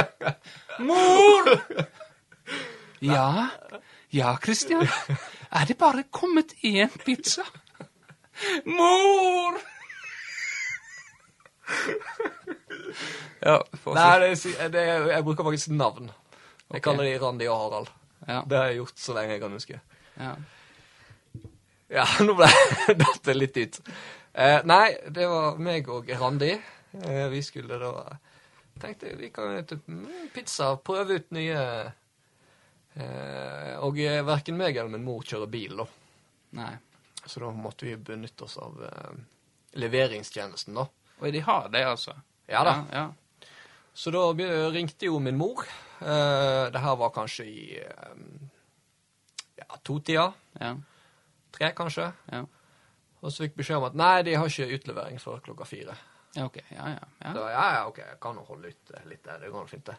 Mor! 0.89 1.53
Ja? 3.01 3.47
Ja, 4.13 4.37
Christian? 4.43 4.87
Er 5.51 5.65
det 5.69 5.77
bare 5.77 6.03
kommet 6.11 6.53
én 6.65 6.89
pizza? 7.05 7.43
Mor! 8.65 9.59
Ja, 13.41 13.59
Nei, 13.85 14.19
det, 14.19 14.29
er- 14.59 14.71
det, 14.73 14.81
er- 14.81 15.09
jeg 15.13 15.23
bruker 15.23 15.43
faktisk 15.43 15.69
navn. 15.71 16.09
Jeg 16.09 16.69
okay. 16.69 16.81
kaller 16.81 17.03
de 17.03 17.19
Randi 17.21 17.47
og 17.47 17.59
Harald. 17.59 17.91
Ja. 18.27 18.41
Det 18.49 18.57
har 18.57 18.65
jeg 18.65 18.75
gjort 18.81 18.99
så 18.99 19.13
lenge 19.13 19.31
jeg 19.35 19.41
kan 19.41 19.51
huske. 19.51 19.79
ja. 20.19 20.33
Ja, 21.89 22.03
nå 22.25 22.35
ble 22.37 22.45
datt 22.93 23.23
det 23.25 23.33
litt 23.33 23.55
ut. 23.57 23.79
Eh, 24.37 24.59
nei, 24.69 24.91
det 25.09 25.25
var 25.25 25.57
meg 25.57 25.87
og 25.89 26.09
Randi. 26.21 26.51
Eh, 27.01 27.23
vi 27.33 27.41
skulle 27.41 27.79
da 27.81 27.93
Tenkte 28.79 29.15
vi 29.17 29.27
kan 29.33 29.57
jo 29.57 29.77
pizza, 30.31 30.75
prøve 30.77 31.17
ut 31.19 31.31
nye 31.35 31.63
Og 33.85 33.99
eh, 34.03 34.19
verken 34.27 34.57
meg 34.59 34.77
eller 34.77 34.91
min 34.91 35.05
mor 35.05 35.23
kjører 35.23 35.51
bil, 35.51 35.77
da. 35.79 35.85
Nei. 36.59 36.73
Så 37.25 37.41
da 37.43 37.51
måtte 37.53 37.87
vi 37.87 37.95
benytte 37.95 38.47
oss 38.47 38.57
av 38.59 38.79
eh, 38.87 39.19
leveringstjenesten, 39.79 40.75
da. 40.75 40.87
Og 41.19 41.33
de 41.35 41.41
har 41.45 41.71
det, 41.73 41.83
altså? 41.85 42.15
Ja 42.49 42.63
da. 42.65 42.75
Ja, 42.91 43.03
ja. 43.03 43.49
Så 43.93 44.11
da 44.15 44.21
ringte 44.71 45.09
jo 45.09 45.19
min 45.19 45.37
mor. 45.37 45.65
Eh, 45.99 46.65
det 46.71 46.79
her 46.79 46.95
var 46.99 47.11
kanskje 47.15 47.45
i 47.49 47.63
eh, 47.81 48.21
ja, 49.59 49.67
to-tida. 49.83 50.31
ja. 50.59 50.77
Tre, 51.51 51.71
kanskje. 51.73 52.05
Ja. 52.29 52.43
Og 53.19 53.33
så 53.33 53.43
fikk 53.43 53.55
beskjed 53.57 53.81
om 53.81 53.87
at 53.87 53.95
nei, 53.97 54.21
de 54.23 54.35
har 54.37 54.47
ikke 54.47 54.77
utlevering 54.77 55.19
før 55.19 55.41
klokka 55.43 55.65
fire. 55.67 55.95
Ja, 56.35 56.45
ok. 56.45 56.59
Ja, 56.69 56.91
ja. 56.93 57.07
ja. 57.23 57.33
Så 57.33 57.45
ja, 57.49 57.63
ja, 57.75 57.81
ok, 57.89 57.97
jeg 58.05 58.19
kan 58.21 58.37
jo 58.37 58.45
holde 58.47 58.71
ut 58.71 58.93
eh, 58.93 59.07
litt 59.09 59.23
der. 59.25 59.41
Det 59.41 59.49
går 59.51 59.67
fint, 59.71 59.89
det. 59.89 59.97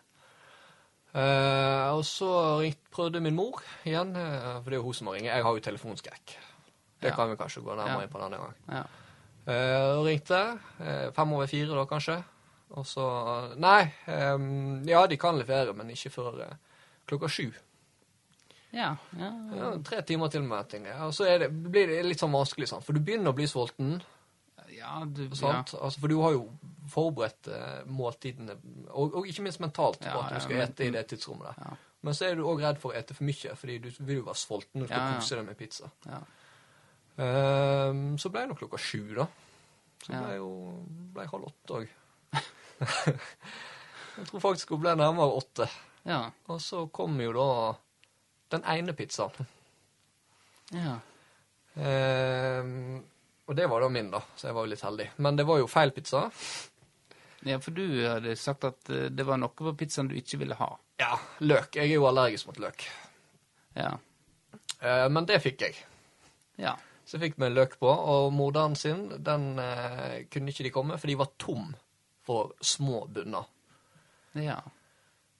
Eh, 1.14 1.88
og 1.90 2.04
så 2.06 2.30
prøvde 2.94 3.20
min 3.20 3.34
mor 3.34 3.58
igjen, 3.84 4.12
uh, 4.14 4.60
for 4.62 4.70
det 4.70 4.76
er 4.76 4.80
jo 4.80 4.84
hun 4.86 4.94
som 4.94 5.08
må 5.08 5.14
ringe. 5.16 5.26
Jeg 5.32 5.42
har 5.42 5.56
jo 5.56 5.60
telefonskrekk. 5.64 6.36
Det 7.00 7.10
Ja. 7.10 7.16
kan 7.16 7.30
vi 7.30 7.36
kanskje 7.36 7.62
gå 7.64 7.74
nærmere 7.74 7.98
Ja. 7.98 8.02
inn 8.02 8.08
på 8.12 8.20
denne 8.20 8.38
gang. 8.38 8.54
ja. 8.68 8.84
Uh, 9.48 10.04
ringte. 10.04 10.58
eh, 10.80 11.10
fem 11.10 11.32
over 11.32 11.46
fire, 11.46 11.74
da, 11.74 11.84
kanskje. 11.86 12.22
Og 12.76 12.84
så 12.86 13.56
Nei, 13.58 13.92
um, 14.06 14.84
ja, 14.86 15.06
de 15.06 15.16
kan 15.16 15.36
levere, 15.38 15.72
men 15.74 15.88
ikke 15.90 16.10
før 16.10 16.40
eh, 16.42 16.54
klokka 17.08 17.26
sju. 17.28 17.52
Ja, 18.72 18.96
ja. 19.18 19.32
Ja, 19.56 19.70
tre 19.82 20.02
timer 20.02 20.28
til 20.30 20.42
med 20.42 20.68
ting. 20.68 20.86
Og 20.86 21.12
så 21.12 21.24
det, 21.38 21.50
blir 21.50 21.86
det 21.88 22.04
litt 22.06 22.20
sånn 22.20 22.30
vanskelig, 22.30 22.68
sant? 22.68 22.84
for 22.84 22.92
du 22.92 23.00
begynner 23.00 23.32
å 23.32 23.34
bli 23.34 23.46
sulten. 23.50 24.00
ja, 24.76 25.02
du. 25.04 25.28
Sant? 25.34 25.74
Altså, 25.74 25.98
for 25.98 26.06
du 26.06 26.20
har 26.22 26.32
jo 26.36 26.44
forberedt 26.90 27.48
eh, 27.52 27.78
måltidene, 27.86 28.56
og, 28.88 29.16
og 29.20 29.28
ikke 29.30 29.44
minst 29.46 29.62
mentalt, 29.62 30.02
på 30.04 30.18
at 30.20 30.34
du 30.34 30.44
skal 30.44 30.64
ete 30.66 30.88
i 30.88 30.92
det 30.94 31.06
tidsrommet 31.10 31.50
der. 31.50 31.78
Men 32.00 32.16
så 32.16 32.30
er 32.30 32.38
du 32.38 32.46
òg 32.48 32.62
redd 32.64 32.78
for 32.80 32.92
å 32.92 32.96
ete 32.96 33.16
for 33.16 33.28
mye, 33.28 33.54
fordi 33.60 33.78
du 33.84 33.90
vil 33.98 34.22
jo 34.22 34.28
være 34.28 34.40
sulten 34.40 34.80
når 34.80 34.88
du 34.88 34.92
skal 34.94 35.18
kose 35.18 35.38
deg 35.40 35.48
med 35.50 35.58
pizza. 35.58 35.90
Ja. 36.08 36.20
Ehm, 37.20 38.16
så 38.18 38.30
ble 38.32 38.44
det 38.44 38.52
nok 38.52 38.62
klokka 38.62 38.80
sju, 38.80 39.02
da. 39.18 39.26
Så 40.00 40.14
ble 40.14 40.38
jo 40.38 40.50
ble 41.14 41.28
halv 41.28 41.50
åtte 41.50 41.80
òg. 41.82 41.92
Jeg 44.16 44.28
tror 44.30 44.42
faktisk 44.42 44.72
hun 44.74 44.82
ble 44.82 44.96
nærmere 44.96 45.36
åtte. 45.42 45.68
Ja. 46.08 46.24
Og 46.48 46.60
så 46.64 46.86
kom 46.92 47.20
jo 47.20 47.32
da 47.36 47.48
den 48.56 48.64
ene 48.68 48.96
pizzaen. 48.96 49.48
Ja. 50.74 50.96
Ehm, 51.80 53.00
og 53.50 53.56
det 53.58 53.66
var 53.70 53.82
da 53.82 53.88
min, 53.92 54.10
da, 54.12 54.20
så 54.38 54.48
jeg 54.48 54.54
var 54.54 54.66
jo 54.66 54.70
litt 54.70 54.82
heldig. 54.86 55.06
Men 55.26 55.38
det 55.38 55.46
var 55.48 55.58
jo 55.58 55.70
feil 55.70 55.90
pizza. 55.94 56.28
Ja, 57.48 57.58
for 57.60 57.70
du 57.76 57.84
hadde 58.06 58.36
sagt 58.36 58.64
at 58.68 58.90
eh, 58.90 59.08
det 59.10 59.24
var 59.26 59.38
noe 59.40 59.48
på 59.56 59.72
pizzaen 59.78 60.08
du 60.10 60.14
ikke 60.18 60.38
ville 60.42 60.54
ha. 60.58 60.70
Ja, 61.00 61.14
løk. 61.40 61.76
Jeg 61.76 61.88
er 61.90 61.94
jo 61.96 62.06
allergisk 62.10 62.46
mot 62.50 62.58
løk. 62.60 62.84
Ja. 63.74 63.94
Eh, 64.80 65.06
men 65.08 65.26
det 65.28 65.40
fikk 65.44 65.60
jeg. 65.64 65.76
Ja. 66.60 66.74
Så 67.04 67.16
jeg 67.16 67.30
fikk 67.32 67.38
vi 67.42 67.48
løk 67.50 67.78
på, 67.80 67.88
og 67.90 68.32
moderen 68.36 68.76
sin, 68.78 69.08
den 69.24 69.54
eh, 69.58 70.26
kunne 70.30 70.52
ikke 70.52 70.66
de 70.68 70.70
komme, 70.74 70.98
for 71.00 71.10
de 71.10 71.16
var 71.18 71.32
tom 71.42 71.72
for 72.26 72.52
små 72.60 73.06
bunner. 73.10 73.48
Ja. 74.38 74.60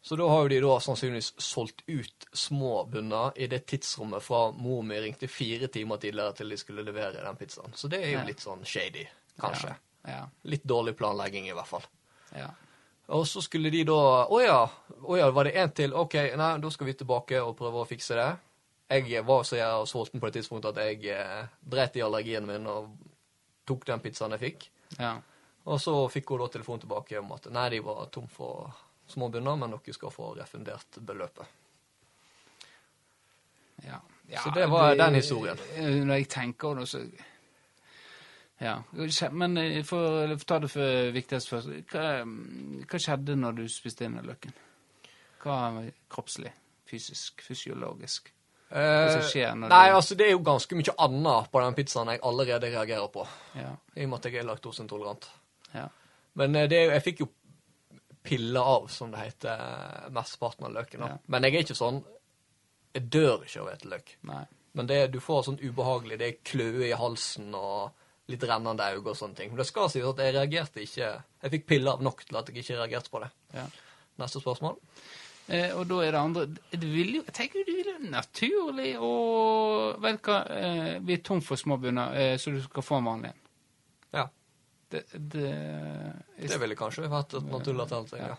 Så 0.03 0.17
da 0.17 0.25
har 0.33 0.47
jo 0.47 0.49
de 0.49 0.59
da 0.65 0.79
sannsynligvis 0.81 1.35
solgt 1.45 1.83
ut 1.87 2.25
små 2.33 2.87
bunner 2.89 3.37
i 3.37 3.47
det 3.53 3.67
tidsrommet 3.69 4.25
fra 4.25 4.47
mor 4.57 4.81
mi 4.83 4.97
ringte 5.05 5.29
fire 5.29 5.69
timer 5.69 6.01
tidligere 6.01 6.33
til 6.41 6.49
de 6.51 6.57
skulle 6.59 6.83
levere 6.87 7.21
den 7.21 7.37
pizzaen. 7.37 7.77
Så 7.77 7.87
det 7.93 8.01
er 8.01 8.09
jo 8.15 8.19
Ja. 8.19 8.25
litt 8.25 8.41
sånn 8.41 8.65
shady, 8.65 9.05
kanskje. 9.39 9.69
Ja. 9.69 9.77
Litt 10.49 10.65
dårlig 10.65 10.97
planlegging, 10.97 11.49
i 11.49 11.55
hvert 11.57 11.69
fall. 11.69 11.85
Ja. 12.37 12.49
Og 13.11 13.27
så 13.27 13.43
skulle 13.43 13.71
de 13.75 13.83
da 13.85 14.27
Å 14.31 14.39
ja, 14.41 14.61
å 15.03 15.17
ja, 15.19 15.31
var 15.35 15.45
det 15.49 15.57
én 15.59 15.73
til? 15.75 15.95
OK, 15.99 16.15
nei, 16.39 16.51
da 16.63 16.71
skal 16.71 16.87
vi 16.87 16.95
tilbake 16.95 17.41
og 17.43 17.57
prøve 17.59 17.83
å 17.83 17.89
fikse 17.89 18.15
det. 18.19 18.29
Jeg 18.91 19.23
var 19.27 19.43
så 19.47 19.57
jeg 19.59 19.87
sulten 19.87 20.21
på 20.21 20.27
det 20.27 20.41
tidspunktet 20.41 20.77
at 20.79 20.85
jeg 20.87 21.13
eh, 21.15 21.47
dreit 21.63 21.97
i 21.99 22.03
allergien 22.03 22.47
min 22.47 22.67
og 22.71 22.89
tok 23.67 23.85
den 23.87 24.01
pizzaen 24.03 24.35
jeg 24.35 24.43
fikk. 24.45 24.69
Ja. 24.99 25.17
Og 25.71 25.79
så 25.83 25.95
fikk 26.11 26.33
hun 26.33 26.41
da 26.43 26.49
telefon 26.51 26.81
tilbake 26.83 27.19
om 27.21 27.31
at 27.37 27.47
nei, 27.55 27.69
de 27.75 27.83
var 27.87 28.07
tom 28.11 28.27
for 28.31 28.71
små 29.11 29.29
bunner, 29.31 29.59
men 29.59 29.75
dere 29.77 29.95
skal 29.95 30.11
få 30.15 30.33
refundert 30.39 30.99
beløpet. 31.07 31.47
ja. 34.31 34.41
Så 34.43 34.51
det 34.55 34.67
var 34.71 34.95
den 34.97 35.15
historien. 35.15 35.59
eh, 35.77 35.85
Når 36.05 36.15
jeg 36.15 36.29
tenker 36.29 36.69
over 36.69 36.81
det, 36.81 36.89
så 36.89 37.01
Ja. 38.61 38.83
Men 39.33 39.57
eh, 39.57 39.81
for 39.89 40.33
å 40.35 40.37
ta 40.45 40.59
det 40.61 40.69
for 40.73 41.13
viktigst 41.15 41.49
først. 41.53 41.71
Hva, 41.93 42.09
hva 42.91 43.01
skjedde 43.01 43.39
når 43.39 43.63
du 43.63 43.65
spiste 43.73 44.05
inn 44.05 44.19
den 44.21 44.29
løken? 44.29 44.53
Hva 45.41 45.87
kroppslig, 46.13 46.53
fysisk, 46.89 47.41
fysiologisk? 47.47 48.29
Hva 48.71 49.23
skjer 49.27 49.57
når 49.57 49.67
Eh, 49.67 49.73
nei, 49.73 49.87
du 49.89 49.97
altså 49.97 50.15
det 50.15 50.29
er 50.29 50.37
jo 50.37 50.45
ganske 50.47 50.77
mye 50.79 50.95
annet 51.07 51.49
på 51.51 51.63
den 51.65 51.79
pizzaen 51.79 52.13
jeg 52.13 52.23
allerede 52.23 52.71
reagerer 52.71 53.09
på. 53.11 53.25
Ja. 53.59 53.73
I 53.97 54.05
og 54.05 54.13
med 54.13 54.21
at 54.21 54.29
jeg 54.31 54.43
er 54.43 54.49
laktoseintolerant. 54.51 55.31
ja. 55.75 55.89
Men 56.39 56.55
eh, 56.55 56.69
det, 56.71 56.85
jeg 56.93 57.03
fikk 57.03 57.25
jo 57.25 57.27
piller 58.23 58.61
av, 58.61 58.87
som 58.93 59.11
det 59.11 59.25
heter, 59.25 60.11
mesteparten 60.15 60.69
av 60.69 60.77
løken. 60.77 61.03
Ja. 61.03 61.17
Men 61.27 61.47
jeg 61.49 61.57
er 61.57 61.65
ikke 61.65 61.79
sånn 61.79 62.03
Jeg 62.95 63.07
dør 63.07 63.45
ikke 63.47 63.61
av 63.61 63.67
å 63.67 63.73
ete 63.73 63.89
løk. 63.89 64.13
Nei. 64.27 64.45
Men 64.75 64.87
det, 64.87 65.01
du 65.15 65.21
får 65.23 65.45
sånn 65.47 65.59
ubehagelig 65.63 66.19
Det 66.19 66.27
er 66.27 66.39
kløe 66.47 66.89
i 66.89 66.97
halsen 66.99 67.55
og 67.55 67.91
litt 68.31 68.45
rennende 68.49 68.87
øyne 68.95 69.13
og 69.13 69.17
sånne 69.19 69.37
ting. 69.39 69.51
Men 69.53 69.61
det 69.63 69.67
skal 69.69 69.91
sies 69.93 70.07
at 70.07 70.23
jeg 70.25 70.35
reagerte 70.37 70.83
ikke 70.85 71.09
Jeg 71.43 71.53
fikk 71.57 71.67
piller 71.71 71.97
av 71.97 72.05
nok 72.05 72.25
til 72.27 72.39
at 72.41 72.49
jeg 72.51 72.63
ikke 72.63 72.79
reagerte 72.81 73.13
på 73.13 73.23
det. 73.25 73.31
Ja. 73.57 73.67
Neste 74.21 74.43
spørsmål? 74.43 74.77
Eh, 75.51 75.73
og 75.75 75.87
da 75.91 76.01
er 76.05 76.15
det 76.15 76.21
andre 76.21 76.45
det 76.47 76.81
vil 76.87 77.15
jo, 77.17 77.23
Jeg 77.27 77.35
tenker 77.35 77.65
det 77.67 77.75
vil 77.75 77.89
jo 77.91 78.11
naturlig 78.13 78.91
å 79.03 79.13
Vet 80.05 80.21
hva, 80.29 80.37
eh, 80.55 80.99
vi 81.03 81.17
er 81.17 81.25
tom 81.27 81.41
for 81.43 81.59
småbunner, 81.59 82.15
eh, 82.15 82.35
så 82.39 82.53
du 82.55 82.61
skal 82.63 82.87
få 82.87 83.01
en 83.01 83.09
vanlig 83.11 83.33
en. 83.33 83.41
Ja. 84.15 84.27
Det, 84.91 85.05
det, 85.15 85.51
Det 86.39 86.61
ville 86.63 86.79
kanskje 86.79 87.11
vært 87.11 87.35
et 87.39 87.51
naturlig 87.51 87.83
alternativ. 87.87 88.19
Ja. 88.19 88.29
Ja. 88.35 88.39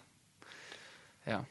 Ja. 1.36 1.42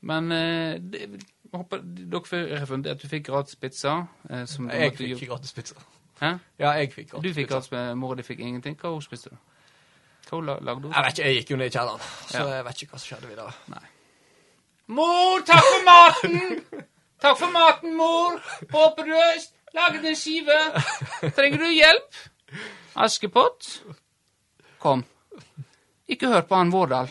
Men 0.00 0.32
eh, 0.32 0.78
det, 0.78 1.08
håper 1.52 1.82
dere 1.82 2.22
får 2.28 2.46
refundert. 2.60 3.02
Du 3.02 3.10
fikk 3.10 3.26
gratis 3.28 3.58
pizza. 3.58 3.94
Eh, 4.30 4.44
Jeg 4.46 4.94
fikk 4.96 5.16
ikke 5.16 5.30
gratis 5.32 5.54
pizza. 5.56 5.82
Hæ? 6.20 6.32
Ja, 6.58 6.70
jeg 6.78 6.92
fikk 6.92 7.10
godt. 7.10 7.24
Du 7.24 7.32
fikk 7.34 7.48
godt, 7.48 7.68
gratis 7.68 7.70
med 7.72 7.94
mor 8.00 8.14
di 8.18 8.22
fikk 8.26 8.40
ingenting. 8.40 8.76
Hva 8.80 8.90
hun 8.94 9.02
spiste 9.02 9.30
du? 9.30 9.36
Hva 10.28 10.36
hun 10.40 10.46
lagde 10.46 10.80
hun? 10.82 10.92
Jeg 10.92 11.04
vet 11.04 11.18
ikke, 11.18 11.28
jeg 11.28 11.36
gikk 11.42 11.50
jo 11.50 11.56
ned 11.56 11.66
i 11.70 11.74
kjelleren, 11.76 12.00
så 12.28 12.38
Ja. 12.38 12.54
jeg 12.56 12.64
vet 12.64 12.82
ikke 12.82 12.92
hva 12.92 12.98
som 12.98 13.06
skjedde 13.16 13.28
videre. 13.28 13.52
Mor, 14.88 15.40
takk 15.46 15.64
for 15.68 15.84
maten! 15.84 16.64
Takk 17.20 17.38
for 17.38 17.50
maten, 17.52 17.96
mor. 17.98 18.38
Håper 18.72 19.04
du 19.04 19.12
har 19.12 19.40
laget 19.74 20.04
en 20.06 20.16
skive. 20.16 20.58
Trenger 21.36 21.58
du 21.58 21.66
hjelp? 21.74 22.20
Askepott? 22.96 23.82
Kom. 24.78 25.04
Ikke 26.08 26.30
hør 26.32 26.46
på 26.48 26.56
han 26.56 26.70
Vårdal. 26.72 27.10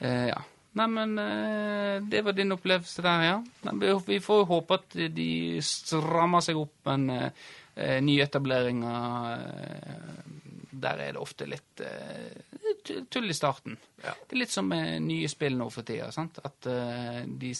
Eh, 0.00 0.28
ja. 0.30 0.36
Neimen, 0.78 1.16
eh, 1.18 1.96
det 2.12 2.20
var 2.24 2.32
din 2.36 2.52
opplevelse 2.54 3.02
der, 3.02 3.22
ja. 3.26 3.38
Men 3.66 3.80
Vi 4.06 4.20
får 4.20 4.38
jo 4.44 4.44
håpe 4.52 4.74
at 4.78 4.94
de 5.16 5.58
strammer 5.64 6.40
seg 6.44 6.56
opp, 6.60 6.74
men 6.86 7.32
eh, 7.80 7.98
nyetableringer 8.04 9.32
eh, 9.32 10.28
Der 10.80 11.00
er 11.06 11.12
det 11.16 11.20
ofte 11.20 11.46
litt 11.48 11.80
eh, 11.84 13.02
tull 13.12 13.28
i 13.30 13.36
starten. 13.36 13.74
Ja. 14.04 14.14
Det 14.26 14.36
er 14.36 14.40
litt 14.44 14.52
som 14.54 14.68
med 14.70 15.02
nye 15.04 15.28
spill 15.28 15.56
nå 15.58 15.66
for 15.74 15.84
tida. 15.88 16.10
sant? 16.14 16.38
At 16.44 16.66
eh, 16.70 17.24
de, 17.26 17.50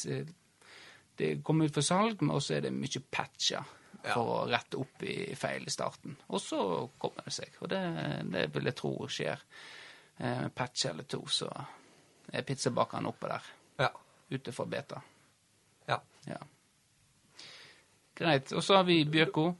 det 1.21 1.33
kommer 1.45 1.69
ut 1.69 1.75
for 1.77 1.85
salg, 1.85 2.23
men 2.23 2.33
også 2.37 2.57
er 2.57 2.67
det 2.69 2.73
mye 2.77 3.03
patcher 3.11 3.77
Ja. 4.01 4.15
for 4.15 4.31
å 4.33 4.47
rette 4.49 4.79
opp 4.81 5.03
i 5.05 5.35
feil 5.37 5.67
i 5.69 5.73
starten. 5.75 6.15
Og 6.33 6.41
så 6.41 6.61
kommer 6.99 7.27
det 7.27 7.35
seg. 7.37 7.59
Og 7.61 7.69
det, 7.69 7.81
det 8.33 8.47
vil 8.55 8.71
jeg 8.71 8.79
tro 8.79 8.95
skjer. 9.13 9.43
Eh, 10.17 10.47
patch 10.57 10.87
eller 10.89 11.05
to, 11.05 11.21
så 11.29 11.51
er 12.33 12.47
pizzabakeren 12.49 13.11
oppe 13.11 13.29
der. 13.29 13.51
Ja. 13.83 13.91
Ute 14.33 14.53
for 14.57 14.71
beta. 14.73 15.03
Ja. 15.91 15.99
Ja. 16.31 16.39
Greit. 18.17 18.53
Og 18.57 18.63
så 18.65 18.77
har 18.81 18.85
vi 18.89 19.03
Bjørko. 19.05 19.51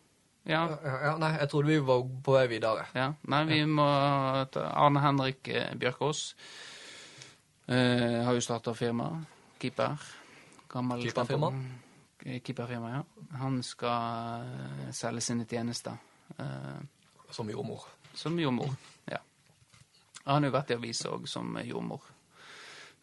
Ja. 0.51 0.65
Ja, 0.83 1.13
nei, 1.23 1.31
jeg 1.39 1.49
trodde 1.53 1.71
vi 1.71 1.79
var 1.87 2.03
på 2.27 2.35
vei 2.35 2.47
videre. 2.51 2.87
Ja, 2.97 3.13
nei, 3.31 3.45
vi 3.47 3.61
må 3.71 3.85
Arne 3.87 5.03
Henrik 5.05 5.49
eh, 5.49 5.71
Bjørkås. 5.79 6.25
Eh, 7.71 8.25
har 8.27 8.35
jo 8.35 8.41
starta 8.43 8.75
firma. 8.75 9.11
Keeper. 9.63 9.97
Gammel 10.73 11.03
Keeperfirma? 11.07 11.53
Eh, 12.25 12.41
Keeperfirma, 12.43 12.91
ja. 12.97 13.03
Han 13.39 13.61
skal 13.63 14.47
eh, 14.47 14.91
selge 14.97 15.23
sine 15.29 15.47
tjenester. 15.47 15.97
Eh, 16.37 16.81
Som 17.31 17.51
jordmor. 17.51 17.85
som 18.15 18.39
jordmor. 18.41 18.73
Ja. 19.07 19.19
Han 20.25 20.43
har 20.43 20.51
jo 20.51 20.57
vært 20.57 20.71
i 20.71 20.79
avisa 20.81 21.13
òg 21.15 21.29
som 21.31 21.55
jordmor. 21.63 22.03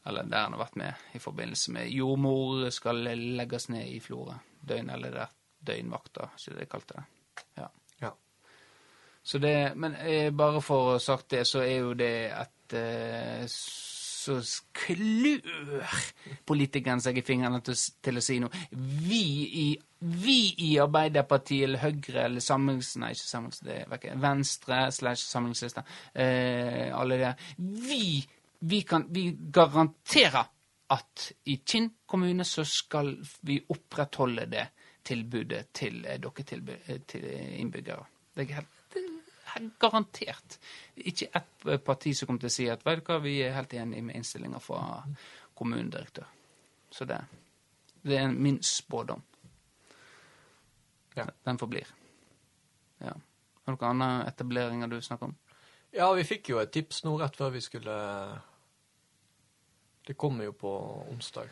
Eller 0.07 0.23
der 0.27 0.43
han 0.45 0.53
har 0.55 0.65
vært 0.65 0.75
med 0.79 0.93
i 1.15 1.19
forbindelse 1.19 1.71
med 1.75 1.89
jordmor 1.91 2.69
skal 2.71 2.99
legges 3.07 3.69
ned 3.69 3.87
i 3.87 3.99
Florø. 4.03 4.35
Døgn, 4.67 4.89
eller 4.89 5.15
er 5.23 5.31
døgnvakta, 5.67 6.29
som 6.39 6.55
de 6.59 6.65
kalte 6.67 6.99
det. 6.99 7.05
Så 9.27 9.41
det, 9.43 9.73
men 9.75 9.95
eh, 9.99 10.29
bare 10.31 10.61
for 10.63 10.93
å 10.93 10.99
sagt 11.03 11.33
det, 11.35 11.43
så 11.47 11.59
er 11.65 11.81
jo 11.81 11.91
det 11.99 12.15
at 12.31 12.75
eh, 12.79 13.43
så 13.47 14.37
klør 14.75 15.97
politikeren 16.47 17.01
seg 17.03 17.19
i 17.19 17.23
fingrene 17.27 17.59
til, 17.63 17.75
til 17.75 18.19
å 18.19 18.23
si 18.23 18.37
noe. 18.43 18.61
Vi 18.71 19.23
i, 19.63 19.67
vi 20.23 20.37
i 20.67 20.69
Arbeiderpartiet 20.83 21.67
eller 21.67 21.83
Høyre 21.83 22.23
eller 22.25 22.43
Samlings... 22.43 22.93
Nei, 23.01 23.11
ikke 23.15 23.27
Samlings... 23.27 23.59
Det 23.67 23.81
er 23.83 23.97
ikke, 23.99 24.15
Venstre 24.23 24.79
slash 24.95 25.23
Samlingslista. 25.27 25.83
Eh, 26.13 26.87
alle 26.95 27.19
det. 27.23 27.33
Vi, 27.57 28.01
vi 28.71 28.81
kan 28.87 29.09
Vi 29.11 29.29
garanterer 29.59 30.47
at 30.95 31.27
i 31.51 31.59
Kinn 31.67 31.91
kommune 32.07 32.47
så 32.47 32.63
skal 32.67 33.11
vi 33.47 33.59
opprettholde 33.75 34.47
det 34.55 34.69
tilbudet 35.07 35.67
til 35.75 35.99
eh, 36.05 36.19
dere 36.23 36.47
tilbu- 36.47 36.79
eh, 36.79 37.03
til 37.07 37.27
innbyggere. 37.59 38.07
Det 38.35 38.47
er 38.47 38.59
helt 38.61 38.75
det 38.93 39.03
er 39.03 39.16
garantert. 39.79 40.59
Ikke 40.95 41.29
ett 41.33 41.85
parti 41.85 42.13
som 42.17 42.29
kommer 42.29 42.45
til 42.45 42.51
å 42.51 42.55
si 42.57 42.67
at 42.71 42.85
vet 42.85 43.01
du 43.01 43.11
hva, 43.11 43.19
vi 43.23 43.39
er 43.45 43.55
helt 43.55 43.73
enig 43.73 44.03
med 44.03 44.19
innstillinga 44.19 44.61
fra 44.63 44.81
kommunedirektør. 45.57 46.27
Så 46.91 47.05
det, 47.05 47.19
det 48.01 48.19
er 48.21 48.31
min 48.31 48.61
spådom. 48.63 49.23
Ja. 51.17 51.25
Den 51.43 51.57
forblir. 51.57 51.87
Ja. 52.97 53.13
Har 53.65 53.75
du 53.75 53.81
noen 53.81 54.01
andre 54.01 54.29
etableringer 54.29 54.87
du 54.87 55.01
snakker 55.01 55.31
om? 55.31 55.37
Ja, 55.91 56.11
vi 56.13 56.23
fikk 56.27 56.51
jo 56.51 56.59
et 56.61 56.71
tips 56.75 57.01
nå 57.07 57.15
rett 57.19 57.35
før 57.35 57.53
vi 57.55 57.61
skulle 57.63 57.95
Det 60.07 60.15
kommer 60.15 60.47
jo 60.47 60.53
på 60.55 60.71
onsdag. 61.11 61.49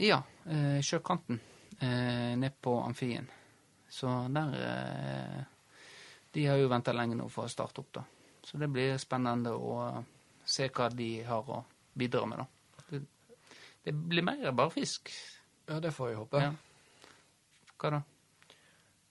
Ja, 0.00 0.22
eh, 0.46 0.78
sjøkanten. 0.80 1.40
Eh, 1.80 2.36
ned 2.38 2.56
på 2.60 2.78
Amfien. 2.80 3.26
Så 3.88 4.08
der 4.32 4.54
eh, 4.64 5.42
De 6.32 6.46
har 6.46 6.60
jo 6.60 6.70
venta 6.70 6.94
lenge 6.94 7.18
nå 7.18 7.26
for 7.32 7.48
å 7.48 7.52
starte 7.52 7.82
opp, 7.82 7.90
da. 7.98 8.04
Så 8.46 8.58
det 8.60 8.70
blir 8.72 8.96
spennende 9.02 9.52
å 9.56 9.74
eh, 9.88 10.00
se 10.46 10.68
hva 10.72 10.88
de 10.94 11.10
har 11.26 11.50
å 11.50 11.64
bidra 11.98 12.24
med, 12.30 12.40
da. 12.40 12.84
Det, 12.90 13.02
det 13.84 13.94
blir 13.94 14.26
mer 14.26 14.46
enn 14.48 14.56
bare 14.56 14.72
fisk. 14.74 15.10
Ja, 15.66 15.80
det 15.82 15.92
får 15.94 16.12
jeg 16.12 16.20
håpe. 16.22 16.42
Ja. 16.46 16.54
Hva 17.80 17.92
da? 17.96 18.00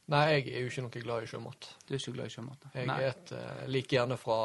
Nei, 0.10 0.24
jeg 0.34 0.46
er 0.50 0.64
jo 0.64 0.72
ikke 0.72 0.84
noe 0.88 1.04
glad 1.04 1.24
i 1.26 1.30
sjømat. 1.30 1.70
Du 1.86 1.94
er 1.94 2.00
ikke 2.00 2.16
glad 2.16 2.32
i 2.32 2.34
sjømat? 2.34 2.64
da? 2.64 2.72
Jeg 2.80 2.90
Nei. 2.90 3.00
uh, 3.36 3.64
like 3.70 3.94
gjerne 3.94 4.18
fra 4.18 4.40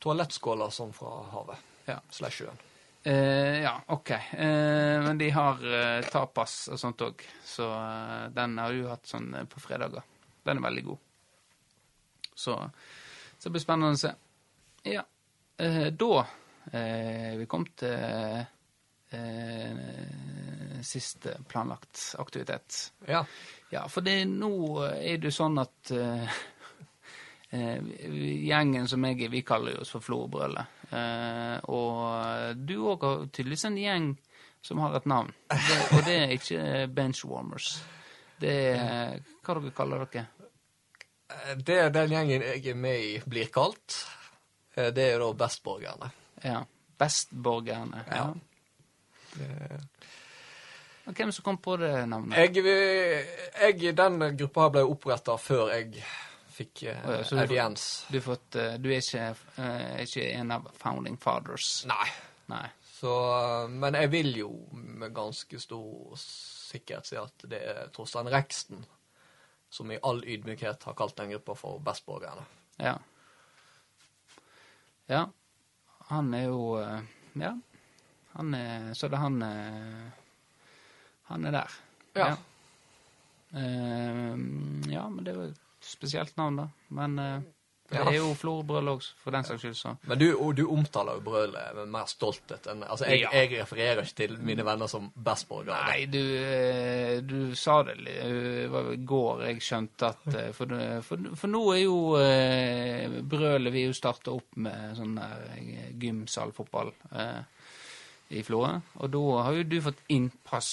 toalettskåler 0.00 0.74
som 0.74 0.92
fra 0.94 1.16
havet. 1.32 1.68
Ja. 1.88 1.98
Slash 2.14 2.44
sjøen. 2.44 2.60
Uh, 3.00 3.56
ja, 3.64 3.74
OK. 3.90 4.12
Uh, 4.36 5.00
men 5.08 5.18
de 5.18 5.32
har 5.34 5.64
tapas 6.12 6.62
og 6.70 6.78
sånt 6.78 7.02
òg, 7.02 7.24
så 7.42 7.66
den 8.36 8.58
har 8.62 8.76
du 8.76 8.86
hatt 8.92 9.10
sånn 9.10 9.32
på 9.50 9.62
fredager. 9.64 10.06
Den 10.46 10.62
er 10.62 10.68
veldig 10.68 10.86
god. 10.92 11.06
Så, 12.40 12.56
så 13.36 13.48
det 13.48 13.54
blir 13.56 13.64
spennende 13.64 13.98
å 13.98 14.00
se. 14.00 14.12
Ja. 14.88 15.04
Eh, 15.60 15.90
da 15.92 16.24
eh, 16.72 17.36
vi 17.36 17.46
kom 17.50 17.66
til 17.76 17.92
eh, 19.10 20.00
siste 20.82 21.36
planlagt 21.48 22.14
aktivitet. 22.18 22.92
Ja. 23.08 23.24
Ja, 23.70 23.84
for 23.88 24.00
det, 24.06 24.24
nå 24.24 24.80
er 24.88 25.20
det 25.20 25.28
jo 25.30 25.36
sånn 25.36 25.60
at 25.60 25.92
eh, 25.94 26.40
eh, 27.54 27.92
gjengen 28.48 28.88
som 28.90 29.04
jeg 29.06 29.20
er, 29.26 29.32
vi 29.36 29.44
kaller 29.46 29.78
oss 29.82 29.92
for 29.94 30.02
Florbrølet. 30.04 30.80
Eh, 30.90 31.56
og 31.70 32.56
du 32.56 32.76
òg 32.80 33.06
har 33.06 33.28
tydeligvis 33.28 33.68
en 33.68 33.78
gjeng 33.78 34.10
som 34.64 34.80
har 34.82 34.96
et 34.98 35.06
navn. 35.08 35.30
Det, 35.52 35.78
og 35.94 36.02
det 36.08 36.16
er 36.24 36.34
ikke 36.34 36.88
benchwarmers. 36.92 37.74
Det 38.40 38.56
er 38.72 39.20
Hva 39.44 39.56
dere 39.56 39.76
kaller 39.76 40.06
dere? 40.06 40.26
Eh, 41.30 41.56
Det 41.56 41.78
den 41.94 42.10
gjengen 42.14 42.42
jeg 42.42 42.66
er 42.72 42.74
med 42.78 43.00
i, 43.06 43.12
blir 43.26 43.50
kalt, 43.54 43.96
eh, 44.74 44.90
det 44.94 45.08
er 45.14 45.18
da 45.22 45.32
Bestborgerne. 45.44 46.10
Ja. 46.44 46.62
Bestborgerne. 47.00 48.04
Ja. 48.10 48.24
Ja. 49.40 49.78
Og 51.06 51.14
hvem 51.16 51.30
som 51.32 51.44
kom 51.46 51.58
på 51.62 51.76
det 51.80 51.92
navnet? 52.10 52.36
Jeg, 52.38 52.64
jeg, 53.80 53.94
den 53.98 54.18
gruppa 54.38 54.68
ble 54.74 54.82
oppretta 54.86 55.36
før 55.40 55.72
jeg 55.74 56.02
fikk 56.54 56.82
uh, 56.90 56.98
oh, 57.08 57.14
ja, 57.16 57.22
så 57.24 57.36
du- 57.38 57.40
audiens. 57.44 57.86
Du, 58.12 58.18
fått, 58.22 58.54
eh, 58.60 58.74
du 58.82 58.90
er 58.92 59.00
ikke, 59.00 59.30
uh, 59.56 59.94
ikke 60.04 60.26
en 60.36 60.52
av 60.58 60.68
founding 60.78 61.16
fathers? 61.22 61.80
Nei. 61.88 62.06
Nei. 62.52 62.66
Så, 63.00 63.14
eh, 63.38 63.68
men 63.72 63.96
jeg 63.96 64.10
vil 64.12 64.32
jo 64.42 64.50
med 64.76 65.14
ganske 65.16 65.60
stor 65.62 66.18
sikkerhet 66.20 67.08
si 67.08 67.16
at 67.18 67.46
det 67.48 67.62
er 67.72 67.88
Torstein 67.96 68.28
Reksten 68.30 68.82
som 69.70 69.90
i 69.90 69.98
all 70.02 70.24
ydmykhet 70.24 70.84
har 70.84 70.96
kalt 70.98 71.16
den 71.16 71.30
gruppa 71.30 71.54
for 71.54 71.78
Bestborgerne. 71.86 72.42
Ja. 72.76 72.96
Ja. 75.10 75.24
Han 76.10 76.34
er 76.34 76.48
jo 76.48 76.78
eh, 76.82 77.00
Ja. 77.38 77.54
Han 78.32 78.54
er 78.54 78.94
Så 78.94 79.08
det 79.08 79.18
er 79.18 79.24
han 79.24 79.42
eh, 79.42 80.10
Han 81.30 81.44
er 81.46 81.54
der. 81.54 81.78
Ja. 82.18 82.28
Eh, 83.54 84.36
ja, 84.90 85.08
men 85.08 85.24
det 85.24 85.32
er 85.32 85.38
jo 85.38 85.48
et 85.50 85.86
spesielt 85.86 86.36
navn, 86.36 86.56
da. 86.58 86.68
Men 86.88 87.18
det 87.90 88.00
er 88.06 88.16
jo 88.20 88.34
Florbrøl 88.38 88.88
òg, 88.92 89.02
for 89.22 89.30
den 89.34 89.44
saks 89.44 89.60
skyld, 89.64 89.74
så 89.76 89.96
Men 90.06 90.18
du, 90.20 90.26
du 90.56 90.62
omtaler 90.70 91.16
jo 91.18 91.20
brølet 91.26 91.74
med 91.74 91.88
mer 91.90 92.06
stolthet 92.06 92.66
enn 92.70 92.84
Altså, 92.86 93.04
jeg, 93.10 93.20
Ja. 93.24 93.30
jeg 93.34 93.50
refererer 93.62 94.02
ikke 94.02 94.14
til 94.22 94.36
mine 94.46 94.64
venner 94.64 94.86
som 94.86 95.08
bestborgere. 95.14 95.80
Nei, 95.88 96.04
du, 96.06 96.18
eh, 96.20 97.20
du 97.20 97.54
sa 97.58 97.82
det 97.82 97.96
li- 97.98 98.16
eh, 98.16 98.94
i 98.94 98.96
går 99.04 99.42
jeg 99.48 99.60
skjønte 99.62 100.06
at 100.12 100.34
eh, 100.34 100.52
For, 100.52 100.66
for, 101.02 101.18
for 101.34 101.48
nå 101.48 101.64
er 101.74 101.82
jo 101.82 101.98
eh, 102.20 103.20
brølet 103.22 103.72
Vi 103.72 103.84
jo 103.88 103.92
starta 103.92 104.30
opp 104.36 104.56
med 104.56 104.96
sånn 104.96 105.14
der 105.18 105.44
eh, 105.56 105.90
gymsalfotball 105.98 106.92
eh, 107.12 107.42
i 108.30 108.42
Florø. 108.46 108.76
Og 109.02 109.10
da 109.10 109.42
har 109.42 109.52
jo 109.58 109.62
du 109.66 109.80
fått 109.82 110.04
innpass. 110.08 110.68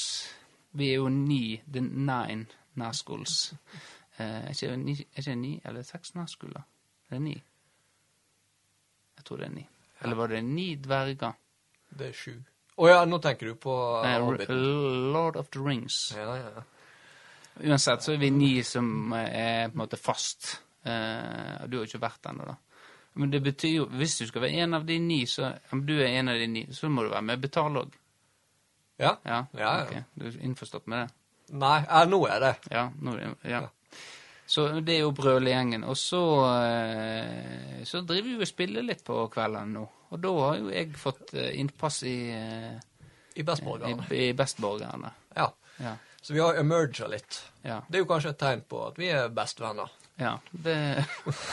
Vi 0.77 0.91
er 0.91 0.99
jo 1.01 1.07
ni, 1.09 1.57
the 1.65 1.81
nine 1.81 2.45
nærskoles. 2.77 3.53
Eh, 4.19 4.43
er 4.45 4.53
ikke 4.53 4.75
ni, 4.77 4.93
er 4.93 5.21
ikke 5.23 5.31
det 5.31 5.37
ni 5.41 5.55
eller 5.65 5.81
seks 5.87 6.13
nærskoler? 6.13 6.61
Er 7.09 7.17
det 7.17 7.23
ni? 7.23 7.35
Jeg 9.17 9.25
tror 9.27 9.41
det 9.41 9.47
er 9.49 9.55
ni. 9.55 9.65
Eller 10.03 10.19
var 10.19 10.31
det 10.31 10.41
ni 10.45 10.67
dverger? 10.75 11.33
Det 11.97 12.09
er 12.11 12.15
sju. 12.15 12.33
Å 12.77 12.89
ja, 12.91 12.97
nå 13.09 13.17
tenker 13.23 13.49
du 13.49 13.55
på 13.57 13.73
Nei. 14.05 14.17
Lord 14.19 15.39
of 15.39 15.49
the 15.49 15.63
Rings. 15.63 16.11
Ja, 16.15 16.35
ja. 16.37 16.51
ja. 16.59 16.65
Uansett 17.65 18.03
så 18.05 18.13
er 18.13 18.19
vi 18.21 18.29
ni 18.29 18.51
som 18.67 19.13
er 19.17 19.71
på 19.71 19.73
en 19.73 19.81
måte 19.81 19.97
fast. 19.97 20.59
Uh, 20.85 21.65
du 21.65 21.79
har 21.79 21.81
jo 21.81 21.87
ikke 21.89 22.03
vært 22.03 22.29
ennå, 22.29 22.45
da. 22.45 22.57
Men 23.17 23.31
det 23.33 23.41
betyr 23.41 23.71
jo, 23.79 23.85
hvis 23.97 24.19
du 24.21 24.27
skal 24.29 24.43
være 24.45 24.61
en 24.61 24.77
av 24.77 24.85
de 24.85 24.99
ni, 25.01 25.23
så 25.25 25.49
om 25.73 25.81
du 25.87 25.95
er 25.97 26.19
en 26.19 26.29
av 26.29 26.37
de 26.37 26.45
ni, 26.51 26.67
så 26.75 26.85
må 26.93 27.07
du 27.07 27.09
være 27.09 27.25
med 27.25 27.39
og 27.39 27.47
betale 27.47 27.81
òg. 27.81 27.95
Ja? 29.01 29.15
Ja, 29.25 29.39
Ja, 29.57 29.71
ja. 29.71 29.71
ok. 29.87 30.13
Du 30.13 30.27
er 30.29 30.37
innforstått 30.45 30.85
med 30.85 31.01
det? 31.01 31.55
Nei, 31.57 31.79
ja, 31.87 32.03
nå 32.05 32.21
er 32.29 32.43
det. 32.43 32.53
Ja. 32.69 32.85
Nå, 33.01 33.15
er 33.17 33.33
ja. 33.41 33.63
Ja. 33.65 33.65
Så 34.47 34.67
det 34.79 34.95
er 34.95 35.01
jo 35.03 35.11
brølegjengen. 35.11 35.83
Og 35.83 35.97
så, 35.99 36.21
eh, 36.55 37.83
så 37.83 38.01
driver 38.07 38.29
vi 38.29 38.37
og 38.45 38.47
spiller 38.47 38.85
litt 38.85 39.03
på 39.07 39.25
kveldene 39.33 39.73
nå. 39.75 39.85
Og 40.15 40.21
da 40.23 40.31
har 40.39 40.59
jo 40.61 40.69
jeg 40.71 40.93
fått 40.95 41.33
eh, 41.35 41.49
innpass 41.59 42.01
i, 42.07 42.17
eh, 42.31 42.77
I 43.35 43.43
Bestborgerne. 43.43 44.07
i, 44.11 44.29
i 44.29 44.33
Bestborgerne. 44.33 45.11
Ja. 45.35 45.49
Ja. 45.83 45.97
Så 46.21 46.33
vi 46.33 46.39
har 46.39 46.55
emerga 46.59 47.07
litt. 47.11 47.41
ja. 47.63 47.81
Det 47.87 47.99
er 47.99 48.05
jo 48.05 48.07
kanskje 48.09 48.31
et 48.33 48.39
tegn 48.41 48.63
på 48.67 48.79
at 48.87 48.97
vi 48.99 49.11
er 49.13 49.27
bestevenner. 49.29 49.91
Ja, 50.17 50.31
det, 50.51 50.73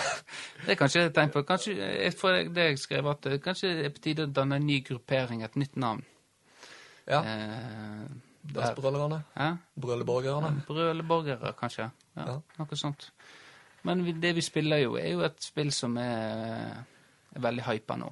det 0.65 0.73
er 0.73 0.79
kanskje 0.81 1.03
et 1.11 1.15
tegn 1.15 1.29
på 1.35 1.43
Kanskje 1.45 1.75
for 2.17 2.39
det 2.57 2.65
jeg 2.71 2.79
skrev 2.81 3.11
at 3.11 3.27
kanskje 3.45 3.75
det 3.77 3.91
er 3.91 3.93
på 3.93 4.01
tide 4.07 4.25
å 4.25 4.33
danne 4.33 4.57
en 4.57 4.65
ny 4.65 4.79
gruppering, 4.87 5.43
et 5.45 5.59
nytt 5.61 5.77
navn. 5.77 6.01
Ja. 7.11 7.21
Eh, 7.21 8.07
Bestbrølerne. 8.55 9.21
Hæ? 9.37 9.51
Brølleborgerne. 9.81 10.55
Brøleborgere, 10.69 11.53
kanskje. 11.59 11.91
Ja. 12.17 12.41
Noe 12.59 12.79
sånt. 12.79 13.09
Men 13.85 14.05
det 14.21 14.33
vi 14.37 14.43
spiller 14.45 14.81
jo, 14.81 14.97
er 14.97 15.11
jo 15.13 15.25
et 15.27 15.43
spill 15.45 15.73
som 15.75 15.97
er, 16.01 16.85
er 17.35 17.43
veldig 17.45 17.67
hypa 17.67 17.99
nå. 18.01 18.11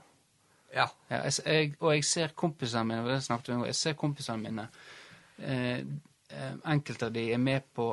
Ja. 0.75 0.87
Ja, 1.09 1.23
jeg, 1.25 1.33
jeg, 1.47 1.75
og 1.81 1.95
jeg 1.95 2.05
ser 2.09 2.35
kompisene 2.37 2.85
mine, 2.89 3.09
det 3.09 3.23
snakket 3.25 3.49
vi 3.49 3.57
om, 3.59 3.67
jeg 3.69 3.77
ser 3.77 3.97
kompisene 4.01 4.41
mine 4.41 4.69
eh, 5.39 5.83
eh, 6.33 6.55
Enkelte 6.73 7.09
av 7.11 7.13
de 7.17 7.27
er 7.33 7.41
med 7.41 7.67
på 7.77 7.91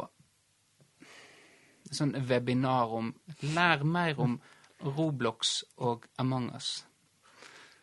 sånn 1.92 2.14
webinar 2.30 2.94
om 2.96 3.12
Lær 3.56 3.84
mer 3.84 4.20
om 4.22 4.38
Roblox 4.86 5.64
og 5.84 6.08
Among 6.22 6.52
us. 6.56 6.86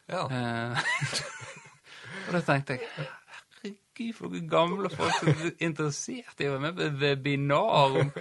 ja. 0.08 0.24
Eh, 0.28 0.88
og 2.26 2.32
da 2.36 2.40
tenkte 2.40 2.78
jeg 2.78 3.08
Herregud, 3.96 4.14
for 4.14 4.28
gamle 4.50 4.90
folk 4.92 5.14
som 5.20 5.28
er 5.32 5.54
interessert 5.64 6.40
i 6.40 6.48
å 6.48 6.56
være 6.56 6.64
med 6.66 6.76
på 6.76 6.90
webinar 7.00 7.96
om 8.02 8.12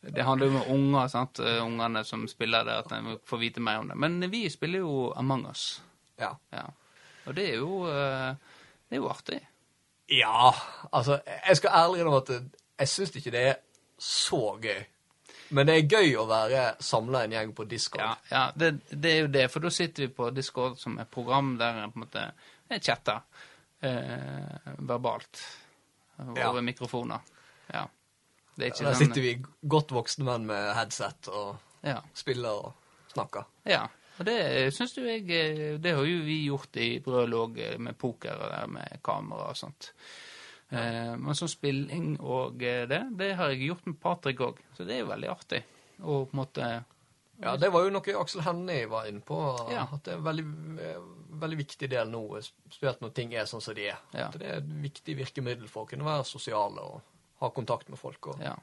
Det 0.00 0.22
handler 0.22 0.46
jo 0.46 0.58
om 0.60 0.68
unger, 0.76 1.08
sant. 1.10 1.40
Ungene 1.42 2.04
som 2.06 2.22
spiller 2.30 2.64
det, 2.64 2.76
at 2.84 2.92
de 2.92 3.16
får 3.26 3.38
vite 3.38 3.60
mer 3.60 3.80
om 3.82 3.88
det. 3.90 3.96
Men 3.98 4.30
vi 4.30 4.44
spiller 4.48 4.84
jo 4.84 5.12
Among 5.16 5.48
us. 5.50 5.82
ja. 6.20 6.36
Ja. 6.54 6.68
Og 7.26 7.34
det 7.36 7.48
er 7.50 7.56
jo 7.58 7.82
eh, 7.90 8.36
Det 8.88 8.96
er 8.96 9.02
jo 9.02 9.08
artig. 9.10 9.40
Ja, 10.08 10.52
altså, 10.92 11.18
jeg 11.48 11.56
skal 11.56 11.74
ærlig 11.76 12.00
innrømme 12.00 12.22
at 12.22 12.30
jeg 12.78 12.88
syns 12.88 13.16
ikke 13.16 13.30
det 13.34 13.42
er 13.50 13.58
så 13.98 14.56
gøy. 14.62 14.86
Men 15.50 15.68
det 15.68 15.74
er 15.74 15.90
gøy 15.98 16.14
å 16.16 16.24
være 16.28 16.62
samla 16.80 17.24
en 17.24 17.34
gjeng 17.34 17.52
på 17.56 17.66
Discord. 17.68 18.00
Ja, 18.00 18.14
ja 18.30 18.46
det, 18.56 18.70
det 18.88 19.12
er 19.12 19.20
jo 19.26 19.30
det. 19.34 19.44
For 19.52 19.64
da 19.64 19.72
sitter 19.72 20.06
vi 20.06 20.14
på 20.14 20.30
Discord 20.30 20.78
som 20.80 20.96
et 21.02 21.10
program 21.12 21.56
der 21.60 21.82
en 21.82 21.92
på 21.92 22.00
en 22.00 22.06
måte 22.06 22.24
jeg 22.68 22.84
chatter 22.84 23.20
eh, 23.82 24.72
verbalt 24.78 25.40
over 26.18 26.40
Ja. 26.58 26.60
mikrofoner. 26.60 27.20
Ja. 27.72 27.86
Det 28.56 28.64
er 28.66 28.70
ikke 28.72 28.84
Der 28.84 28.94
sånn 28.94 29.06
sitter 29.06 29.22
vi 29.22 29.34
godt 29.68 29.88
voksne 29.94 30.24
menn 30.24 30.46
med 30.46 30.74
headset 30.74 31.28
og 31.28 31.58
Ja. 31.84 32.00
spiller 32.14 32.48
og 32.66 32.74
snakker. 33.14 33.44
ja. 33.66 33.86
Og 34.18 34.24
det 34.26 34.72
syns 34.74 34.94
du 34.96 35.04
jeg 35.06 35.30
eh, 35.30 35.76
Det 35.78 35.92
har 35.94 36.02
jo 36.02 36.24
vi 36.24 36.44
gjort 36.48 36.74
i 36.76 36.98
Brøl 36.98 37.30
òg, 37.38 37.78
med 37.78 37.96
poker 37.96 38.34
og 38.34 38.50
der 38.50 38.66
med 38.66 38.98
kamera 39.04 39.50
og 39.50 39.54
sånt. 39.56 39.92
Eh, 40.72 41.14
men 41.16 41.34
sånn 41.34 41.48
spilling 41.48 42.16
og 42.20 42.60
eh, 42.62 42.84
det, 42.86 43.16
det 43.16 43.36
har 43.36 43.50
jeg 43.50 43.68
gjort 43.68 43.86
med 43.86 44.00
Patrick 44.00 44.40
òg. 44.40 44.58
Så 44.76 44.84
det 44.84 44.96
er 44.96 44.98
jo 45.04 45.12
veldig 45.12 45.28
artig. 45.30 45.62
Og 46.02 46.28
på 46.30 46.34
en 46.34 46.40
måte 46.42 46.84
Ja, 47.40 47.52
det 47.56 47.68
var 47.70 47.84
jo 47.86 47.90
noe 47.94 48.14
Aksel 48.18 48.42
Hennie 48.42 48.88
var 48.90 49.06
inne 49.06 49.20
på. 49.22 49.36
Ja. 49.70 49.84
At 49.94 50.02
det 50.08 50.14
er 50.14 50.18
en 50.18 50.24
veldig, 50.26 50.46
veldig 51.42 51.58
viktig 51.60 51.88
del 51.92 52.08
nå, 52.10 52.22
spesielt 52.42 53.00
når 53.04 53.12
ting 53.14 53.34
er 53.38 53.46
sånn 53.46 53.62
som 53.62 53.76
de 53.78 53.84
er. 53.92 54.00
Ja. 54.16 54.26
At 54.26 54.40
det 54.40 54.48
er 54.48 54.58
et 54.62 54.72
viktig 54.82 55.14
virkemiddel 55.20 55.70
for 55.70 55.86
å 55.86 55.90
kunne 55.92 56.06
være 56.08 56.26
sosiale 56.26 56.82
og 56.82 56.98
ha 57.44 57.50
kontakt 57.54 57.88
med 57.92 58.00
folk. 58.00 58.32
Og, 58.34 58.42
Ja. 58.42 58.56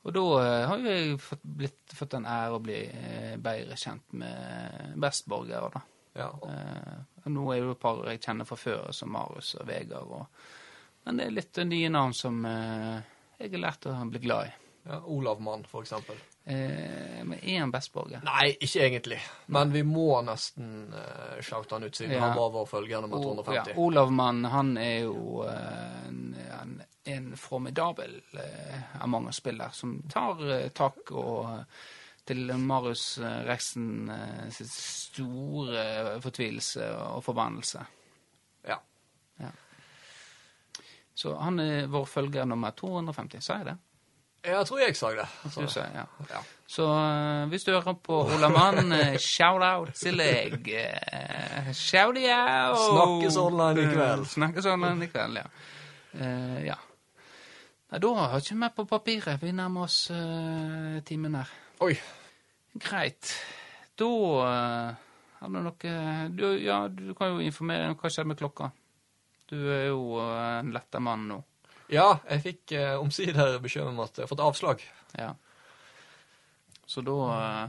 Og 0.00 0.14
da 0.16 0.20
eh, 0.40 0.62
har 0.64 0.78
jeg 0.80 1.18
fått, 1.20 1.42
blitt, 1.44 1.92
fått 1.92 2.14
den 2.14 2.24
ære 2.24 2.56
å 2.56 2.60
bli 2.64 2.78
eh, 2.88 3.34
bedre 3.36 3.76
kjent 3.76 4.14
med 4.16 4.94
bestborgere, 4.96 5.68
da. 5.74 5.82
ja, 6.22 6.30
Eh, 6.48 7.28
nå 7.28 7.44
er 7.52 7.58
jo 7.60 7.74
et 7.74 7.82
par 7.82 8.00
jeg 8.08 8.22
kjenner 8.24 8.48
fra 8.48 8.56
før, 8.56 8.86
som 8.96 9.12
Marius 9.12 9.50
og 9.60 9.68
Vegard. 9.68 10.08
Og, 10.08 10.46
men 11.04 11.20
det 11.20 11.26
er 11.26 11.36
litt 11.36 11.60
nye 11.68 11.90
navn 11.92 12.16
som 12.16 12.40
eh, 12.48 13.04
jeg 13.42 13.52
har 13.52 13.60
lært 13.66 13.90
å 13.92 13.98
bli 14.08 14.24
glad 14.24 14.48
i. 14.48 14.54
ja, 14.88 15.02
Olav 15.04 15.44
Mann, 15.44 15.66
for 15.68 15.84
eksempel. 15.84 16.16
Eh, 16.44 17.20
men 17.24 17.38
er 17.42 17.60
han 17.60 17.70
bestborger? 17.70 18.22
Nei, 18.24 18.54
ikke 18.64 18.80
egentlig. 18.86 19.18
Men 19.52 19.70
vi 19.74 19.82
må 19.86 20.22
nesten 20.24 20.88
uh, 20.94 21.36
shoute 21.44 21.74
han 21.76 21.84
ut, 21.84 21.94
siden 21.96 22.16
Ja. 22.16 22.20
han 22.24 22.36
var 22.38 22.50
vår 22.54 22.66
følger 22.66 23.04
nummer 23.04 23.22
250. 23.22 23.70
Ja, 23.74 23.76
Olav 23.78 24.10
Mann, 24.12 24.44
han 24.44 24.72
er 24.80 25.02
jo 25.04 25.44
eh, 25.44 26.08
en, 26.08 26.22
en, 26.60 26.74
en 27.04 27.30
formidabel 27.36 28.20
Among 29.00 29.28
us-spiller 29.28 29.70
som 29.76 29.98
tar 30.10 30.40
eh, 30.50 30.68
tak 30.74 31.12
og 31.12 31.50
eh, 31.52 31.64
til 32.30 32.50
Marius 32.56 33.18
Reksen 33.18 33.46
Reksten 33.48 34.10
eh, 34.14 34.50
sitt 34.54 34.70
store 34.72 36.20
fortvilelse 36.24 36.88
og 37.14 37.24
forbannelse. 37.24 37.84
Ja. 38.68 38.80
Så 41.20 41.34
han 41.36 41.60
er 41.60 41.86
vår 41.92 42.06
følger 42.08 42.46
nummer 42.48 42.70
250, 42.72 43.42
sa 43.44 43.58
jeg 43.60 43.66
det? 43.66 43.78
Jeg 44.44 44.66
tror 44.66 44.78
jeg 44.80 44.96
sa 44.96 45.10
det. 45.12 45.26
Så, 45.52 45.66
så, 45.68 45.82
ja. 45.94 46.04
ja. 46.30 46.40
Så 46.70 46.86
uh, 46.86 47.48
hvis 47.50 47.64
du 47.66 47.72
hører 47.74 47.96
på 48.02 48.22
Ola 48.24 48.48
Mann, 48.48 48.92
eh, 48.96 49.18
shout-out 49.20 49.92
til 49.98 50.16
deg. 50.22 50.70
Uh, 50.70 51.72
Shout-out! 51.76 52.78
Snakkes 52.80 53.36
online 53.36 53.84
i 53.84 53.90
kveld. 53.90 54.24
Snakkes 54.30 54.70
online 54.70 55.04
i 55.04 55.10
kveld, 55.12 55.42
ja. 55.42 55.44
Eh, 56.14 56.62
ja. 56.66 56.78
Nei, 57.90 57.98
da 57.98 58.10
har 58.16 58.38
ikke 58.38 58.56
vi 58.62 58.70
på 58.76 58.86
papiret. 58.94 59.42
Vi 59.42 59.52
nærmer 59.52 59.88
oss 59.88 59.98
uh, 60.14 61.00
timen 61.06 61.36
her. 61.38 61.52
Oi. 61.82 61.92
Greit. 62.80 63.34
Da 63.98 64.08
uh, 64.08 65.06
har 65.40 65.50
du 65.50 65.58
noe 65.58 65.94
du, 66.30 66.46
Ja, 66.62 66.84
du 66.88 67.12
kan 67.18 67.34
jo 67.34 67.44
informere 67.44 67.90
om 67.90 67.98
hva 67.98 68.10
skjedde 68.12 68.30
med 68.32 68.40
klokka. 68.40 68.70
Du 69.50 69.58
er 69.58 69.88
jo 69.90 70.20
uh, 70.20 70.60
en 70.60 70.70
letta 70.74 71.02
mann 71.02 71.26
nå. 71.28 71.40
Ja, 71.90 72.18
jeg 72.30 72.42
fikk 72.44 72.72
eh, 72.78 72.94
omsider 73.00 73.56
beskjed 73.62 73.86
om 73.90 73.98
at 74.04 74.14
jeg 74.18 74.24
har 74.26 74.30
fått 74.30 74.42
avslag. 74.44 74.78
Ja. 75.18 75.32
Så 76.86 77.02
da 77.06 77.16
eh, 77.34 77.68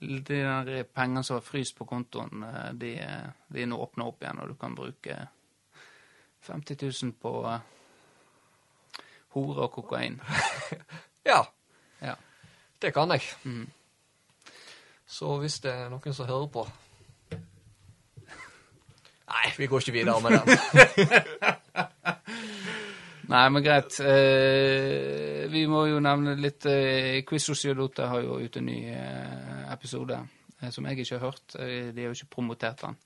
De 0.00 0.20
der 0.24 0.84
pengene 0.88 1.20
som 1.24 1.36
var 1.36 1.44
fryst 1.44 1.74
på 1.76 1.84
kontoen, 1.84 2.42
eh, 2.46 2.70
de, 2.80 2.94
de 3.52 3.62
er 3.62 3.66
nå 3.68 3.76
åpna 3.84 4.04
opp 4.08 4.22
igjen, 4.24 4.40
og 4.40 4.48
du 4.48 4.54
kan 4.60 4.74
bruke 4.78 5.16
50 6.48 6.76
000 7.04 7.12
på 7.20 7.32
eh, 7.50 7.60
hore 9.36 9.60
og 9.68 9.72
kokain. 9.78 10.20
Ja, 11.28 11.42
Ja. 12.00 12.14
det 12.80 12.94
kan 12.96 13.10
jeg. 13.12 13.20
Mm. 13.44 13.66
Så 15.06 15.34
hvis 15.42 15.58
det 15.60 15.70
er 15.74 15.88
noen 15.92 16.14
som 16.16 16.24
hører 16.26 16.46
på 16.48 16.64
Nei, 19.30 19.50
vi 19.58 19.66
går 19.70 19.78
ikke 19.84 19.92
videre 19.92 20.20
med 20.24 20.30
den. 20.32 20.48
Nei, 23.30 23.44
men 23.54 23.62
greit. 23.62 23.94
Eh, 24.02 25.46
vi 25.52 25.62
må 25.70 25.84
jo 25.90 26.00
nevne 26.02 26.32
litt 26.40 26.66
eh, 26.66 27.20
Quiz 27.28 27.44
Sociolote 27.46 28.08
har 28.10 28.22
jo 28.24 28.38
ute 28.42 28.58
en 28.58 28.66
ny 28.66 28.78
eh, 28.90 29.64
episode 29.72 30.16
eh, 30.60 30.70
som 30.74 30.86
jeg 30.88 30.98
ikke 31.04 31.18
har 31.18 31.28
hørt. 31.30 31.54
Eh, 31.62 31.90
de 31.94 32.02
har 32.04 32.10
jo 32.10 32.18
ikke 32.18 32.34
promotert 32.36 32.82
den. 32.82 32.96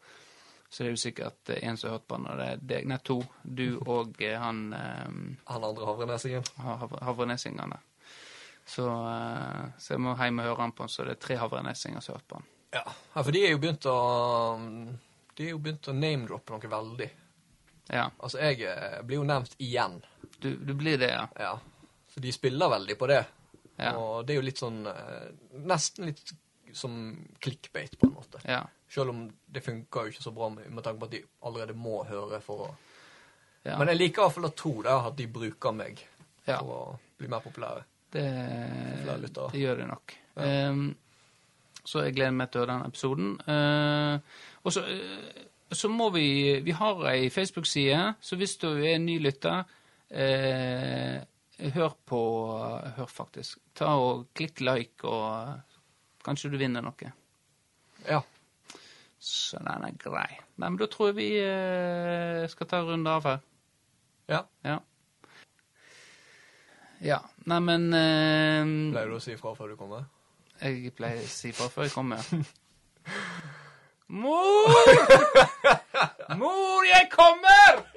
Så 0.75 0.83
det 0.83 0.89
er 0.89 0.95
jo 0.97 1.03
sikkert 1.05 1.51
én 1.55 1.69
en 1.71 1.77
som 1.79 1.91
har 1.91 1.99
hørt 1.99 2.07
på 2.11 2.17
den, 2.19 2.25
og 2.33 2.39
det 2.41 2.47
er 2.55 2.63
deg. 2.73 2.87
Nei, 2.91 2.99
to. 3.07 3.19
Du 3.45 3.67
og 3.85 4.17
eh, 4.25 4.39
han 4.41 4.63
eh, 4.75 5.11
Han 5.53 5.67
andre 5.69 5.91
havrenesingen. 5.91 6.49
hav- 6.65 6.97
havrenesingene. 7.11 7.79
Så, 8.65 8.87
eh, 8.89 9.67
så 9.79 9.93
jeg 9.95 10.01
må 10.07 10.17
hjem 10.17 10.41
og 10.41 10.49
høre 10.49 10.63
han 10.65 10.73
på 10.73 10.87
den, 10.87 10.95
så 10.97 11.05
det 11.05 11.19
er 11.19 11.23
tre 11.27 11.37
havrenesinger 11.43 12.01
som 12.01 12.15
har 12.15 12.23
hørt 12.23 12.31
på 12.33 12.41
den. 12.41 12.49
Ja. 12.75 12.83
ja, 13.15 13.23
for 13.23 13.31
de 13.37 13.45
er 13.47 13.53
jo 13.53 13.61
begynt 13.63 13.85
å 13.87 13.99
De 15.37 15.45
er 15.47 15.53
jo 15.53 15.61
begynt 15.63 15.87
å 15.93 15.95
name-droppe 15.95 16.57
noe 16.57 16.71
veldig. 16.73 17.11
Ja, 17.93 18.09
Altså, 18.25 18.41
jeg 18.41 18.65
eh, 18.67 18.99
blir 19.05 19.21
jo 19.21 19.29
nevnt 19.29 19.55
igjen. 19.63 20.01
Du, 20.45 20.53
du 20.61 20.75
blir 20.79 21.01
det, 21.01 21.11
ja. 21.11 21.25
Ja. 21.41 21.55
Så 22.15 22.23
de 22.23 22.33
spiller 22.33 22.71
veldig 22.71 22.97
på 23.01 23.09
det. 23.11 23.25
Ja. 23.77 23.97
Og 23.99 24.27
det 24.27 24.35
er 24.35 24.39
jo 24.39 24.47
litt 24.47 24.61
sånn 24.61 24.85
eh, 24.87 25.31
Nesten 25.67 26.07
litt 26.07 26.35
som 26.75 26.95
clickbait, 27.43 27.97
på 27.99 28.07
en 28.07 28.15
måte. 28.15 28.41
Ja, 28.47 28.65
Selv 28.91 29.13
om 29.13 29.25
det 29.47 29.63
funker 29.63 30.07
jo 30.07 30.15
ikke 30.15 30.23
så 30.23 30.33
bra 30.35 30.49
med, 30.51 30.83
tanke 30.83 30.99
på 31.01 31.07
at 31.09 31.15
de 31.15 31.21
allerede 31.47 31.77
må 31.79 32.01
høre 32.09 32.41
for 32.43 32.67
å 32.67 32.73
ja. 33.65 33.79
Men 33.81 33.89
jeg 33.95 33.97
liker 33.97 34.21
i 34.21 34.25
hvert 34.27 34.35
fall 34.35 34.47
å 34.51 34.53
tro 34.53 34.73
det, 34.85 34.95
at 35.09 35.15
de 35.17 35.27
bruker 35.33 35.73
meg 35.73 36.03
Ja. 36.45 36.59
for 36.59 36.73
å 36.75 36.81
bli 37.17 37.31
mer 37.33 37.41
populære. 37.41 37.87
Det, 38.13 38.25
det 39.55 39.63
gjør 39.63 39.79
det 39.81 39.87
nok. 39.89 40.15
Ehm, 40.45 40.83
så 41.81 42.05
jeg 42.05 42.15
gleder 42.19 42.37
meg 42.37 42.51
til 42.53 42.61
å 42.61 42.65
høre 42.65 42.75
den 42.75 42.91
episoden. 42.91 43.31
Uh, 43.49 44.21
og 44.63 44.75
så, 44.77 44.85
uh, 44.85 45.73
så 45.73 45.89
må 45.89 46.11
vi 46.15 46.61
Vi 46.61 46.77
har 46.77 47.01
ei 47.09 47.31
Facebook-side, 47.33 48.15
så 48.21 48.37
hvis 48.37 48.57
du 48.61 48.69
er 48.75 49.01
ny 49.01 49.17
lytter 49.19 49.65
eh, 50.15 51.21
Hør 51.75 51.95
på 52.07 52.21
Hør, 52.97 53.11
faktisk. 53.11 53.59
Ta 53.79 53.93
og 54.01 54.27
Klikk 54.35 54.63
like, 54.65 55.07
og 55.07 55.61
kanskje 56.27 56.51
du 56.53 56.59
vinner 56.61 56.83
noe. 56.85 57.13
Ja. 58.09 58.21
Så 59.25 59.61
den 59.63 59.87
er 59.87 59.95
grei. 60.01 60.31
Nei, 60.59 60.69
men 60.69 60.81
da 60.81 60.89
tror 60.91 61.13
jeg 61.13 61.19
vi 61.19 61.29
eh, 61.41 62.43
skal 62.53 62.69
ta 62.69 62.83
en 62.83 62.91
runde 62.91 63.15
av 63.15 63.29
her. 63.29 63.39
Ja. 64.29 64.43
Ja. 64.67 64.81
Ja. 67.05 67.21
Nei, 67.49 67.61
men 67.65 67.89
eh, 67.97 68.61
Pleier 68.93 69.15
du 69.15 69.19
å 69.19 69.23
si 69.23 69.35
ifra 69.37 69.55
før 69.57 69.73
du 69.73 69.79
kommer? 69.81 70.05
Jeg 70.61 70.93
pleier 70.97 71.23
å 71.25 71.31
si 71.31 71.51
fra 71.57 71.71
før 71.73 71.89
jeg 71.89 71.95
kommer. 71.97 72.23
Mor! 74.25 74.71
Mor, 76.39 76.85
jeg 76.87 77.09
kommer! 77.13 77.94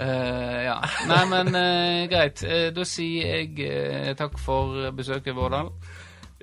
Eh, 0.00 0.60
ja. 0.66 0.78
Nei, 1.10 1.22
men 1.30 1.54
eh, 1.54 2.06
greit. 2.10 2.42
Eh, 2.42 2.70
da 2.74 2.86
sier 2.88 3.44
jeg 3.44 4.16
takk 4.18 4.38
for 4.42 4.90
besøket, 4.96 5.34
Vårdal. 5.36 5.70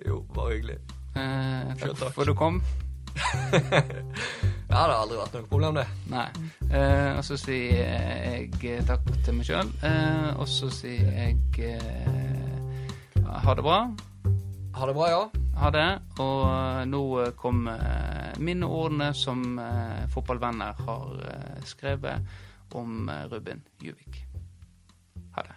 Jo, 0.06 0.22
bare 0.36 0.56
hyggelig. 0.56 0.80
Eh, 1.16 1.76
takk 1.82 1.98
takk. 2.00 2.16
for 2.16 2.24
at 2.24 2.32
du 2.32 2.38
kom. 2.40 2.62
Ja, 4.72 4.86
det 4.88 4.94
har 4.96 5.02
aldri 5.04 5.18
vært 5.20 5.34
noe 5.36 5.48
problem, 5.52 5.76
det. 5.76 5.84
Nei. 6.08 6.28
Eh, 6.72 7.18
og 7.18 7.26
så 7.28 7.36
sier 7.36 7.74
jeg 8.64 8.78
takk 8.88 9.04
til 9.26 9.36
meg 9.36 9.44
sjøl. 9.50 9.72
Eh, 9.84 10.30
og 10.40 10.48
så 10.48 10.70
sier 10.72 11.10
jeg 11.12 11.74
eh, 11.74 13.26
ha 13.28 13.56
det 13.58 13.66
bra. 13.66 13.82
Ha 14.78 14.88
det 14.88 14.96
bra, 14.96 15.10
ja. 15.12 15.26
Ha 15.60 15.74
det. 15.76 15.90
Og 16.24 16.88
nå 16.88 17.02
kommer 17.42 17.84
minneordene 18.40 19.12
som 19.12 19.44
fotballvenner 20.16 20.80
har 20.88 21.20
skrevet 21.68 22.32
om 22.76 23.10
eh, 23.10 23.26
Ruben 23.32 23.64
Juvik. 23.80 24.24
Ha 25.36 25.44
det. 25.44 25.56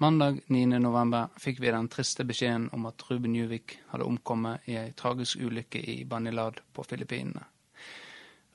Mandag 0.00 0.40
9. 0.46 0.66
november 0.78 1.28
fikk 1.36 1.60
vi 1.60 1.70
den 1.70 1.88
triste 1.92 2.24
beskjeden 2.24 2.70
om 2.72 2.86
at 2.88 3.02
Ruben 3.10 3.34
Juvik 3.36 3.78
hadde 3.90 4.06
omkommet 4.08 4.64
i 4.64 4.78
ei 4.80 4.92
tragisk 4.96 5.42
ulykke 5.44 5.82
i 5.92 6.04
Banilad 6.08 6.62
på 6.72 6.84
Filippinene. 6.88 7.44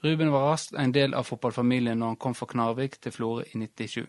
Ruben 0.01 0.31
var 0.31 0.51
raskt 0.51 0.73
en 0.73 0.91
del 0.91 1.13
av 1.13 1.27
fotballfamilien 1.29 1.99
når 1.99 2.13
han 2.13 2.21
kom 2.21 2.33
fra 2.37 2.47
Knarvik 2.49 2.97
til 3.01 3.13
Florø 3.13 3.45
i 3.45 3.57
97. 3.61 4.07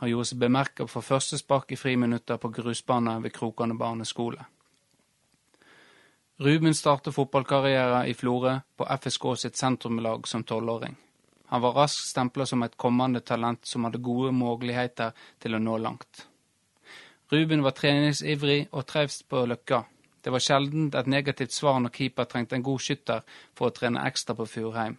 Han 0.00 0.08
gjorde 0.08 0.30
seg 0.30 0.40
bemerket 0.40 0.90
for 0.90 1.04
første 1.04 1.38
spark 1.38 1.72
i 1.72 1.78
friminutter 1.78 2.40
på 2.40 2.48
grusbanen 2.56 3.22
ved 3.22 3.32
Krokane 3.36 3.76
barneskole. 3.78 4.44
Ruben 6.40 6.74
startet 6.74 7.12
fotballkarriere 7.14 8.06
i 8.08 8.14
Florø 8.16 8.54
på 8.76 8.86
FSK 8.88 9.24
sitt 9.36 9.58
sentrumlag 9.60 10.28
som 10.28 10.44
tolvåring. 10.44 10.94
Han 11.52 11.60
var 11.60 11.74
raskt 11.76 12.06
stempla 12.08 12.46
som 12.46 12.62
et 12.62 12.78
kommende 12.80 13.20
talent 13.20 13.66
som 13.68 13.84
hadde 13.84 14.00
gode 14.00 14.32
muligheter 14.32 15.12
til 15.42 15.58
å 15.58 15.60
nå 15.60 15.76
langt. 15.76 16.22
Ruben 17.28 17.60
var 17.60 17.76
treningsivrig 17.76 18.70
og 18.72 18.86
trivs 18.88 19.20
på 19.28 19.44
Løkka. 19.52 19.82
Det 20.24 20.32
var 20.32 20.46
sjelden 20.46 20.88
et 20.96 21.12
negativt 21.12 21.52
svar 21.52 21.76
når 21.76 21.92
keeper 21.98 22.24
trengte 22.24 22.56
en 22.56 22.64
god 22.64 22.86
skytter 22.88 23.20
for 23.52 23.68
å 23.68 23.76
trene 23.76 24.08
ekstra 24.08 24.38
på 24.40 24.48
Furheim. 24.48 24.96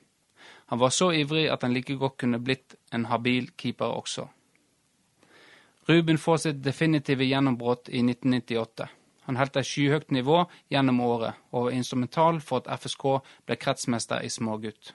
Han 0.69 0.85
var 0.85 0.93
så 0.93 1.09
ivrig 1.09 1.49
at 1.49 1.65
han 1.65 1.73
like 1.73 1.97
godt 1.97 2.21
kunne 2.21 2.43
blitt 2.45 2.77
en 2.93 3.09
habil 3.09 3.49
keeper 3.57 3.97
også. 3.97 4.29
Ruben 5.89 6.21
får 6.21 6.45
sitt 6.45 6.63
definitive 6.63 7.25
gjennombrudd 7.25 7.89
i 7.89 8.05
1998. 8.05 8.91
Han 9.27 9.37
holdt 9.37 9.59
et 9.61 9.67
skyhøyt 9.67 10.11
nivå 10.11 10.43
gjennom 10.71 10.99
året, 11.05 11.37
og 11.51 11.67
var 11.67 11.77
instrumental 11.77 12.41
for 12.41 12.63
at 12.63 12.81
FSK 12.81 13.05
ble 13.45 13.57
kretsmester 13.61 14.25
i 14.25 14.29
smågutt. 14.33 14.93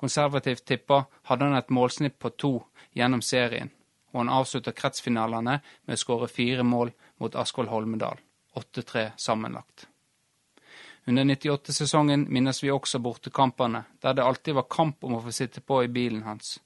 Konservativt 0.00 0.64
tippa 0.64 1.04
hadde 1.28 1.48
han 1.48 1.58
et 1.58 1.70
målsnitt 1.70 2.18
på 2.18 2.32
to 2.36 2.52
gjennom 2.96 3.22
serien, 3.22 3.70
og 4.12 4.22
han 4.22 4.32
avslutta 4.40 4.74
kretsfinalene 4.76 5.60
med 5.60 5.96
å 5.96 6.00
skåre 6.00 6.28
fire 6.28 6.64
mål 6.64 6.92
mot 7.22 7.36
Askvoll 7.38 7.70
Holmedal, 7.72 8.20
8-3 8.58 9.10
sammenlagt. 9.16 9.86
Under 11.06 11.24
98-sesongen 11.24 12.28
minnes 12.30 12.62
vi 12.62 12.70
også 12.70 13.00
bortekampene, 13.02 13.84
der 14.02 14.14
det 14.14 14.24
alltid 14.24 14.54
var 14.54 14.70
kamp 14.70 15.04
om 15.04 15.16
å 15.18 15.22
få 15.24 15.32
sitte 15.34 15.60
på 15.60 15.80
i 15.82 15.90
bilen 15.90 16.22
hans. 16.22 16.60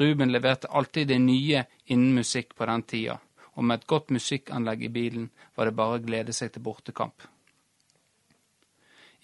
Ruben 0.00 0.32
leverte 0.32 0.68
alltid 0.68 1.08
det 1.08 1.18
nye 1.20 1.64
innen 1.84 2.14
musikk 2.16 2.54
på 2.56 2.66
den 2.68 2.82
tida, 2.88 3.18
og 3.56 3.64
med 3.64 3.80
et 3.80 3.88
godt 3.90 4.12
musikkanlegg 4.12 4.84
i 4.86 4.92
bilen 4.92 5.30
var 5.56 5.66
det 5.66 5.78
bare 5.78 5.98
å 5.98 6.04
glede 6.04 6.34
seg 6.36 6.52
til 6.52 6.62
bortekamp. 6.62 7.24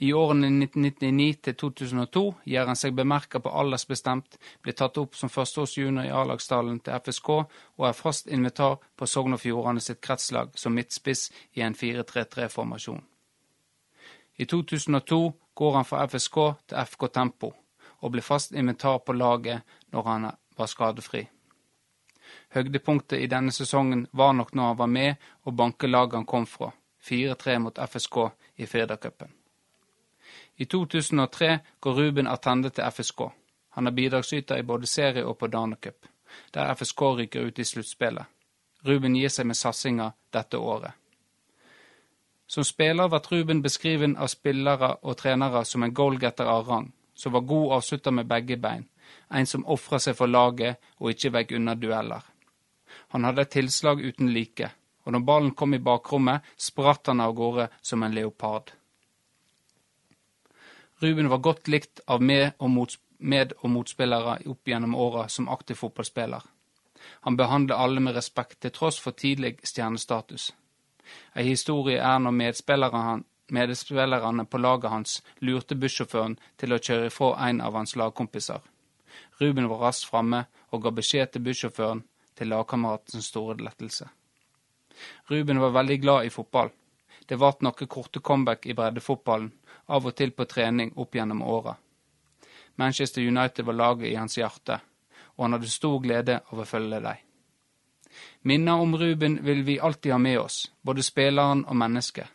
I 0.03 0.09
årene 0.19 0.49
1999 0.49 1.37
til 1.47 1.55
2002 1.61 2.23
gjør 2.51 2.71
han 2.73 2.79
seg 2.81 2.97
bemerka 2.99 3.39
på 3.39 3.53
aldersbestemt, 3.61 4.39
blir 4.65 4.75
tatt 4.75 4.99
opp 4.99 5.15
som 5.15 5.31
førsteårsjunior 5.31 6.09
i 6.09 6.11
A-lagstallen 6.11 6.81
til 6.83 6.97
FSK 6.99 7.29
og 7.37 7.87
er 7.87 7.95
fast 7.95 8.27
invitar 8.27 8.81
på 8.99 9.07
Sogn 9.07 9.37
og 9.37 9.43
Fjordane 9.45 9.85
sitt 9.85 10.01
kretslag 10.03 10.57
som 10.59 10.75
midtspiss 10.75 11.29
i 11.55 11.63
en 11.63 11.79
4-3-3-formasjon. 11.79 12.99
I 14.43 14.49
2002 14.51 15.21
går 15.55 15.79
han 15.79 15.87
fra 15.87 16.03
FSK 16.09 16.41
til 16.67 16.83
FK 16.83 17.07
Tempo, 17.15 17.53
og 18.03 18.11
blir 18.11 18.27
fast 18.27 18.57
inventar 18.59 18.99
på 19.07 19.15
laget 19.15 19.63
når 19.93 20.09
han 20.09 20.31
var 20.59 20.73
skadefri. 20.73 21.29
Høydepunktet 22.53 23.19
i 23.19 23.29
denne 23.33 23.53
sesongen 23.53 24.07
var 24.13 24.33
nok 24.37 24.55
når 24.55 24.67
han 24.73 24.79
var 24.79 24.91
med 24.93 25.29
og 25.45 25.55
banket 25.57 25.95
han 26.13 26.27
kom 26.27 26.47
fra, 26.47 26.73
4-3 27.03 27.59
mot 27.59 27.79
FSK 27.79 28.17
i 28.57 28.67
Firdacupen. 28.67 29.33
I 30.57 30.65
2003 30.65 31.59
går 31.81 31.93
Ruben 31.93 32.27
Attende 32.27 32.71
til 32.71 32.85
FSK. 32.85 33.21
Han 33.71 33.87
er 33.87 33.91
bidragsyter 33.91 34.59
i 34.59 34.63
både 34.63 34.87
serie 34.87 35.25
og 35.25 35.39
på 35.39 35.47
Danacup, 35.47 36.07
der 36.55 36.75
FSK 36.75 37.03
ryker 37.03 37.47
ut 37.47 37.59
i 37.59 37.65
sluttspillet. 37.65 38.25
Ruben 38.87 39.17
gir 39.17 39.29
seg 39.29 39.47
med 39.47 39.57
satsinga 39.57 40.11
dette 40.33 40.59
året. 40.59 40.93
Som 42.47 42.65
spiller 42.69 43.09
ble 43.09 43.21
Ruben 43.31 43.63
beskriven 43.63 44.17
av 44.17 44.29
spillere 44.29 44.97
og 45.03 45.17
trenere 45.17 45.65
som 45.65 45.83
en 45.83 45.95
goalgetter 45.95 46.45
av 46.45 46.69
rang, 46.69 46.93
som 47.15 47.33
var 47.33 47.49
god 47.49 47.79
avslutter 47.79 48.11
med 48.11 48.29
begge 48.29 48.57
bein, 48.57 48.85
en 49.31 49.47
som 49.47 49.65
ofra 49.67 49.99
seg 49.99 50.17
for 50.19 50.29
laget 50.29 50.77
og 50.99 51.15
ikke 51.15 51.33
vekk 51.39 51.57
unna 51.57 51.75
dueller. 51.75 52.32
Han 53.13 53.25
hadde 53.25 53.45
et 53.45 53.51
tilslag 53.53 54.01
uten 54.01 54.31
like, 54.33 54.71
og 55.05 55.13
når 55.13 55.25
ballen 55.29 55.55
kom 55.55 55.75
i 55.75 55.83
bakrommet, 55.83 56.41
spratt 56.57 57.11
han 57.11 57.21
av 57.21 57.35
gårde 57.37 57.69
som 57.83 58.03
en 58.03 58.15
leopard. 58.15 58.73
Ruben 61.03 61.29
var 61.29 61.39
godt 61.39 61.69
likt 61.69 62.01
av 62.07 62.23
med- 62.23 62.53
og, 62.59 62.71
mots 62.71 62.99
med 63.19 63.53
og 63.63 63.71
motspillere 63.71 64.39
opp 64.47 64.69
gjennom 64.69 64.95
åra 64.95 65.29
som 65.29 65.49
aktiv 65.49 65.75
fotballspiller. 65.75 66.43
Han 67.27 67.37
behandlet 67.37 67.79
alle 67.79 68.01
med 68.01 68.15
respekt, 68.15 68.61
til 68.61 68.71
tross 68.71 68.99
for 68.99 69.13
tidlig 69.13 69.59
stjernestatus. 69.65 70.53
Ei 71.37 71.45
historie 71.45 71.99
er 71.99 72.19
når 72.19 72.31
medspillerne, 72.31 73.25
medspillerne 73.51 74.47
på 74.47 74.59
laget 74.59 74.91
hans 74.91 75.23
lurte 75.41 75.75
bussjåføren 75.75 76.39
til 76.57 76.73
å 76.73 76.79
kjøre 76.79 77.11
ifra 77.11 77.35
en 77.49 77.61
av 77.61 77.75
hans 77.75 77.97
lagkompiser. 77.97 78.61
Ruben 79.41 79.69
var 79.69 79.79
raskt 79.89 80.09
framme 80.09 80.47
og 80.71 80.83
ga 80.83 80.91
beskjed 80.91 81.33
til 81.33 81.43
bussjåføren 81.43 82.05
til 82.35 82.53
lagkameratens 82.53 83.27
store 83.27 83.57
lettelse. 83.63 84.09
Ruben 85.31 85.61
var 85.61 85.75
veldig 85.77 85.99
glad 86.01 86.27
i 86.27 86.31
fotball. 86.31 86.71
Det 87.27 87.39
ble 87.39 87.53
noen 87.63 87.89
korte 87.89 88.21
comeback 88.21 88.67
i 88.67 88.75
breddefotballen, 88.75 89.53
av 89.87 90.07
og 90.07 90.15
til 90.17 90.33
på 90.37 90.47
trening 90.51 90.93
opp 90.97 91.15
gjennom 91.15 91.43
åra. 91.43 91.77
Manchester 92.77 93.23
United 93.23 93.65
var 93.65 93.79
laget 93.79 94.11
i 94.11 94.17
hans 94.17 94.39
hjerte, 94.39 94.81
og 95.37 95.45
han 95.45 95.57
hadde 95.57 95.71
stor 95.71 95.99
glede 96.01 96.41
av 96.51 96.61
å 96.61 96.69
følge 96.69 97.01
dem. 97.01 97.29
Minner 98.43 98.81
om 98.85 98.97
Ruben 98.97 99.39
vil 99.45 99.63
vi 99.63 99.81
alltid 99.81 100.13
ha 100.13 100.19
med 100.19 100.39
oss, 100.39 100.73
både 100.83 101.03
spilleren 101.03 101.65
og 101.65 101.77
mennesket. 101.77 102.29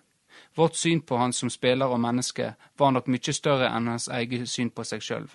Vårt 0.56 0.76
syn 0.76 1.02
på 1.02 1.18
han 1.18 1.34
som 1.34 1.50
spiller 1.54 1.92
og 1.92 2.00
menneske 2.02 2.54
var 2.78 2.92
nok 2.92 3.10
mye 3.14 3.34
større 3.34 3.70
enn 3.70 3.92
hans 3.92 4.08
eget 4.10 4.50
syn 4.50 4.72
på 4.74 4.86
seg 4.88 5.04
sjøl. 5.06 5.28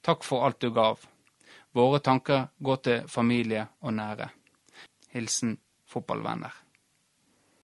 Takk 0.00 0.24
for 0.24 0.46
alt 0.46 0.60
du 0.60 0.70
gav. 0.72 1.02
Våre 1.74 1.98
tanker 1.98 2.46
går 2.62 2.76
til 2.86 3.08
familie 3.10 3.66
og 3.82 3.96
nære. 3.96 4.28
Hilsen 5.10 5.56
fotballvenner. 5.90 6.63